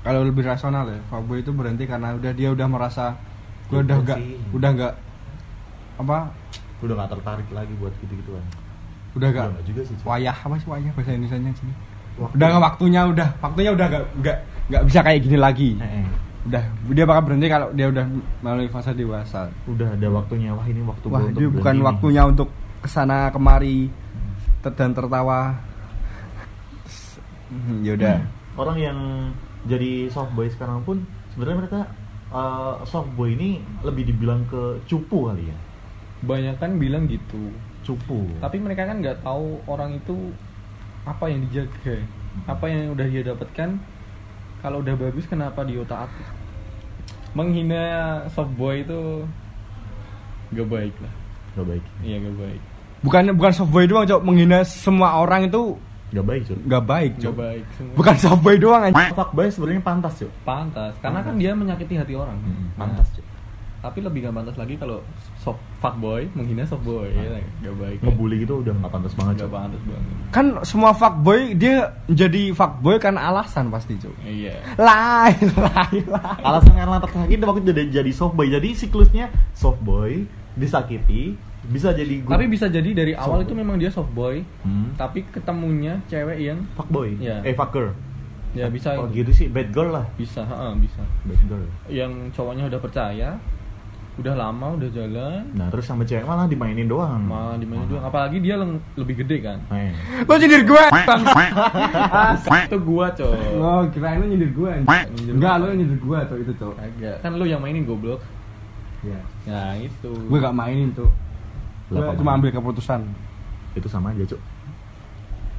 Kalau 0.00 0.20
lebih 0.22 0.42
rasional 0.42 0.84
ya, 0.86 1.00
fuckboy 1.06 1.40
itu 1.40 1.52
berhenti 1.52 1.84
karena 1.84 2.12
udah 2.14 2.32
dia 2.32 2.48
udah 2.48 2.66
merasa 2.66 3.16
gue 3.66 3.78
udah 3.78 3.96
Iya 3.96 4.06
gak 4.06 4.18
udah 4.50 4.70
gak 4.74 4.94
apa 5.98 6.18
udah 6.80 6.94
gak 6.96 7.10
tertarik 7.10 7.48
lagi 7.50 7.72
buat 7.76 7.92
gitu-gituan 7.96 8.42
udah 9.18 9.28
gak? 9.34 9.46
Udah 9.50 9.64
juga 9.66 9.80
sih, 9.86 9.94
wayah 10.06 10.36
apa 10.36 10.54
sih 10.60 10.68
wayah 10.70 10.92
bahasa 10.94 11.10
Indonesia 11.14 11.58
sini 11.58 11.74
Waktu. 12.20 12.34
udah 12.36 12.46
gak 12.46 12.62
waktunya 12.62 13.00
udah. 13.08 13.28
Waktunya 13.40 13.70
udah 13.72 13.86
gak 13.90 14.04
gak 14.22 14.38
gak 14.70 14.82
bisa 14.86 15.00
kayak 15.02 15.20
gini 15.24 15.38
lagi. 15.40 15.70
Eh, 15.80 15.88
eh. 16.04 16.06
udah. 16.46 16.64
Dia 16.94 17.04
bakal 17.08 17.22
berhenti 17.26 17.48
kalau 17.48 17.68
dia 17.74 17.86
udah 17.88 18.04
melalui 18.44 18.68
fase 18.70 18.92
dewasa. 18.94 19.50
Udah 19.66 19.88
ada 19.96 20.08
waktunya. 20.12 20.50
Wah 20.54 20.66
ini 20.68 20.80
waktu 20.84 21.06
wah 21.10 21.22
untuk 21.24 21.40
bukan 21.58 21.74
nih. 21.80 21.84
waktunya 21.86 22.22
untuk 22.28 22.48
ke 22.80 22.88
sana 22.88 23.32
kemari 23.32 23.88
ter- 24.62 24.76
dan 24.76 24.92
tertawa. 24.94 25.58
Hmm, 27.50 27.82
ya 27.82 27.98
udah. 27.98 28.22
Orang 28.54 28.78
yang 28.78 28.98
jadi 29.66 30.06
softboy 30.12 30.46
sekarang 30.52 30.86
pun 30.86 31.02
sebenarnya 31.34 31.58
mereka 31.66 31.80
uh, 32.30 32.78
softboy 32.86 33.34
ini 33.34 33.58
lebih 33.82 34.06
dibilang 34.06 34.46
ke 34.46 34.78
cupu 34.86 35.32
kali 35.32 35.50
ya? 35.50 35.56
Banyak 36.20 36.60
kan 36.60 36.76
bilang 36.76 37.08
gitu 37.08 37.50
cupu. 37.90 38.30
Tapi 38.38 38.56
mereka 38.62 38.86
kan 38.86 39.02
nggak 39.02 39.26
tahu 39.26 39.58
orang 39.66 39.98
itu 39.98 40.30
apa 41.02 41.26
yang 41.26 41.42
dijaga 41.48 41.98
apa 42.46 42.64
yang 42.70 42.94
udah 42.94 43.06
dia 43.10 43.22
dapatkan. 43.26 43.70
Kalau 44.60 44.84
udah 44.84 44.94
bagus 44.94 45.24
kenapa 45.26 45.64
di 45.64 45.80
otak 45.80 46.06
atik 46.06 46.28
menghina 47.30 47.82
softboy 48.34 48.82
itu 48.82 49.24
gak 50.50 50.68
baik 50.68 50.94
lah. 50.98 51.12
Gak 51.58 51.66
baik. 51.66 51.84
Iya 52.02 52.16
gak 52.26 52.36
baik. 52.38 52.60
Bukan 53.00 53.22
bukan 53.38 53.52
softboy 53.54 53.84
doang 53.86 54.04
cok. 54.06 54.20
Menghina 54.26 54.58
semua 54.66 55.18
orang 55.22 55.46
itu 55.46 55.78
gak 56.10 56.26
baik 56.26 56.42
cuy 56.42 56.58
nggak 56.66 56.84
baik 56.90 57.10
gak 57.14 57.22
cok 57.22 57.34
baik 57.38 57.64
semua. 57.78 57.94
Bukan 57.94 58.14
softboy 58.18 58.56
doang 58.58 58.82
anjing. 58.82 59.14
fuckboy 59.14 59.46
sebenarnya 59.46 59.82
pantas 59.86 60.12
cuy 60.18 60.30
pantas 60.42 60.92
karena 60.98 61.20
kan 61.22 61.34
dia 61.38 61.54
menyakiti 61.54 61.94
hati 61.94 62.14
orang. 62.18 62.34
Pantas 62.74 63.06
cuy 63.14 63.24
tapi 63.80 63.98
lebih 64.04 64.28
gak 64.28 64.34
pantas 64.36 64.56
lagi 64.58 64.74
kalau 64.76 64.98
soft 65.40 65.56
fuckboy 65.80 66.28
menghina 66.30 66.62
softboy 66.62 67.08
ya, 67.08 67.40
gak 67.62 67.74
baik. 67.74 67.98
Ngebully 68.00 68.44
gitu 68.44 68.60
udah 68.60 68.76
gak 68.76 68.92
pantas 68.92 69.16
banget 69.16 69.34
gak 69.34 69.40
cuy 69.42 69.52
pantas 69.54 69.82
banget. 69.82 70.04
Kan 70.28 70.46
semua 70.62 70.92
fuckboy 70.92 71.40
dia 71.54 71.76
jadi 72.06 72.52
fuckboy 72.52 72.96
kan 72.96 73.16
alasan 73.16 73.72
pasti 73.72 73.96
cok 73.96 74.12
iya. 74.22 74.60
Lain 74.76 75.48
lain 75.72 76.04
lain. 76.06 76.42
Alasan 76.42 76.74
karena 76.74 77.00
tersakiti 77.00 77.40
waktu 77.40 77.62
jadi 77.66 77.82
jadi 77.90 78.10
softboy 78.12 78.46
jadi 78.46 78.68
siklusnya 78.70 79.26
softboy 79.54 80.28
disakiti 80.52 81.40
bisa 81.62 81.92
jadi 81.92 82.20
good 82.20 82.32
tapi 82.32 82.44
bisa 82.46 82.66
jadi 82.66 82.90
dari 82.90 83.12
awal 83.12 83.40
Softboy. 83.40 83.46
itu 83.46 83.54
memang 83.56 83.76
dia 83.76 83.88
softboy 83.88 84.36
Hmm. 84.60 84.92
tapi 84.94 85.24
ketemunya 85.24 86.04
cewek 86.04 86.36
yang 86.38 86.60
fuckboy? 86.74 87.16
Iya. 87.16 87.40
eh 87.42 87.52
fucker. 87.52 87.96
Ya 88.50 88.66
bisa 88.66 88.92
kalau 88.92 89.06
itu. 89.08 89.22
gitu 89.22 89.32
sih. 89.32 89.46
Bad 89.46 89.70
girl 89.70 89.94
lah. 89.94 90.04
Bisa 90.16 90.42
ha, 90.42 90.74
bisa. 90.74 91.00
Bad 91.22 91.40
girl. 91.46 91.64
Yang 91.86 92.34
cowoknya 92.34 92.66
udah 92.66 92.80
percaya 92.82 93.28
udah 94.18 94.34
lama 94.34 94.74
udah 94.74 94.90
jalan. 94.90 95.42
Nah 95.54 95.70
terus 95.70 95.86
sama 95.86 96.02
cewek 96.02 96.26
malah 96.26 96.50
dimainin 96.50 96.90
doang. 96.90 97.22
Malah 97.24 97.56
dimainin 97.56 97.86
doang. 97.86 98.02
Apalagi 98.02 98.42
dia 98.42 98.58
leng- 98.58 98.82
lebih 98.98 99.22
gede 99.22 99.38
kan? 99.38 99.58
Eh. 99.70 99.94
lo 100.26 100.34
nyindir 100.34 100.66
gue 100.66 100.82
itu 102.66 102.78
gua 102.82 103.06
cowok 103.14 103.38
oh 103.56 103.82
kirain 103.94 104.18
lo 104.18 104.26
nyindir 104.26 104.50
gue 104.50 104.70
enggak 105.30 105.54
lo 105.62 105.64
nyindir 105.70 105.98
gue 106.02 106.18
tuh 106.26 106.36
itu 106.42 106.52
tuh. 106.58 106.72
Agak. 106.76 107.22
Kan 107.22 107.38
lu 107.38 107.46
yang 107.46 107.62
mainin 107.62 107.86
goblok. 107.86 108.20
Ya 109.06 109.20
nah 109.46 109.72
itu. 109.78 110.10
Gue 110.10 110.38
gak 110.42 110.56
mainin 110.56 110.90
tuh. 110.92 111.08
Gue 111.88 112.02
Lah, 112.02 112.12
cuma 112.18 112.36
ambil 112.36 112.50
keputusan. 112.52 113.00
Itu 113.78 113.86
sama 113.88 114.12
aja 114.12 114.26
cuk. 114.26 114.40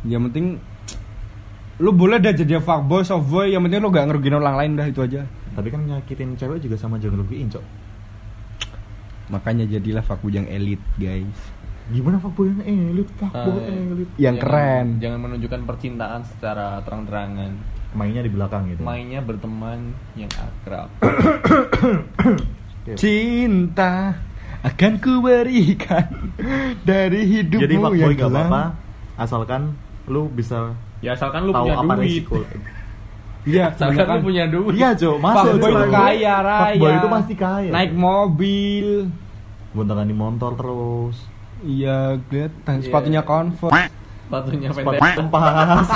Yang 0.06 0.22
penting 0.30 0.46
lu 1.82 1.90
boleh 1.96 2.22
dah 2.22 2.36
jadi 2.36 2.62
fuckboy 2.62 3.02
softboy. 3.02 3.50
Yang 3.50 3.62
penting 3.66 3.80
lu 3.82 3.90
gak 3.90 4.06
ngerugiin 4.12 4.38
orang 4.38 4.54
lain 4.60 4.72
dah 4.78 4.86
itu 4.86 5.02
aja. 5.02 5.26
Tapi 5.58 5.68
kan 5.74 5.82
nyakitin 5.84 6.38
cewek 6.38 6.62
juga 6.62 6.78
sama 6.78 7.02
jangan 7.02 7.26
rugiin 7.26 7.50
cok 7.50 7.81
makanya 9.32 9.64
jadilah 9.66 10.04
fuckboy 10.04 10.32
yang 10.34 10.46
elit 10.46 10.78
guys. 10.96 11.40
Gimana 11.88 12.18
fuckboy 12.18 12.52
yang 12.52 12.62
elit? 12.62 13.08
Fuckboy 13.14 13.40
Ah, 13.58 13.66
elit. 13.66 14.10
Yang 14.14 14.36
Jangan- 14.38 14.42
keren. 14.42 14.86
jangan 15.00 15.20
menunjukkan 15.22 15.62
percintaan 15.66 16.22
secara 16.26 16.80
terang-terangan. 16.82 17.52
Mainnya 17.92 18.22
di 18.22 18.30
belakang 18.30 18.68
gitu. 18.68 18.82
Mainnya 18.82 19.20
berteman 19.20 19.80
yang 20.14 20.32
akrab. 20.32 20.88
Cinta 22.94 24.16
akan 24.62 24.94
kuberikan 24.98 26.06
dari 26.84 27.26
hidupmu 27.26 27.62
jadi 27.62 27.76
fuckboy 27.76 27.98
yang 27.98 28.12
gak 28.12 28.22
kelam. 28.22 28.36
apa-apa. 28.46 28.64
Asalkan 29.18 29.62
lu 30.06 30.28
bisa 30.28 30.74
ya 31.00 31.14
asalkan 31.14 31.46
lu 31.46 31.52
tahu 31.52 31.66
punya 31.66 31.78
apa 31.78 31.94
duit. 31.96 32.06
resiko 32.06 32.36
Iya, 33.42 33.74
asalkan 33.74 34.06
lu 34.16 34.24
punya 34.24 34.46
duit. 34.46 34.78
Iya 34.78 34.90
Jo. 34.94 35.18
Masa 35.18 35.50
Fuckboy 35.50 35.74
kaya 35.90 36.36
raya. 36.40 36.62
fuckboy 36.70 36.92
itu 36.94 37.08
pasti 37.10 37.34
kaya 37.36 37.70
Naik 37.70 37.92
mobil. 37.92 38.88
Gontangan 39.72 40.04
di 40.04 40.14
motor 40.14 40.52
terus 40.54 41.18
Iya, 41.62 42.18
lihat 42.28 42.52
Iya. 42.58 42.82
sepatunya 42.82 43.22
Converse. 43.22 43.70
sepatunya 44.26 44.70
sepatu 44.72 44.98
pendek 44.98 45.14
tempas 45.14 45.88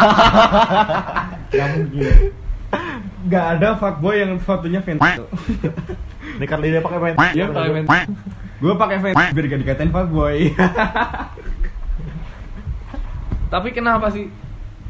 Gak 1.51 1.67
mungkin. 1.73 2.15
Gak 3.25 3.45
ada 3.57 3.69
fuckboy 3.73 4.15
yang 4.19 4.37
sepatunya 4.37 4.79
Vans. 4.79 5.01
ini 6.35 6.45
kali 6.45 6.69
dia 6.69 6.81
pakai 6.83 6.99
pants 7.01 7.33
Iya, 7.33 7.45
pakai 7.49 7.81
pants. 7.81 8.13
Gue 8.55 8.73
pakai 8.75 8.97
Vans 8.99 9.15
biar 9.31 9.45
gak 9.47 9.61
dikatain 9.61 9.89
fuckboy. 9.89 10.37
tapi 13.45 13.71
kenapa 13.71 14.09
sih 14.09 14.27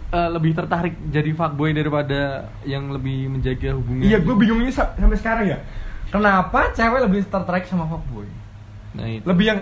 eh, 0.10 0.30
lebih 0.32 0.52
tertarik 0.52 0.96
jadi 1.08 1.32
fuckboy 1.32 1.72
daripada 1.72 2.50
yang 2.64 2.90
lebih 2.90 3.30
menjaga 3.30 3.76
hubungan 3.76 4.04
iya, 4.04 4.18
gue 4.18 4.34
bingungnya 4.34 4.74
sa- 4.74 4.92
sampai 4.92 5.16
sekarang 5.16 5.46
ya. 5.48 5.60
Kenapa 6.06 6.72
cewek 6.72 7.00
lebih 7.02 7.22
tertarik 7.26 7.64
sama 7.64 7.86
fuckboy? 7.86 8.26
Nah 8.96 9.06
itu 9.06 9.24
Lebih 9.24 9.46
yang 9.46 9.60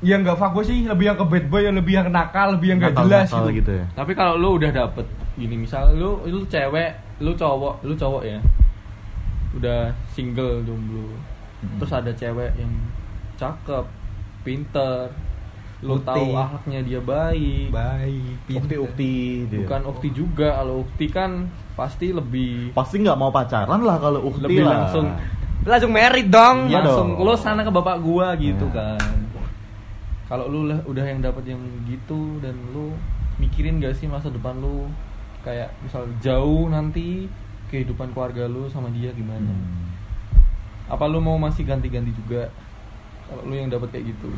yang 0.00 0.20
gak 0.20 0.36
fuckboy 0.36 0.60
sih, 0.60 0.84
lebih 0.84 1.04
yang 1.06 1.16
ke 1.16 1.24
bad 1.24 1.46
boy, 1.48 1.60
yang 1.60 1.72
lebih 1.74 1.94
yang 1.94 2.08
nakal, 2.08 2.52
lebih 2.52 2.68
yang 2.70 2.78
gak 2.78 2.92
Nakal- 2.92 3.02
jelas 3.02 3.26
nakal 3.26 3.44
gitu. 3.46 3.56
gitu 3.56 3.72
ya 3.74 3.84
Tapi 3.94 4.12
kalau 4.12 4.34
lu 4.34 4.48
udah 4.54 4.70
dapet 4.70 5.06
gini 5.34 5.56
misal 5.56 5.90
lu 5.90 6.20
lu 6.24 6.44
cewek, 6.44 6.90
lu 7.18 7.32
cowok, 7.32 7.82
lu 7.82 7.94
cowok 7.94 8.22
ya. 8.22 8.38
Udah 9.52 9.80
single 10.08 10.62
jomblo. 10.62 11.08
Mm-mm. 11.60 11.78
Terus 11.78 11.92
ada 11.92 12.12
cewek 12.12 12.50
yang 12.54 12.72
cakep, 13.34 13.84
pinter. 14.42 15.10
Lu 15.80 15.96
Ukti. 15.96 16.06
tahu 16.06 16.28
akhlaknya 16.32 16.80
dia 16.82 17.00
baik. 17.00 17.68
Baik, 17.70 18.34
ukti-ukti 18.52 19.14
dia. 19.46 19.58
Bukan 19.62 19.80
ukti 19.86 20.08
juga, 20.10 20.54
kalau 20.56 20.82
ukti 20.82 21.06
kan 21.08 21.44
pasti 21.74 22.10
lebih 22.10 22.70
pasti 22.70 23.02
nggak 23.02 23.18
mau 23.18 23.28
pacaran 23.28 23.82
lah 23.82 23.98
kalau 23.98 24.22
ukti 24.24 24.46
lebih 24.46 24.62
lah 24.62 24.86
langsung 24.86 25.10
Langsung 25.64 25.90
merit 25.90 26.28
dong. 26.28 26.68
Iya 26.68 26.84
langsung 26.84 27.16
dong. 27.16 27.24
lo 27.24 27.34
sana 27.34 27.64
ke 27.64 27.72
bapak 27.72 27.96
gua 27.98 28.36
gitu 28.36 28.68
Ya. 28.68 28.76
kan. 28.96 29.00
Kalau 30.24 30.48
lu 30.48 30.68
lah 30.68 30.80
udah 30.84 31.04
yang 31.04 31.20
dapat 31.20 31.44
yang 31.46 31.60
gitu 31.84 32.40
dan 32.40 32.56
lu 32.72 32.92
mikirin 33.36 33.76
gak 33.76 33.92
sih 33.92 34.04
masa 34.04 34.28
depan 34.28 34.56
lu 34.56 34.88
kayak 35.40 35.68
misal 35.80 36.08
jauh 36.18 36.68
nanti 36.68 37.28
kehidupan 37.68 38.12
keluarga 38.12 38.44
lu 38.44 38.68
sama 38.68 38.88
dia 38.88 39.12
gimana? 39.12 39.48
Hmm. 39.48 39.92
Apa 40.88 41.04
lu 41.04 41.20
mau 41.20 41.36
masih 41.36 41.64
ganti-ganti 41.64 42.12
juga? 42.14 42.48
Kalau 43.24 43.44
lu 43.44 43.54
yang 43.54 43.68
dapat 43.68 43.88
kayak 43.90 44.12
gitu. 44.12 44.28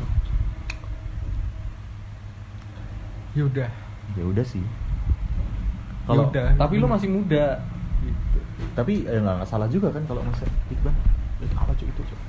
Ya 3.33 3.43
udah. 3.45 3.69
ya 4.15 4.23
udah 4.23 4.41
sih 4.41 4.63
Ya 4.63 6.07
kalau 6.07 6.31
udah. 6.31 6.47
Tapi 6.57 6.73
lu 6.79 6.87
masih 6.87 7.09
muda. 7.11 7.59
Gitu. 7.97 8.39
tapi 8.73 9.03
ya 9.03 9.19
nggak 9.19 9.35
nggak 9.41 9.49
salah 9.49 9.65
juga 9.67 9.89
kan 9.89 10.01
kalau 10.05 10.21
masih 10.21 10.45
Iqbal 10.69 10.93
itu 11.39 11.53
apa 11.53 11.71
cuy 11.71 11.85
itu 11.85 12.01
cuy 12.03 12.19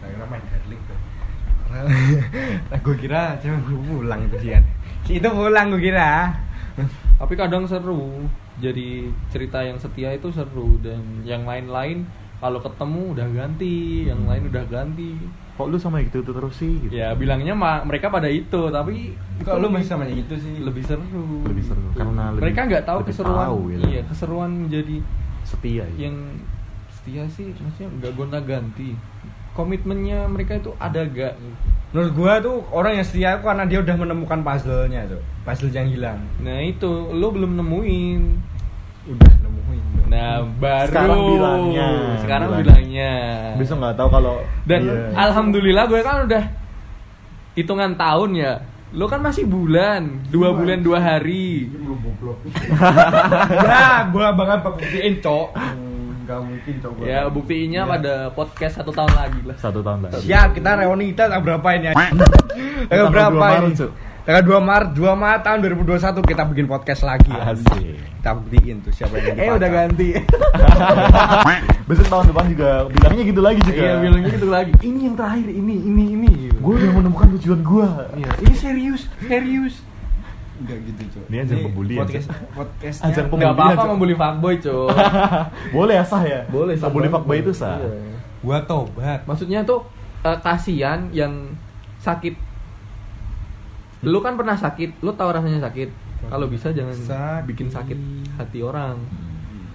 Kira 0.00 0.24
main 0.26 0.44
Herling 0.44 0.80
tuh. 0.84 0.98
gue 2.76 2.96
kira 2.98 3.38
cuma 3.38 3.56
gue 3.60 3.78
pulang 3.80 4.20
tuh 4.26 4.38
sih 4.38 4.50
Si 5.02 5.12
itu 5.16 5.28
pulang 5.28 5.70
gue 5.70 5.82
kira. 5.82 6.34
Tapi 7.16 7.34
kadang 7.34 7.64
seru. 7.64 8.26
Jadi 8.58 9.08
cerita 9.28 9.60
yang 9.60 9.76
setia 9.76 10.10
itu 10.10 10.28
seru 10.28 10.76
dan 10.78 10.98
yang 11.22 11.44
lain-lain 11.44 12.04
kalau 12.36 12.58
ketemu 12.58 13.12
udah 13.14 13.28
ganti, 13.30 13.76
yang 14.04 14.24
lain 14.24 14.48
udah 14.48 14.64
ganti. 14.66 15.16
kok 15.52 15.68
lu 15.68 15.76
sama 15.76 16.00
gitu 16.00 16.24
itu 16.24 16.32
terus 16.32 16.56
sih 16.56 16.72
gitu 16.80 16.88
Ya 16.90 17.12
bilangnya 17.12 17.52
ma- 17.52 17.84
mereka 17.84 18.08
pada 18.08 18.24
itu, 18.26 18.72
tapi 18.72 19.12
Kok 19.38 19.44
itu 19.46 19.60
lu 19.60 19.68
masih 19.68 19.88
sama 19.90 20.08
yang 20.08 20.16
itu 20.18 20.34
sih? 20.34 20.56
lebih 20.56 20.80
seru. 20.80 21.44
Lebih 21.44 21.60
seru, 21.62 21.84
karena 21.92 22.32
lebih- 22.32 22.40
mereka 22.42 22.60
nggak 22.64 22.84
tahu 22.86 22.98
lebih 22.98 23.08
keseruan. 23.12 23.44
tahu, 23.44 23.58
gitu. 23.68 23.84
Iya, 23.86 24.00
keseruan 24.08 24.50
menjadi 24.58 24.96
setia 25.50 25.82
ya 25.82 26.06
yang 26.06 26.16
setia 26.94 27.26
sih 27.32 27.50
maksudnya 27.58 27.90
nggak 27.98 28.12
gonta 28.14 28.38
ganti. 28.38 28.94
Komitmennya 29.50 30.30
mereka 30.30 30.62
itu 30.62 30.70
ada 30.78 31.02
gak? 31.10 31.34
Menurut 31.90 32.12
gua 32.14 32.38
tuh 32.38 32.62
orang 32.70 33.02
yang 33.02 33.06
setia 33.06 33.34
itu 33.34 33.42
karena 33.42 33.66
dia 33.66 33.82
udah 33.82 33.96
menemukan 33.98 34.46
puzzle-nya 34.46 35.10
tuh. 35.10 35.18
Puzzle 35.42 35.74
yang 35.74 35.90
hilang. 35.90 36.22
Nah 36.38 36.62
itu 36.62 36.86
lo 37.10 37.34
belum 37.34 37.58
nemuin. 37.58 38.20
Udah 39.10 39.32
nemuin. 39.42 39.82
tuh. 39.98 40.06
Nah 40.06 40.46
baru 40.62 40.86
Sekarang 40.94 41.20
bilangnya. 41.34 41.88
Sekarang 42.22 42.48
Bilang. 42.54 42.62
bilangnya. 42.62 43.12
bisa 43.58 43.72
nggak 43.74 43.94
tahu 43.98 44.08
kalau 44.14 44.34
Dan 44.62 44.80
iya. 44.86 45.02
alhamdulillah 45.18 45.84
gue 45.90 46.00
kan 46.06 46.16
udah 46.30 46.44
hitungan 47.58 47.90
tahun 47.98 48.30
ya. 48.38 48.54
Lo 48.90 49.06
kan 49.06 49.22
masih 49.22 49.46
bulan, 49.46 50.18
dua 50.28 50.50
bulan 50.50 50.82
dua 50.82 50.98
hari. 50.98 51.70
ya, 53.70 54.10
gua 54.10 54.34
bakal 54.34 54.66
buktiin, 54.66 55.22
Cok. 55.22 55.48
Enggak 56.26 56.40
mungkin, 56.42 56.74
Cok. 56.82 56.92
Ya 57.02 57.20
buktinya 57.26 57.80
Iya. 57.80 57.90
pada 57.90 58.14
podcast 58.34 58.74
satu 58.76 58.90
tahun 58.90 59.14
lagi 59.14 59.40
lah. 59.46 59.56
satu 59.56 59.78
tahun 59.78 60.00
lagi 60.04 60.26
Siap, 60.26 60.48
kita 60.52 60.70
reuni 60.74 61.04
kita 61.10 61.22
tanggal 61.26 61.42
berapa 61.44 61.68
ini? 61.72 61.86
tanggal 61.90 62.28
Tanggal 62.90 63.06
berapa 63.08 63.30
2 63.30 63.38
Maret, 63.38 63.70
ini? 63.70 64.09
Tanggal 64.20 64.42
2 64.44 64.60
Maret, 64.60 64.90
2 64.94 65.00
Maret 65.16 65.42
tahun 65.42 65.58
2021 65.64 66.20
kita 66.22 66.42
bikin 66.46 66.66
podcast 66.66 67.02
lagi. 67.02 67.32
ya. 67.32 67.50
Asik. 67.50 67.96
Kita 68.20 68.30
buktiin 68.36 68.76
tuh 68.78 68.92
siapa 68.92 69.16
yang 69.16 69.32
Eh 69.34 69.48
udah 69.50 69.70
ganti. 69.70 70.08
besok 71.88 72.06
tahun 72.06 72.24
depan 72.30 72.44
juga 72.46 72.68
bilangnya 72.86 73.24
gitu 73.26 73.40
lagi 73.40 73.58
juga 73.60 73.80
Iya 73.80 73.94
bilangnya 73.98 74.30
gitu 74.30 74.48
lagi. 74.48 74.72
Ini 74.78 74.98
yang 75.02 75.16
terakhir, 75.16 75.48
ini, 75.48 75.74
ini, 75.80 76.04
ini. 76.14 76.32
gue 76.52 76.72
udah 76.76 76.90
menemukan 76.92 77.28
tujuan 77.34 77.60
gue 77.60 77.88
Iya, 78.14 78.30
ini 78.38 78.54
serius, 78.54 79.02
serius. 79.20 79.74
Enggak 80.60 80.78
gitu, 80.84 81.02
Cok. 81.10 81.24
Ini 81.26 81.36
ajang 81.40 81.58
pembulian, 81.64 82.00
Podcast 82.04 82.26
Cok. 82.28 82.40
podcastnya. 82.52 83.04
Ajang 83.08 83.16
Gak 83.16 83.32
Pembulian, 83.32 83.56
apa-apa 83.56 83.80
Cok. 83.80 83.90
membuli 83.90 84.14
fuckboy, 84.14 84.54
Cok. 84.60 84.88
boleh 85.74 85.94
ya 85.96 86.04
sah 86.04 86.22
ya 86.22 86.40
Boleh, 86.46 86.74
sah 86.76 86.92
banget. 86.92 87.08
fuckboy 87.08 87.36
itu 87.40 87.52
sah 87.52 87.80
Iya. 87.80 87.90
Gua 88.38 88.58
tobat. 88.62 89.20
Maksudnya 89.24 89.64
tuh 89.64 89.80
eh, 90.20 90.38
kasihan 90.38 91.08
yang 91.10 91.56
sakit. 91.98 92.49
Lu 94.00 94.18
kan 94.18 94.34
pernah 94.34 94.54
sakit, 94.54 95.00
lu 95.00 95.12
tahu 95.12 95.28
rasanya 95.28 95.60
sakit. 95.62 95.88
Kalau 96.22 96.46
bisa 96.46 96.68
jangan 96.70 96.92
Sakit. 96.92 97.42
bikin 97.46 97.68
sakit 97.68 97.98
hati 98.34 98.60
orang. 98.60 98.96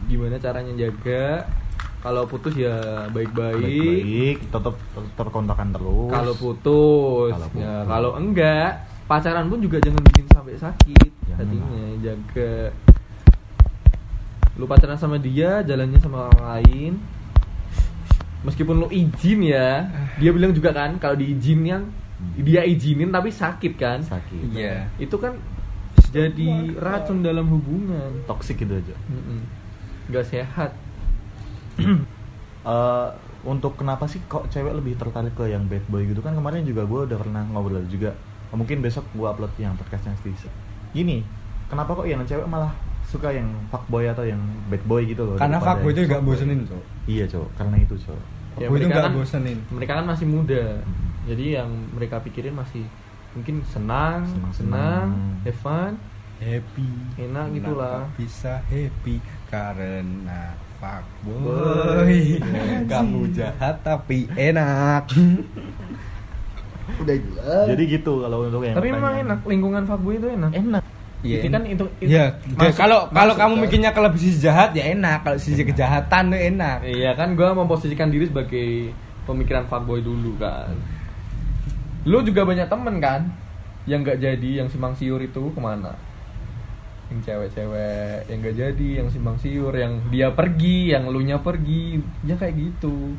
Gimana 0.06 0.38
caranya 0.38 0.74
jaga? 0.76 1.46
Kalau 2.00 2.26
putus 2.26 2.54
ya 2.54 2.78
baik-baik. 3.10 3.66
baik 3.66 4.38
tetap 4.48 4.78
tetap 4.94 5.28
kontakan 5.28 5.74
terus 5.74 6.06
Kalau 6.08 6.34
putus, 6.36 7.32
Kalau 7.34 7.50
putus. 7.50 7.62
ya 7.62 7.74
kalau 7.84 8.12
enggak, 8.14 8.72
pacaran 9.06 9.50
pun 9.50 9.58
juga 9.58 9.82
jangan 9.82 10.02
bikin 10.06 10.26
sampai 10.30 10.54
sakit 10.56 11.10
Jangan 11.26 11.40
hatinya. 11.42 11.82
Jaga. 12.00 12.54
Lu 14.56 14.66
pacaran 14.66 14.96
sama 14.96 15.18
dia, 15.18 15.60
jalannya 15.62 15.98
sama 15.98 16.30
orang 16.30 16.44
lain. 16.56 16.94
Meskipun 18.42 18.78
lu 18.78 18.88
izin 18.88 19.42
ya, 19.42 19.90
dia 20.16 20.30
bilang 20.30 20.54
juga 20.54 20.70
kan 20.70 20.96
kalau 20.96 21.18
diizinin 21.18 21.90
dia 22.38 22.62
izinin 22.62 23.10
tapi 23.10 23.28
sakit 23.28 23.74
kan. 23.76 24.00
sakit 24.00 24.52
Iya. 24.52 24.88
Itu 24.98 25.16
kan 25.16 25.36
jadi 26.08 26.48
racun 26.76 27.20
dalam 27.20 27.48
hubungan. 27.50 28.24
toxic 28.24 28.56
gitu 28.58 28.72
aja 28.74 28.96
Mm-mm. 29.06 29.40
Nggak 30.08 30.26
sehat. 30.26 30.72
Eh, 32.66 33.10
untuk 33.46 33.78
kenapa 33.78 34.10
sih 34.10 34.18
kok 34.26 34.50
cewek 34.50 34.74
lebih 34.74 34.98
tertarik 34.98 35.30
ke 35.32 35.46
yang 35.46 35.70
bad 35.70 35.86
boy 35.86 36.02
gitu 36.02 36.18
kan 36.18 36.34
kemarin 36.34 36.66
juga 36.66 36.82
gue 36.82 37.06
udah 37.06 37.14
pernah 37.14 37.46
ngobrol 37.46 37.86
juga 37.86 38.10
mungkin 38.50 38.82
besok 38.82 39.06
gue 39.14 39.22
upload 39.22 39.54
yang 39.56 39.78
podcastnya 39.78 40.18
Stisa 40.18 40.50
gini 40.90 41.22
kenapa 41.68 41.94
kok 41.94 42.10
yang 42.10 42.26
cewek 42.26 42.42
malah 42.44 42.74
suka 43.06 43.30
yang 43.30 43.46
fuckboy 43.70 44.10
atau 44.10 44.26
yang 44.26 44.42
bad 44.66 44.82
boy 44.82 45.06
gitu 45.06 45.22
loh 45.22 45.38
Karena 45.38 45.62
fuckboy 45.62 45.94
itu 45.94 46.10
gak 46.10 46.26
bosenin, 46.26 46.66
Cok. 46.66 46.84
iya 47.06 47.26
cowok 47.28 47.50
karena 47.54 47.76
itu 47.78 47.94
cowok 48.00 48.24
Ya, 48.26 48.66
Fuckboy 48.66 48.78
itu 48.80 48.88
gak 48.88 49.04
kan- 49.04 49.14
bosenin. 49.14 49.58
Mereka 49.68 49.92
kan 49.94 50.06
masih 50.08 50.26
muda. 50.26 50.64
Hmm. 50.80 51.15
Jadi 51.26 51.46
yang 51.54 51.68
mereka 51.90 52.20
pikirin 52.20 52.54
masih 52.54 52.86
mungkin 53.32 53.66
senang, 53.66 54.24
Senang-senang. 54.26 54.54
senang, 54.54 55.08
have 55.44 55.60
fun, 55.60 55.94
Happy. 56.36 56.92
Enak 57.18 57.46
gitulah. 57.54 58.12
Bisa 58.14 58.60
happy 58.62 59.18
karena 59.48 60.52
fuckboy. 60.78 61.40
Boy. 61.40 62.20
Kamu 62.92 63.32
jahat 63.32 63.80
tapi 63.82 64.28
enak. 64.30 65.08
Udah 66.96 67.16
jelas. 67.18 67.66
jadi 67.66 67.84
gitu 67.90 68.22
kalau 68.22 68.46
untuk 68.46 68.62
yang 68.62 68.76
Tapi 68.76 68.88
memang 68.90 69.14
enak, 69.18 69.40
lingkungan 69.44 69.84
fuckboy 69.84 70.16
itu 70.16 70.28
enak. 70.30 70.52
enak 70.54 70.84
Iya, 71.24 71.42
itu 71.42 71.48
kan 71.50 71.64
enak. 71.64 71.74
itu, 71.74 71.86
itu 71.98 72.10
Ya, 72.12 72.26
masuk- 72.54 72.78
kalau 72.78 73.00
kalau 73.10 73.34
masuk 73.34 73.42
kamu 73.42 73.54
mikirnya 73.58 73.92
kalau 73.92 74.10
sisi 74.14 74.38
jahat 74.38 74.70
ya 74.72 74.84
enak, 74.88 75.26
kalau 75.26 75.40
sisi 75.40 75.64
kejahatan 75.64 76.24
tuh 76.30 76.38
enak. 76.38 76.78
Iya 76.84 77.16
kan 77.16 77.34
gua 77.34 77.56
memposisikan 77.56 78.14
diri 78.14 78.28
sebagai 78.28 78.94
pemikiran 79.24 79.66
fuckboy 79.66 80.04
dulu 80.04 80.38
kan. 80.38 80.76
Lu 82.06 82.22
juga 82.22 82.46
banyak 82.46 82.70
temen 82.70 83.02
kan? 83.02 83.34
Yang 83.90 84.00
nggak 84.06 84.20
jadi, 84.22 84.50
yang 84.64 84.68
simpang 84.70 84.94
siur 84.94 85.22
itu 85.22 85.50
ke 85.54 85.60
mana? 85.60 85.94
yang 87.06 87.22
cewek-cewek 87.22 88.26
yang 88.26 88.38
gak 88.42 88.58
jadi 88.58 88.90
yang 88.98 89.08
simpang 89.14 89.38
siur 89.38 89.70
yang 89.78 90.02
dia 90.10 90.34
pergi 90.34 90.90
yang 90.90 91.06
lu 91.10 91.22
nya 91.22 91.38
pergi. 91.38 92.02
Ya 92.26 92.34
kayak 92.34 92.58
gitu. 92.58 93.14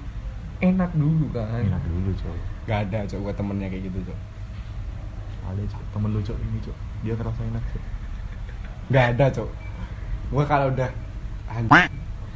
Enak 0.58 0.90
dulu 0.96 1.30
kan? 1.30 1.62
Enak 1.62 1.82
dulu 1.86 2.10
cok. 2.18 2.36
Gak 2.66 2.90
ada 2.90 3.06
cok 3.06 3.20
gue 3.22 3.34
temennya 3.38 3.68
kayak 3.70 3.84
gitu 3.86 3.98
cok. 4.10 4.18
Ada 5.54 5.62
cok. 5.70 5.82
Temen 5.94 6.10
lu 6.10 6.20
cok 6.20 6.38
ini 6.42 6.58
cok. 6.66 6.78
Dia 7.06 7.14
ngerasa 7.14 7.40
enak 7.46 7.64
cok. 7.70 7.84
Gak 8.90 9.06
ada 9.14 9.26
cok. 9.30 9.50
Gue 10.34 10.44
kalau 10.50 10.66
udah 10.74 10.90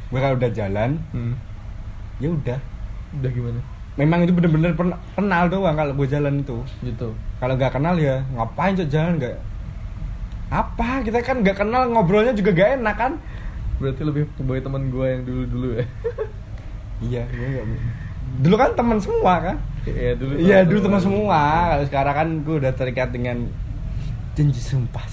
Gue 0.07 0.19
kalau 0.19 0.35
udah 0.39 0.51
jalan 0.55 0.91
hmm. 1.11 1.35
ya 2.23 2.29
udah. 2.31 2.59
Udah 3.19 3.31
gimana 3.31 3.59
Memang 3.99 4.23
itu 4.23 4.31
bener-bener 4.31 4.71
kenal 5.19 5.43
doang 5.51 5.75
kalau 5.75 5.91
gue 5.91 6.07
jalan 6.07 6.39
itu. 6.39 6.63
Gitu. 6.79 7.11
Kalau 7.43 7.53
gak 7.59 7.75
kenal 7.75 7.99
ya 7.99 8.23
ngapain 8.35 8.77
cok 8.79 8.87
jalan 8.87 9.19
gak 9.19 9.35
Apa? 10.47 11.03
Kita 11.03 11.19
kan 11.19 11.43
gak 11.43 11.59
kenal 11.59 11.91
ngobrolnya 11.91 12.31
juga 12.31 12.55
gak 12.55 12.79
enak 12.79 12.95
kan? 12.95 13.13
Berarti 13.83 14.01
lebih 14.07 14.23
sebagai 14.39 14.63
teman 14.63 14.87
gue 14.87 15.05
yang 15.05 15.21
dulu 15.27 15.43
dulu 15.47 15.67
ya? 15.75 15.85
Iya 17.01 17.21
gue 17.27 17.47
gak 17.51 17.65
Dulu 18.41 18.55
kan 18.55 18.71
teman 18.79 18.97
semua 19.03 19.33
kan? 19.43 19.57
Iya 19.83 20.11
dulu 20.15 20.31
Iya 20.39 20.57
dulu 20.63 20.79
teman 20.79 21.01
semua. 21.03 21.41
Kalau 21.75 21.85
sekarang 21.91 22.15
kan 22.15 22.27
gue 22.47 22.55
udah 22.63 22.71
terikat 22.71 23.09
dengan 23.11 23.37
Janji 24.31 24.63
sumpah 24.63 25.03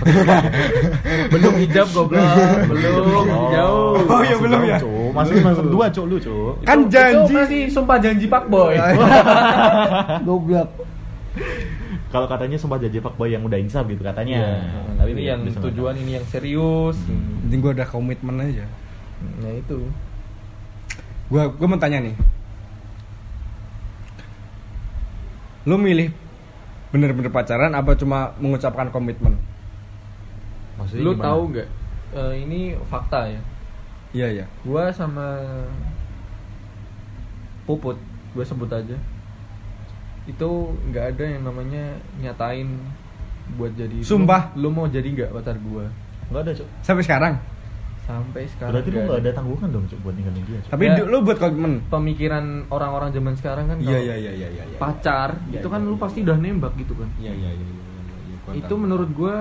belum 1.32 1.54
hijab 1.58 1.88
goblok. 1.90 2.22
Belum 2.66 3.26
jauh 3.48 3.94
Oh, 4.00 4.20
iya, 4.20 4.32
masih 4.32 4.38
belum 4.38 4.60
ya? 4.64 4.78
Cok. 4.78 5.08
masih 5.12 5.32
semester 5.36 5.66
dua 5.66 5.86
cok 5.86 6.04
lu 6.04 6.16
cok 6.16 6.52
Kan 6.62 6.78
Itu- 6.78 6.90
janji. 6.90 7.20
itu 7.22 7.32
masih 7.36 7.60
sumpah 7.68 7.96
janji 7.98 8.26
pak 8.26 8.44
boy. 8.46 8.74
Goblok. 10.26 10.68
Kalau 12.10 12.26
katanya 12.26 12.56
sumpah 12.56 12.76
janji 12.76 12.98
pak 12.98 13.14
boy 13.14 13.28
yang 13.28 13.42
udah 13.42 13.56
insaf 13.56 13.86
gitu 13.86 14.00
katanya. 14.00 14.38
Iya. 14.58 14.80
Tapi 14.96 15.10
ini 15.12 15.22
yang 15.24 15.40
bisa 15.42 15.56
nggak 15.56 15.66
tujuan 15.70 15.94
ini 15.96 16.10
yang 16.12 16.26
serius. 16.26 16.98
Penting 17.40 17.58
gue 17.60 17.72
udah 17.72 17.86
komitmen 17.86 18.36
aja. 18.36 18.66
Nah 19.38 19.52
itu. 19.52 19.78
Gue 21.28 21.42
gue 21.46 21.66
mau 21.66 21.76
tanya 21.76 22.00
nih. 22.00 22.14
Lu 25.62 25.76
milih 25.76 26.10
bener-bener 26.90 27.30
pacaran 27.30 27.70
apa 27.70 27.94
cuma 27.94 28.34
mengucapkan 28.36 28.88
komitmen? 28.88 29.38
Maksudnya 30.80 31.02
lu 31.02 31.12
gimana? 31.12 31.26
tahu 31.26 31.42
nggak 31.50 31.68
eh, 32.12 32.34
ini 32.40 32.60
fakta 32.84 33.20
ya 33.28 33.40
Iya 34.10 34.26
iya 34.32 34.46
gua 34.62 34.90
sama 34.90 35.26
puput 37.62 37.96
gue 38.30 38.42
sebut 38.42 38.66
aja 38.68 38.96
itu 40.24 40.48
nggak 40.88 41.04
ada 41.10 41.24
yang 41.26 41.42
namanya 41.44 41.84
nyatain 42.16 42.78
buat 43.52 43.72
jadi 43.72 43.90
lu- 43.92 44.06
Sumpah? 44.06 44.54
lu, 44.54 44.68
mau 44.68 44.86
jadi 44.86 45.06
nggak 45.06 45.30
pacar 45.32 45.56
gua 45.60 45.86
nggak 46.28 46.40
ada 46.40 46.52
cok 46.54 46.68
Sampai 46.80 47.02
sekarang? 47.02 47.34
sampai 48.00 48.42
sekarang 48.44 48.74
berarti 48.74 48.90
lu 48.90 48.98
nggak 49.00 49.20
ada 49.20 49.30
tanggungan 49.32 49.68
dong 49.70 49.84
cok 49.86 49.98
buat 50.00 50.14
ninggalin 50.14 50.42
dia 50.44 50.58
cok 50.60 50.70
Tapi 50.72 50.84
Ya. 50.84 50.94
lu 51.04 51.18
buat 51.20 51.38
komitmen? 51.38 51.72
pemikiran 51.86 52.44
orang-orang 52.68 53.10
zaman 53.10 53.34
sekarang 53.34 53.64
kan 53.66 53.78
Iya 53.78 53.98
iya 54.00 54.14
iya 54.16 54.32
iya 54.36 54.48
iya 54.50 54.64
iya. 54.66 54.78
pacar 54.78 55.38
Iya, 55.44 55.58
itu 55.58 55.66
iya, 55.66 55.72
kan 55.72 55.80
lu 55.80 55.94
iya, 55.94 56.00
pasti 56.00 56.18
iya. 56.18 56.26
udah 56.26 56.36
nembak 56.36 56.72
gitu 56.76 56.94
kan 56.94 57.08
Iya 57.16 57.32
iya 57.32 57.50
iya 57.50 57.64
iya, 57.64 57.64
iya, 57.64 58.02
iya, 58.24 58.36
gua 58.40 58.52
itu 58.56 58.74
menurut 58.76 59.10
gua 59.12 59.34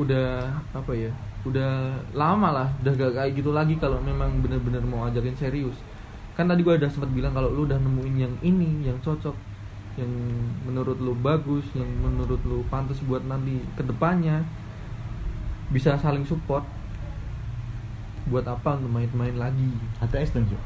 udah 0.00 0.48
apa 0.72 0.92
ya 0.96 1.12
udah 1.44 1.92
lama 2.16 2.48
lah 2.54 2.68
udah 2.80 2.92
gak 2.96 3.12
kayak 3.18 3.32
gitu 3.36 3.50
lagi 3.52 3.74
kalau 3.76 3.98
memang 4.00 4.40
bener-bener 4.40 4.80
mau 4.86 5.04
ajakin 5.10 5.34
serius. 5.36 5.74
Kan 6.32 6.48
tadi 6.48 6.64
gua 6.64 6.80
udah 6.80 6.88
sempat 6.88 7.12
bilang 7.12 7.36
kalau 7.36 7.52
lu 7.52 7.68
udah 7.68 7.76
nemuin 7.76 8.16
yang 8.16 8.34
ini 8.40 8.88
yang 8.88 8.96
cocok 9.04 9.36
yang 10.00 10.08
menurut 10.64 10.96
lu 10.96 11.12
bagus 11.12 11.68
yang 11.76 11.88
menurut 12.00 12.40
lu 12.48 12.64
pantas 12.72 12.96
buat 13.04 13.20
nanti 13.28 13.60
ke 13.76 13.84
depannya 13.84 14.40
bisa 15.68 16.00
saling 16.00 16.24
support 16.24 16.64
buat 18.32 18.48
apa 18.48 18.80
untuk 18.80 18.88
main-main 18.88 19.36
lagi? 19.36 19.68
HTS 20.00 20.32
cok 20.32 20.62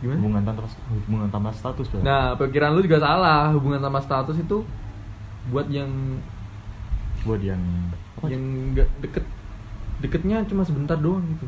gimana? 0.00 0.18
Hubungan 0.20 0.42
tanpa 0.44 0.68
hubungan 0.90 1.28
tanpa 1.32 1.50
status 1.54 1.86
cok 1.88 2.02
nah 2.04 2.36
pikiran 2.36 2.76
lu 2.76 2.84
juga 2.84 3.00
salah. 3.00 3.48
Hubungan 3.56 3.80
tanpa 3.80 4.04
status 4.04 4.36
itu 4.36 4.60
buat 5.48 5.70
yang 5.72 5.88
buat 7.24 7.40
yang 7.40 7.60
apa? 8.18 8.26
Yang 8.26 8.42
nggak 8.74 8.88
deket 9.04 9.24
deketnya 10.00 10.36
cuma 10.48 10.62
sebentar 10.64 10.96
doang 10.96 11.22
gitu. 11.36 11.46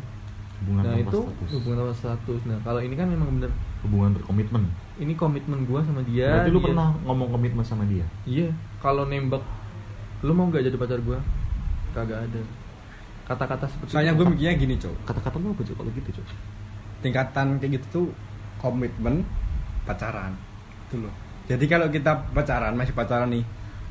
Hubungan 0.63 0.83
nah 0.87 0.95
itu 0.95 1.19
status. 1.27 1.51
hubungan 1.59 1.77
tanpa 1.83 1.95
status. 1.97 2.41
Nah 2.47 2.59
kalau 2.63 2.81
ini 2.85 2.95
kan 2.95 3.07
memang 3.11 3.29
bener. 3.35 3.51
Hubungan 3.83 4.11
berkomitmen. 4.15 4.63
Ini 5.01 5.13
komitmen 5.19 5.67
gua 5.67 5.83
sama 5.83 6.07
dia 6.07 6.31
berarti 6.31 6.51
lu 6.55 6.59
dia- 6.63 6.67
pernah 6.71 6.89
ngomong 7.03 7.29
komitmen 7.35 7.65
sama 7.67 7.83
dia? 7.91 8.07
Iya 8.29 8.55
kalau 8.79 9.09
nembak 9.09 9.43
lu 10.23 10.33
mau 10.37 10.47
nggak 10.47 10.63
jadi 10.71 10.77
pacar 10.79 11.03
gua? 11.03 11.19
Kagak 11.93 12.31
ada. 12.31 12.41
Kata-kata 13.23 13.65
seperti 13.71 13.91
Soalnya 13.95 14.19
gue 14.19 14.27
mikirnya 14.35 14.55
gini 14.59 14.75
cok. 14.77 14.95
Kata-kata 15.07 15.37
lu 15.39 15.55
apa 15.55 15.63
cok? 15.63 15.77
Kalau 15.79 15.91
gitu 15.95 16.11
cok. 16.21 16.27
Tingkatan 17.03 17.47
kayak 17.63 17.73
gitu 17.79 17.87
tuh 17.91 18.07
komitmen 18.59 19.23
pacaran. 19.87 20.35
Itu 20.91 21.07
loh. 21.07 21.13
Jadi 21.47 21.65
kalau 21.67 21.87
kita 21.91 22.31
pacaran, 22.35 22.75
masih 22.75 22.95
pacaran 22.95 23.31
nih 23.31 23.43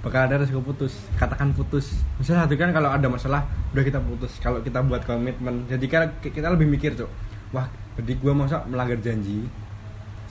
Bakal 0.01 0.21
ada 0.25 0.41
resiko 0.41 0.65
putus. 0.65 0.97
Katakan 1.13 1.53
putus. 1.53 2.01
Misalnya 2.17 2.49
itu 2.49 2.57
kan 2.57 2.73
kalau 2.73 2.89
ada 2.89 3.05
masalah 3.05 3.45
Udah 3.69 3.85
kita 3.85 4.01
putus. 4.01 4.41
Kalau 4.41 4.57
kita 4.65 4.81
buat 4.81 5.05
komitmen. 5.05 5.69
Jadi 5.69 5.85
kan 5.85 6.09
kita 6.21 6.49
lebih 6.49 6.65
mikir 6.65 6.97
cok 6.97 7.09
Wah 7.53 7.69
jadi 7.99 8.17
gue 8.17 8.33
masa 8.33 8.63
melanggar 8.65 8.97
janji? 9.03 9.45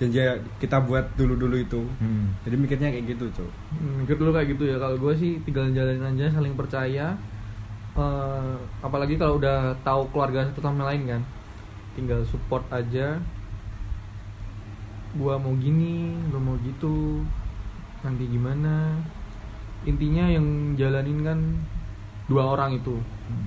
Janji 0.01 0.17
kita 0.59 0.81
buat 0.83 1.07
dulu-dulu 1.15 1.61
itu. 1.61 1.81
Hmm. 2.03 2.35
Jadi 2.43 2.57
mikirnya 2.59 2.89
kayak 2.91 3.07
gitu 3.15 3.25
cok 3.31 3.51
Hmm, 3.79 3.93
mikir 4.03 4.17
dulu 4.19 4.31
kayak 4.35 4.49
gitu 4.59 4.65
ya. 4.67 4.77
Kalau 4.83 4.97
gue 4.99 5.13
sih 5.15 5.39
tinggal 5.47 5.71
jalanin 5.71 6.03
aja 6.03 6.35
saling 6.35 6.59
percaya. 6.59 7.15
Eh, 7.95 8.55
apalagi 8.83 9.15
kalau 9.19 9.39
udah 9.39 9.75
tahu 9.87 10.07
keluarga 10.11 10.51
satu 10.51 10.63
sama 10.67 10.91
lain 10.91 11.07
kan. 11.07 11.23
Tinggal 11.95 12.27
support 12.27 12.67
aja. 12.75 13.23
Gua 15.11 15.35
mau 15.43 15.55
gini 15.59 16.15
lu 16.31 16.39
mau 16.39 16.55
gitu. 16.63 17.23
Nanti 18.07 18.25
gimana 18.31 18.99
intinya 19.89 20.25
yang 20.29 20.77
jalanin 20.77 21.19
kan 21.25 21.39
dua 22.29 22.55
orang 22.57 22.77
itu. 22.79 22.97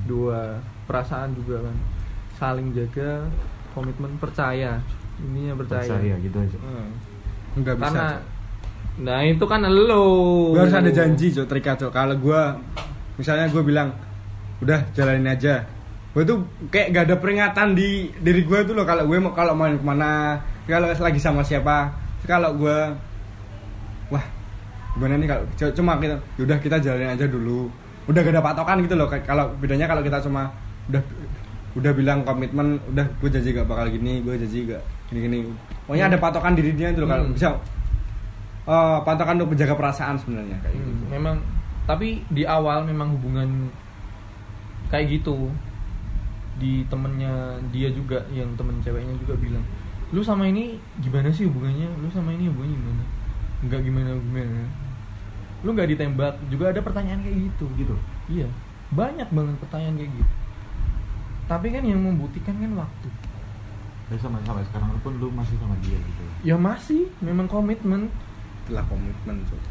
Dua 0.09 0.57
perasaan 0.89 1.37
juga 1.37 1.63
kan. 1.63 1.75
Saling 2.37 2.73
jaga 2.73 3.27
komitmen 3.73 4.17
percaya. 4.17 4.81
Intinya 5.21 5.53
percaya, 5.57 5.87
percaya 5.87 6.15
gitu 6.19 6.37
aja. 6.41 6.57
Hmm. 6.59 6.89
Enggak 7.53 7.75
bisa 7.77 7.85
karena 7.85 8.07
Cok. 8.09 8.21
nah 8.93 9.19
itu 9.25 9.45
kan 9.45 9.61
lo 9.69 10.05
Gue 10.57 10.61
harus 10.65 10.73
ada 10.73 10.91
janji 10.93 11.27
cok 11.29 11.47
terikat 11.49 11.75
cok. 11.85 11.91
Kalau 11.93 12.15
gue 12.17 12.41
Misalnya 13.21 13.45
gue 13.53 13.61
bilang 13.61 13.93
Udah 14.57 14.89
jalanin 14.97 15.29
aja. 15.29 15.61
Gue 16.17 16.25
tuh 16.25 16.45
kayak 16.73 16.93
gak 16.93 17.05
ada 17.09 17.15
peringatan 17.21 17.77
di 17.77 18.09
diri 18.21 18.41
gue 18.41 18.59
tuh 18.65 18.73
loh 18.73 18.85
Kalau 18.85 19.05
gue 19.05 19.17
mau 19.21 19.33
kalau 19.37 19.53
main 19.53 19.77
ke 19.77 19.85
mana 19.85 20.41
Kalau 20.65 20.89
lagi 20.89 21.21
sama 21.21 21.45
siapa. 21.45 21.93
Kalau 22.25 22.57
gue 22.57 22.79
Gimana 24.95 25.17
nih 25.17 25.27
kalau 25.29 25.43
Cuma 25.73 25.97
kita 25.97 26.15
Udah 26.37 26.57
kita 26.57 26.77
jalanin 26.77 27.13
aja 27.13 27.25
dulu. 27.25 27.69
Udah 28.05 28.19
gak 28.21 28.33
ada 28.35 28.43
patokan 28.43 28.83
gitu 28.83 28.93
loh 28.99 29.07
Kalau 29.09 29.49
bedanya 29.57 29.85
kalau 29.85 30.01
kita 30.01 30.19
cuma 30.21 30.49
Udah 30.89 31.01
udah 31.73 31.89
bilang 31.89 32.21
komitmen 32.21 32.77
udah 32.93 33.01
gue 33.17 33.29
janji 33.33 33.49
gak 33.49 33.65
bakal 33.65 33.89
gini 33.89 34.21
gue 34.21 34.37
janji 34.37 34.69
gak 34.69 34.77
gini 35.09 35.19
gini 35.25 35.37
pokoknya 35.89 36.05
ada 36.13 36.17
patokan 36.21 36.53
diri 36.53 36.77
dia 36.77 36.93
itu 36.93 37.01
loh 37.01 37.09
kalau 37.09 37.25
Hmm. 37.25 37.33
bisa 37.33 37.49
eh, 38.69 38.97
patokan 39.01 39.41
untuk 39.41 39.57
menjaga 39.57 39.73
perasaan 39.73 40.15
sebenarnya 40.21 40.53
kayak 40.61 40.77
gitu. 40.77 40.89
Hmm, 40.93 41.09
memang 41.09 41.35
tapi 41.89 42.21
di 42.29 42.45
awal 42.45 42.85
memang 42.85 43.17
hubungan 43.17 43.73
kayak 44.93 45.17
gitu. 45.19 45.49
Di 46.61 46.85
temennya 46.85 47.57
dia 47.73 47.89
juga 47.89 48.21
yang 48.29 48.53
temen 48.53 48.77
ceweknya 48.77 49.17
juga 49.17 49.33
bilang 49.41 49.65
lu 50.13 50.21
sama 50.21 50.45
ini 50.45 50.77
gimana 51.01 51.33
sih 51.33 51.49
hubungannya? 51.49 51.89
Lu 51.97 52.07
sama 52.13 52.37
ini 52.37 52.53
hubungannya 52.53 52.77
gimana? 52.77 53.03
Nggak 53.65 53.81
gimana 53.81 54.09
gimana 54.13 54.61
lu 55.63 55.71
nggak 55.71 55.89
ditembak 55.95 56.33
juga 56.51 56.75
ada 56.75 56.79
pertanyaan 56.83 57.23
kayak 57.23 57.37
gitu 57.49 57.65
gitu. 57.79 57.95
Iya 58.27 58.47
banyak 58.93 59.29
banget 59.33 59.55
pertanyaan 59.57 59.95
kayak 59.97 60.11
gitu. 60.13 60.33
Tapi 61.49 61.67
kan 61.73 61.83
yang 61.83 61.99
membuktikan 61.99 62.55
kan 62.55 62.71
waktu. 62.77 63.07
Tapi 64.07 64.19
sama 64.21 64.37
sampai 64.45 64.63
sekarang 64.69 64.93
pun 65.01 65.13
lu 65.17 65.27
masih 65.33 65.57
sama 65.57 65.75
dia 65.81 65.97
gitu 65.97 66.21
ya? 66.45 66.55
Masih. 66.55 67.09
Memang 67.19 67.49
komitmen. 67.49 68.07
Itulah 68.63 68.85
komitmen 68.87 69.37
Cok. 69.49 69.61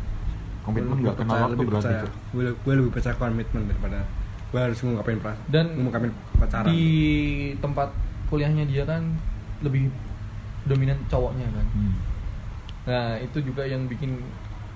komitmen 0.63 0.95
nggak 1.03 1.19
lebih 1.19 1.23
kenal 1.27 1.39
waktu 1.43 1.53
lebih 1.59 1.67
berarti 1.75 1.87
percaya. 1.91 2.03
Gue 2.31 2.45
gue 2.55 2.75
lebih 2.79 2.93
percaya 2.95 3.15
komitmen 3.19 3.63
daripada 3.67 3.99
gue 4.53 4.61
harus 4.61 4.79
ngungkapin 4.85 5.19
perasaan 5.19 5.49
Dan 5.51 5.67
ngungkapin 5.75 6.11
pacaran. 6.39 6.67
di 6.71 6.85
tempat 7.59 7.89
kuliahnya 8.31 8.65
dia 8.71 8.85
kan 8.87 9.03
lebih 9.63 9.91
dominan 10.67 10.99
cowoknya 11.11 11.47
kan. 11.51 11.67
Hmm. 11.75 11.95
Nah 12.87 13.19
itu 13.19 13.39
juga 13.43 13.67
yang 13.67 13.91
bikin 13.91 14.23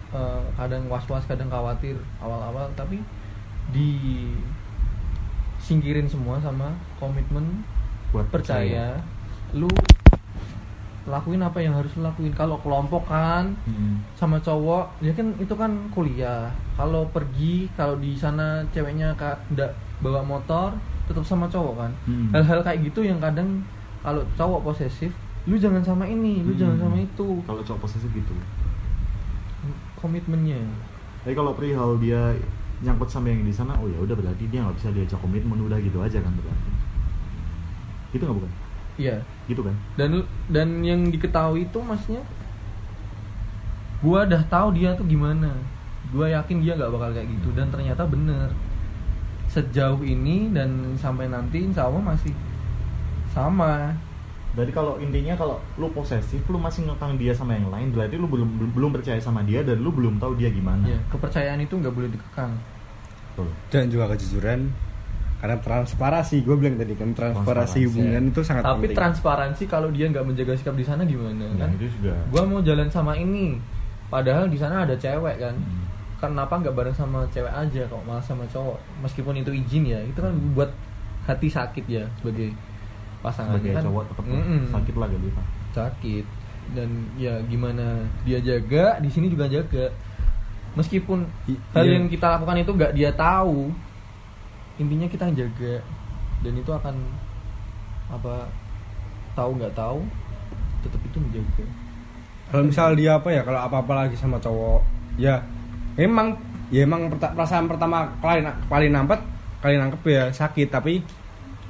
eh, 0.09 0.43
kadang 0.55 0.87
was-was, 0.87 1.25
kadang 1.25 1.49
khawatir 1.49 1.95
awal-awal, 2.19 2.71
tapi 2.73 3.03
disingkirin 5.59 6.07
semua 6.07 6.39
sama 6.39 6.71
komitmen 6.97 7.65
buat 8.11 8.27
percaya, 8.29 9.03
lu 9.53 9.67
lakuin 11.07 11.39
apa 11.39 11.59
yang 11.59 11.71
harus 11.73 11.95
lu 11.95 12.03
lakuin. 12.03 12.31
Kalau 12.33 12.59
kelompok 12.59 13.07
kan 13.07 13.55
Hmm. 13.63 14.03
sama 14.15 14.39
cowok, 14.39 14.91
ya 15.01 15.13
kan 15.13 15.31
itu 15.37 15.55
kan 15.55 15.71
kuliah. 15.91 16.51
Kalau 16.75 17.07
pergi, 17.09 17.71
kalau 17.73 17.95
di 17.97 18.15
sana 18.15 18.59
ceweknya 18.69 19.15
ka- 19.15 19.39
nggak 19.49 19.71
bawa 19.97 20.21
motor 20.21 20.75
tetap 21.07 21.23
sama 21.23 21.47
cowok 21.47 21.75
kan 21.79 21.93
Hmm. 22.05 22.29
hal-hal 22.33 22.61
kayak 22.61 22.83
gitu 22.85 23.01
yang 23.01 23.17
kadang 23.17 23.63
kalau 24.03 24.21
cowok 24.35 24.61
posesif 24.65 25.15
lu 25.47 25.55
jangan 25.55 25.79
sama 25.81 26.03
ini 26.05 26.43
lu 26.43 26.51
Hmm. 26.53 26.59
jangan 26.59 26.79
sama 26.81 26.97
itu 26.99 27.29
Kalau 27.47 27.63
cowok 27.63 27.81
posesif 27.81 28.11
gitu. 28.13 28.35
Komitmennya 30.07 30.63
Tapi 31.27 31.35
kalau 31.35 31.59
perihal 31.59 31.99
dia 31.99 32.39
nyangkut 32.87 33.11
sama 33.11 33.35
yang 33.35 33.43
di 33.43 33.51
sana, 33.51 33.75
oh 33.83 33.91
ya 33.91 33.99
udah 33.99 34.15
berarti 34.15 34.47
dia 34.47 34.63
nggak 34.63 34.77
bisa 34.79 34.89
diajak 34.95 35.19
komitmen 35.19 35.59
udah 35.59 35.75
gitu 35.83 35.99
aja 35.99 36.23
kan 36.23 36.31
berarti. 36.31 36.71
Gitu 38.15 38.23
nggak 38.23 38.39
bukan? 38.39 38.53
iya 38.97 39.21
Gitu 39.47 39.61
kan? 39.63 39.77
dan 39.95 40.25
dan 40.51 40.69
yang 40.83 41.13
diketahui 41.13 41.69
itu 41.69 41.79
maksudnya 41.79 42.25
gua 44.01 44.25
udah 44.27 44.43
tahu 44.49 44.77
dia 44.77 44.97
tuh 44.97 45.07
gimana 45.07 45.53
gua 46.11 46.27
yakin 46.33 46.65
dia 46.65 46.75
nggak 46.75 46.91
bakal 46.91 47.11
kayak 47.13 47.29
gitu 47.29 47.49
dan 47.55 47.69
ternyata 47.69 48.03
bener 48.09 48.51
sejauh 49.47 50.03
ini 50.03 50.51
dan 50.51 50.97
sampai 50.99 51.31
nanti 51.31 51.63
insya 51.65 51.87
Allah 51.87 52.03
masih 52.03 52.35
sama 53.31 53.95
Berarti 54.57 54.73
kalau 54.73 54.97
intinya 54.97 55.37
kalau 55.37 55.61
lu 55.77 55.87
posesif, 55.91 56.41
lu 56.43 56.57
masih 56.57 56.83
ngekang 56.83 57.15
dia 57.15 57.31
sama 57.31 57.53
yang 57.53 57.69
lain, 57.69 57.93
berarti 57.93 58.17
lu 58.17 58.25
belum 58.25 58.49
belum, 58.57 58.71
belum 58.73 58.91
percaya 58.91 59.21
sama 59.21 59.41
dia 59.43 59.61
dan 59.61 59.77
lu 59.79 59.93
belum 59.93 60.17
tahu 60.17 60.33
dia 60.35 60.49
gimana. 60.49 60.81
ya 60.83 60.97
kepercayaan 61.07 61.61
itu 61.61 61.77
nggak 61.77 61.93
boleh 61.93 62.09
dikekang 62.09 62.57
Betul. 63.31 63.49
dan 63.69 63.85
juga 63.87 64.05
kejujuran 64.11 64.61
karena 65.37 65.57
transparansi 65.61 66.41
gue 66.41 66.57
bilang 66.57 66.75
tadi 66.75 66.95
kan 66.95 67.13
transparansi 67.13 67.37
Transparansi, 67.37 67.79
hubungan 67.85 68.23
ya. 68.25 68.31
itu 68.33 68.41
sangat 68.41 68.63
tapi 68.65 68.81
penting 68.83 68.97
transparansi 68.97 69.63
kalau 69.67 69.89
dia 69.91 70.09
nggak 70.09 70.25
menjaga 70.25 70.53
sikap 70.55 70.73
di 70.73 70.83
sana 70.83 71.05
gimana 71.05 71.45
Nah, 71.53 71.61
kan 71.61 71.77
itu 71.77 71.93
juga. 71.93 72.17
gua 72.27 72.43
mau 72.43 72.61
jalan 72.61 72.89
sama 72.89 73.13
ini 73.15 73.61
padahal 74.09 74.49
di 74.49 74.57
sana 74.57 74.83
ada 74.83 74.97
cewek 74.97 75.37
kan 75.37 75.53
Hmm. 75.53 75.85
kenapa 76.19 76.57
nggak 76.57 76.73
bareng 76.73 76.97
sama 76.97 77.29
cewek 77.29 77.53
aja 77.53 77.83
kok 77.85 78.01
malah 78.03 78.25
sama 78.25 78.49
cowok 78.49 78.81
meskipun 79.05 79.37
itu 79.37 79.53
izin 79.53 79.85
ya 79.85 80.01
itu 80.01 80.17
kan 80.17 80.33
buat 80.51 80.73
hati 81.23 81.47
sakit 81.47 81.85
ya 81.85 82.09
sebagai 82.17 82.57
pasangan 83.25 83.57
sebagai 83.59 83.73
kan 83.77 83.83
cowok 83.87 84.03
tetap 84.13 84.25
Mm-mm. 84.29 84.61
sakit 84.71 84.95
lah 84.97 85.09
gitu. 85.13 85.29
sakit 85.73 86.25
dan 86.75 86.89
ya 87.15 87.39
gimana 87.47 88.03
dia 88.27 88.43
jaga 88.43 88.99
di 88.99 89.09
sini 89.13 89.31
juga 89.31 89.47
jaga 89.47 89.93
meskipun 90.75 91.25
I- 91.47 91.63
hal 91.73 91.85
iya. 91.87 91.95
yang 91.97 92.07
kita 92.11 92.27
lakukan 92.37 92.59
itu 92.61 92.73
nggak 92.75 92.93
dia 92.93 93.11
tahu 93.15 93.71
intinya 94.77 95.07
kita 95.09 95.31
jaga 95.33 95.81
dan 96.45 96.53
itu 96.53 96.71
akan 96.71 96.95
apa 98.13 98.51
tahu 99.33 99.51
nggak 99.57 99.75
tahu 99.75 100.05
tetap 100.85 101.01
itu 101.01 101.19
menjaga 101.23 101.65
kalau 102.47 102.63
misal 102.63 102.95
dia 102.95 103.19
apa 103.19 103.29
ya 103.33 103.43
kalau 103.43 103.61
apa 103.63 103.77
apa 103.83 103.93
lagi 104.05 104.15
sama 104.15 104.39
cowok 104.39 104.83
ya 105.19 105.43
memang 105.97 106.37
ya 106.69 106.85
emang 106.85 107.09
perasaan 107.11 107.67
pertama 107.67 108.11
kali 108.21 108.43
kali 108.69 108.87
nampet 108.91 109.21
kali 109.63 109.81
nangkep 109.81 110.03
ya 110.07 110.25
sakit 110.31 110.69
tapi 110.71 111.01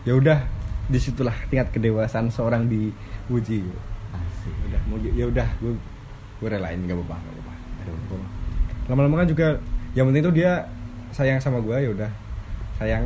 ya 0.03 0.17
udah 0.19 0.39
di 0.87 0.99
situlah 1.03 1.35
tingkat 1.51 1.71
kedewasaan 1.75 2.31
seorang 2.31 2.71
diuji. 2.71 3.67
Asik. 4.15 4.55
udah 4.71 4.81
mau 4.87 4.97
ya 5.03 5.27
udah 5.27 5.49
gue 5.59 5.73
gue 6.39 6.49
relain 6.49 6.79
gak 6.87 6.97
apa-apa 6.97 7.17
gak 7.19 7.35
apa-apa. 7.43 8.17
Lama-lama 8.87 9.15
kan 9.25 9.29
juga 9.29 9.49
yang 9.99 10.07
penting 10.11 10.25
tuh 10.31 10.35
dia 10.35 10.53
sayang 11.11 11.43
sama 11.43 11.59
gue 11.59 11.77
ya 11.77 11.91
udah. 11.91 12.11
Sayang. 12.79 13.05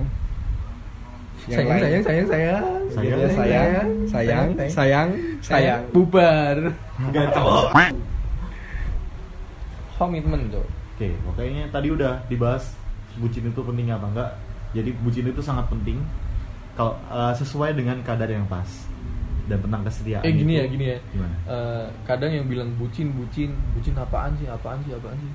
Sayang, 1.40 1.66
sayang 1.80 2.02
sayang 2.04 2.26
sayang. 2.28 2.64
Sayang, 2.90 3.16
Gitu, 3.16 3.28
sayang 3.32 3.88
sayang 4.10 4.48
sayang 4.68 5.08
sayang 5.40 5.80
bubar. 5.94 6.56
Gak 7.14 7.26
cowok 7.32 7.72
komitmen 10.00 10.48
tuh 10.48 10.64
Oke, 10.96 11.16
pokoknya 11.24 11.64
tadi 11.72 11.88
udah 11.92 12.20
dibahas 12.28 12.76
bucin 13.16 13.48
itu 13.48 13.60
penting 13.64 13.88
apa 13.88 14.04
enggak. 14.04 14.30
Jadi 14.76 14.92
bucin 15.00 15.24
itu 15.28 15.40
sangat 15.40 15.64
penting 15.72 15.96
kalau 16.72 16.94
eh, 17.06 17.32
sesuai 17.34 17.70
dengan 17.72 17.98
kadar 18.00 18.26
yang 18.26 18.44
pas 18.44 18.66
dan 19.46 19.58
tentang 19.58 19.82
kesetiaan. 19.82 20.22
eh 20.22 20.30
gini 20.30 20.52
itu- 20.52 20.56
ya 20.56 20.66
gini 20.66 20.84
ya 20.86 20.98
Gimana? 21.10 21.34
Eh, 21.44 21.86
kadang 22.04 22.30
yang 22.30 22.46
bilang 22.46 22.70
bucin 22.74 23.10
bucin 23.10 23.50
bucin 23.72 23.94
apaan 23.94 24.32
sih 24.36 24.46
apaan 24.46 24.78
sih 24.80 24.92
apaan 24.92 25.16
sih 25.16 25.32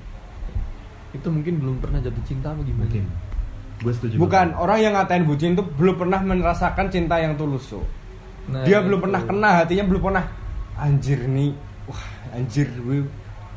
itu 1.12 1.26
mungkin 1.26 1.54
belum 1.58 1.76
pernah 1.78 1.98
jatuh 1.98 2.20
cinta 2.22 2.50
apa 2.50 2.60
gimana 2.60 2.84
Mungkin. 2.86 3.04
Gue 3.78 3.92
setuju. 3.92 4.16
bukan 4.16 4.46
banget. 4.50 4.56
orang 4.58 4.78
yang 4.80 4.92
ngatain 4.94 5.24
bucin 5.24 5.50
tuh 5.52 5.66
belum 5.70 5.96
pernah 5.96 6.20
merasakan 6.22 6.86
cinta 6.88 7.16
yang 7.16 7.36
tulus 7.36 7.64
so. 7.66 7.84
Nah, 8.46 8.62
dia 8.62 8.80
belum 8.80 8.94
itu. 8.94 9.04
pernah 9.04 9.20
kena 9.22 9.50
hatinya 9.58 9.84
belum 9.84 10.02
pernah 10.02 10.24
anjir 10.76 11.18
nih 11.22 11.52
wah 11.84 12.02
anjir 12.32 12.68
gue 12.74 13.04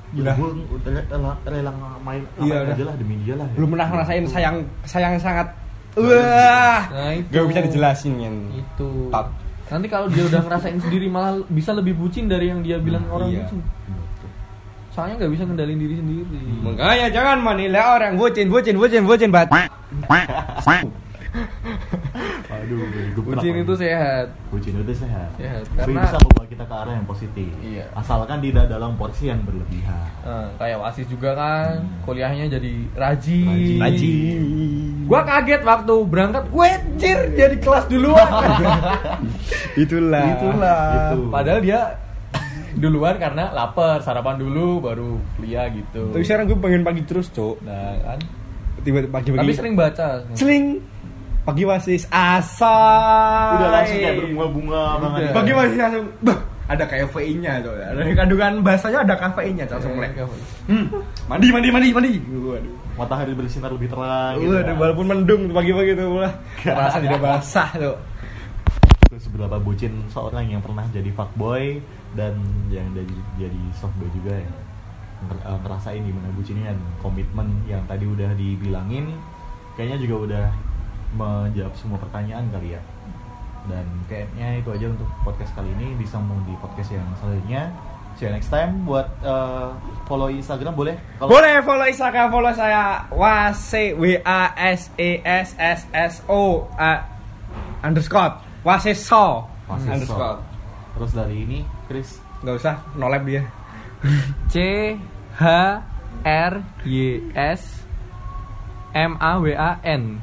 Ya, 0.09 0.25
udah 0.25 0.36
gue 0.36 0.49
udah 0.73 0.91
rela, 1.05 1.32
rela 1.45 1.71
main 1.99 2.25
Iya, 2.36 2.65
aja 2.65 2.73
udah. 2.73 2.86
lah 2.88 2.95
demi 2.97 3.15
dia 3.21 3.38
lah. 3.38 3.45
ya. 3.45 3.53
belum 3.55 3.69
pernah 3.69 3.88
ngerasain 3.88 4.23
Gitu. 4.23 4.34
sayang 4.34 4.55
sayang 4.84 5.13
sangat 5.15 5.47
wah. 5.97 6.79
Nah, 6.91 7.11
itu. 7.17 7.31
gak 7.33 7.45
bisa 7.49 7.59
dijelasin 7.65 8.13
kan 8.19 8.35
itu. 8.53 8.89
Nanti 9.69 9.87
kalau 9.87 10.09
dia 10.09 10.25
udah 10.25 10.41
ngerasain 10.45 10.79
sendiri 10.85 11.07
malah 11.09 11.41
bisa 11.49 11.71
lebih 11.73 11.93
bucin 11.97 12.29
dari 12.29 12.49
yang 12.49 12.61
dia 12.65 12.77
bilang 12.81 13.05
orang 13.09 13.29
iya. 13.33 13.45
bucin. 13.45 13.61
soalnya 14.89 15.21
nggak 15.21 15.31
bisa 15.31 15.43
ngendalin 15.45 15.79
diri 15.79 15.95
sendiri. 16.01 16.25
Makanya 16.65 17.07
jangan 17.13 17.37
menilai 17.39 17.79
orang 17.79 18.13
bucin 18.19 18.49
bucin 18.49 18.75
bucin 18.75 19.05
bucin 19.05 19.29
bat 19.31 19.47
Aduh, 22.62 22.84
gue 23.12 23.24
bucin 23.24 23.55
itu 23.57 23.74
sehat 23.74 24.28
Bucin 24.47 24.74
itu 24.76 24.93
sehat. 24.93 25.30
Sehat, 25.34 25.64
karena- 25.74 26.01
bisa 26.01 26.18
membawa 26.18 26.45
kita 26.45 26.64
ke 26.64 26.76
arah 26.76 26.93
yang 26.93 27.05
positif. 27.05 27.49
Iya. 27.60 27.86
Asalkan 27.93 28.38
tidak 28.39 28.66
dalam 28.66 28.93
porsi 28.93 29.28
yang 29.28 29.39
berlebihan. 29.41 30.07
Nah, 30.22 30.47
kayak 30.55 30.78
wasis 30.80 31.05
juga 31.05 31.34
kan 31.34 31.80
Hmm. 31.80 32.01
kuliahnya 32.03 32.45
jadi 32.49 32.74
rajin 32.93 33.47
Rajin. 33.47 33.80
Rajin. 33.80 34.41
gua 35.05 35.22
kaget 35.24 35.62
waktu 35.64 35.95
berangkat 36.03 36.43
gue 36.47 36.70
jir 36.95 37.20
jadi 37.34 37.55
kelas 37.57 37.86
duluan 37.88 38.30
itulah 39.76 40.26
itulah 40.30 40.86
Gitu. 41.10 41.20
padahal 41.30 41.60
dia 41.60 41.82
duluan 42.76 43.18
karena 43.18 43.49
lapar 43.49 43.99
sarapan 43.99 44.38
dulu 44.38 44.80
baru 44.82 45.18
kuliah 45.34 45.66
gitu 45.68 46.14
tapi 46.14 46.22
sekarang 46.22 46.45
gue 46.45 46.57
pengen 46.57 46.82
pagi 46.84 47.01
terus 47.03 47.28
cok 47.28 47.57
nah 47.60 47.97
kan 48.05 48.20
tiba-tiba 48.80 49.10
pagi-pagi 49.12 49.39
tapi 49.41 49.53
sering 49.53 49.74
baca 49.74 50.05
seling 50.34 50.78
pagi 51.47 51.63
wasis 51.65 52.03
asal 52.11 53.55
Udah 53.57 53.69
langsung 53.71 53.99
kayak 53.99 54.15
berbunga-bunga 54.19 54.83
banget. 55.01 55.21
Pagi 55.33 55.51
wasis 55.55 55.77
langsung 55.79 56.05
bah, 56.21 56.39
ada 56.69 56.83
kafeinnya 56.85 57.53
tuh. 57.65 57.73
Ada 57.73 58.01
kandungan 58.13 58.51
bahasanya 58.61 58.99
ada 59.07 59.15
kafeinnya 59.17 59.65
langsung 59.65 59.93
mulai. 59.97 60.11
Hmm, 60.69 60.85
mandi 61.25 61.47
mandi 61.49 61.69
mandi 61.73 61.89
mandi. 61.95 62.11
Waduh. 62.19 62.75
Matahari 62.99 63.33
bersinar 63.33 63.71
lebih 63.71 63.89
terang. 63.89 64.37
Waduh, 64.37 64.75
walaupun 64.75 65.05
mendung 65.07 65.41
pagi-pagi 65.55 65.95
tuh 65.95 66.19
lah. 66.19 66.33
Rasa 66.67 66.97
tidak 66.99 67.19
basah 67.23 67.69
tuh. 67.73 67.97
Terus 69.09 69.25
seberapa 69.25 69.57
bucin 69.57 70.05
seorang 70.13 70.45
yang 70.53 70.61
pernah 70.61 70.85
jadi 70.93 71.09
fuckboy 71.15 71.81
dan 72.13 72.37
yang 72.69 72.85
jadi 72.93 73.15
jadi 73.41 73.61
softboy 73.79 74.05
juga 74.13 74.37
ya? 74.37 74.51
Eh, 75.19 75.57
ngerasain 75.67 75.99
gimana 75.99 76.31
bucinnya 76.31 76.71
dan 76.71 76.79
komitmen 77.03 77.51
yang 77.67 77.83
tadi 77.91 78.07
udah 78.07 78.31
dibilangin 78.39 79.11
kayaknya 79.75 79.99
juga 79.99 80.15
udah 80.23 80.45
menjawab 81.16 81.74
semua 81.74 81.97
pertanyaan 81.97 82.45
kali 82.49 82.76
ya. 82.78 82.82
Dan 83.70 83.86
kayaknya 84.10 84.62
itu 84.62 84.70
aja 84.74 84.86
untuk 84.89 85.10
podcast 85.22 85.51
kali 85.53 85.70
ini. 85.78 85.97
Disambung 85.97 86.41
di 86.45 86.53
podcast 86.57 86.89
yang 86.89 87.05
selanjutnya. 87.18 87.70
See 88.18 88.28
you 88.28 88.34
next 88.34 88.51
time 88.51 88.84
buat 88.84 89.07
eh, 89.22 89.70
follow 90.03 90.28
instagram 90.28 90.76
boleh? 90.76 90.97
Kalau- 91.22 91.30
boleh 91.32 91.55
follow 91.64 91.86
Instagram 91.88 92.28
follow 92.34 92.51
saya. 92.51 93.05
Wase 93.14 93.95
w 93.95 94.20
a 94.26 94.51
s 94.57 94.91
e 94.97 95.22
s 95.24 95.55
s 95.55 95.82
s 95.88 96.14
o 96.28 96.68
a 96.76 96.99
underscore 97.80 98.36
waseso 98.66 99.47
Masih 99.72 99.95
underscore. 99.95 100.41
Terus 100.97 101.12
dari 101.16 101.47
ini 101.47 101.60
Chris? 101.88 102.20
Nggak 102.43 102.55
usah 102.60 102.76
nolep 102.99 103.24
dia. 103.24 103.43
C 104.51 104.55
H 105.39 105.43
R 106.26 106.53
Y 106.84 106.99
S 107.38 107.88
M 108.91 109.16
A 109.16 109.39
W 109.39 109.55
A 109.55 109.80
N 109.86 110.20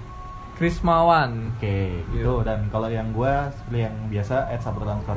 Krismawan 0.57 1.53
Oke, 1.57 2.01
gitu. 2.17 2.41
Dan 2.41 2.73
kalau 2.73 2.89
yang 2.89 3.13
gue 3.13 3.33
seperti 3.53 3.79
yang 3.85 3.97
biasa 4.09 4.49
@sapertransfer 4.57 5.17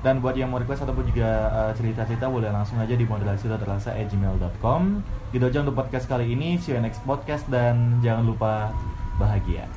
dan 0.00 0.24
buat 0.24 0.32
yang 0.32 0.48
mau 0.48 0.56
request 0.56 0.88
ataupun 0.88 1.04
juga 1.12 1.28
eh, 1.52 1.72
cerita-cerita 1.76 2.32
boleh 2.32 2.48
langsung 2.48 2.80
aja 2.80 2.96
di 2.96 3.04
moderasi.terasa@gmail.com. 3.04 4.82
Gitu 5.32 5.44
aja 5.44 5.58
untuk 5.60 5.76
podcast 5.76 6.08
kali 6.08 6.32
ini. 6.32 6.56
See 6.56 6.72
you 6.72 6.80
next 6.80 7.04
podcast 7.04 7.44
dan 7.52 8.00
jangan 8.00 8.24
lupa 8.24 8.72
bahagia. 9.20 9.68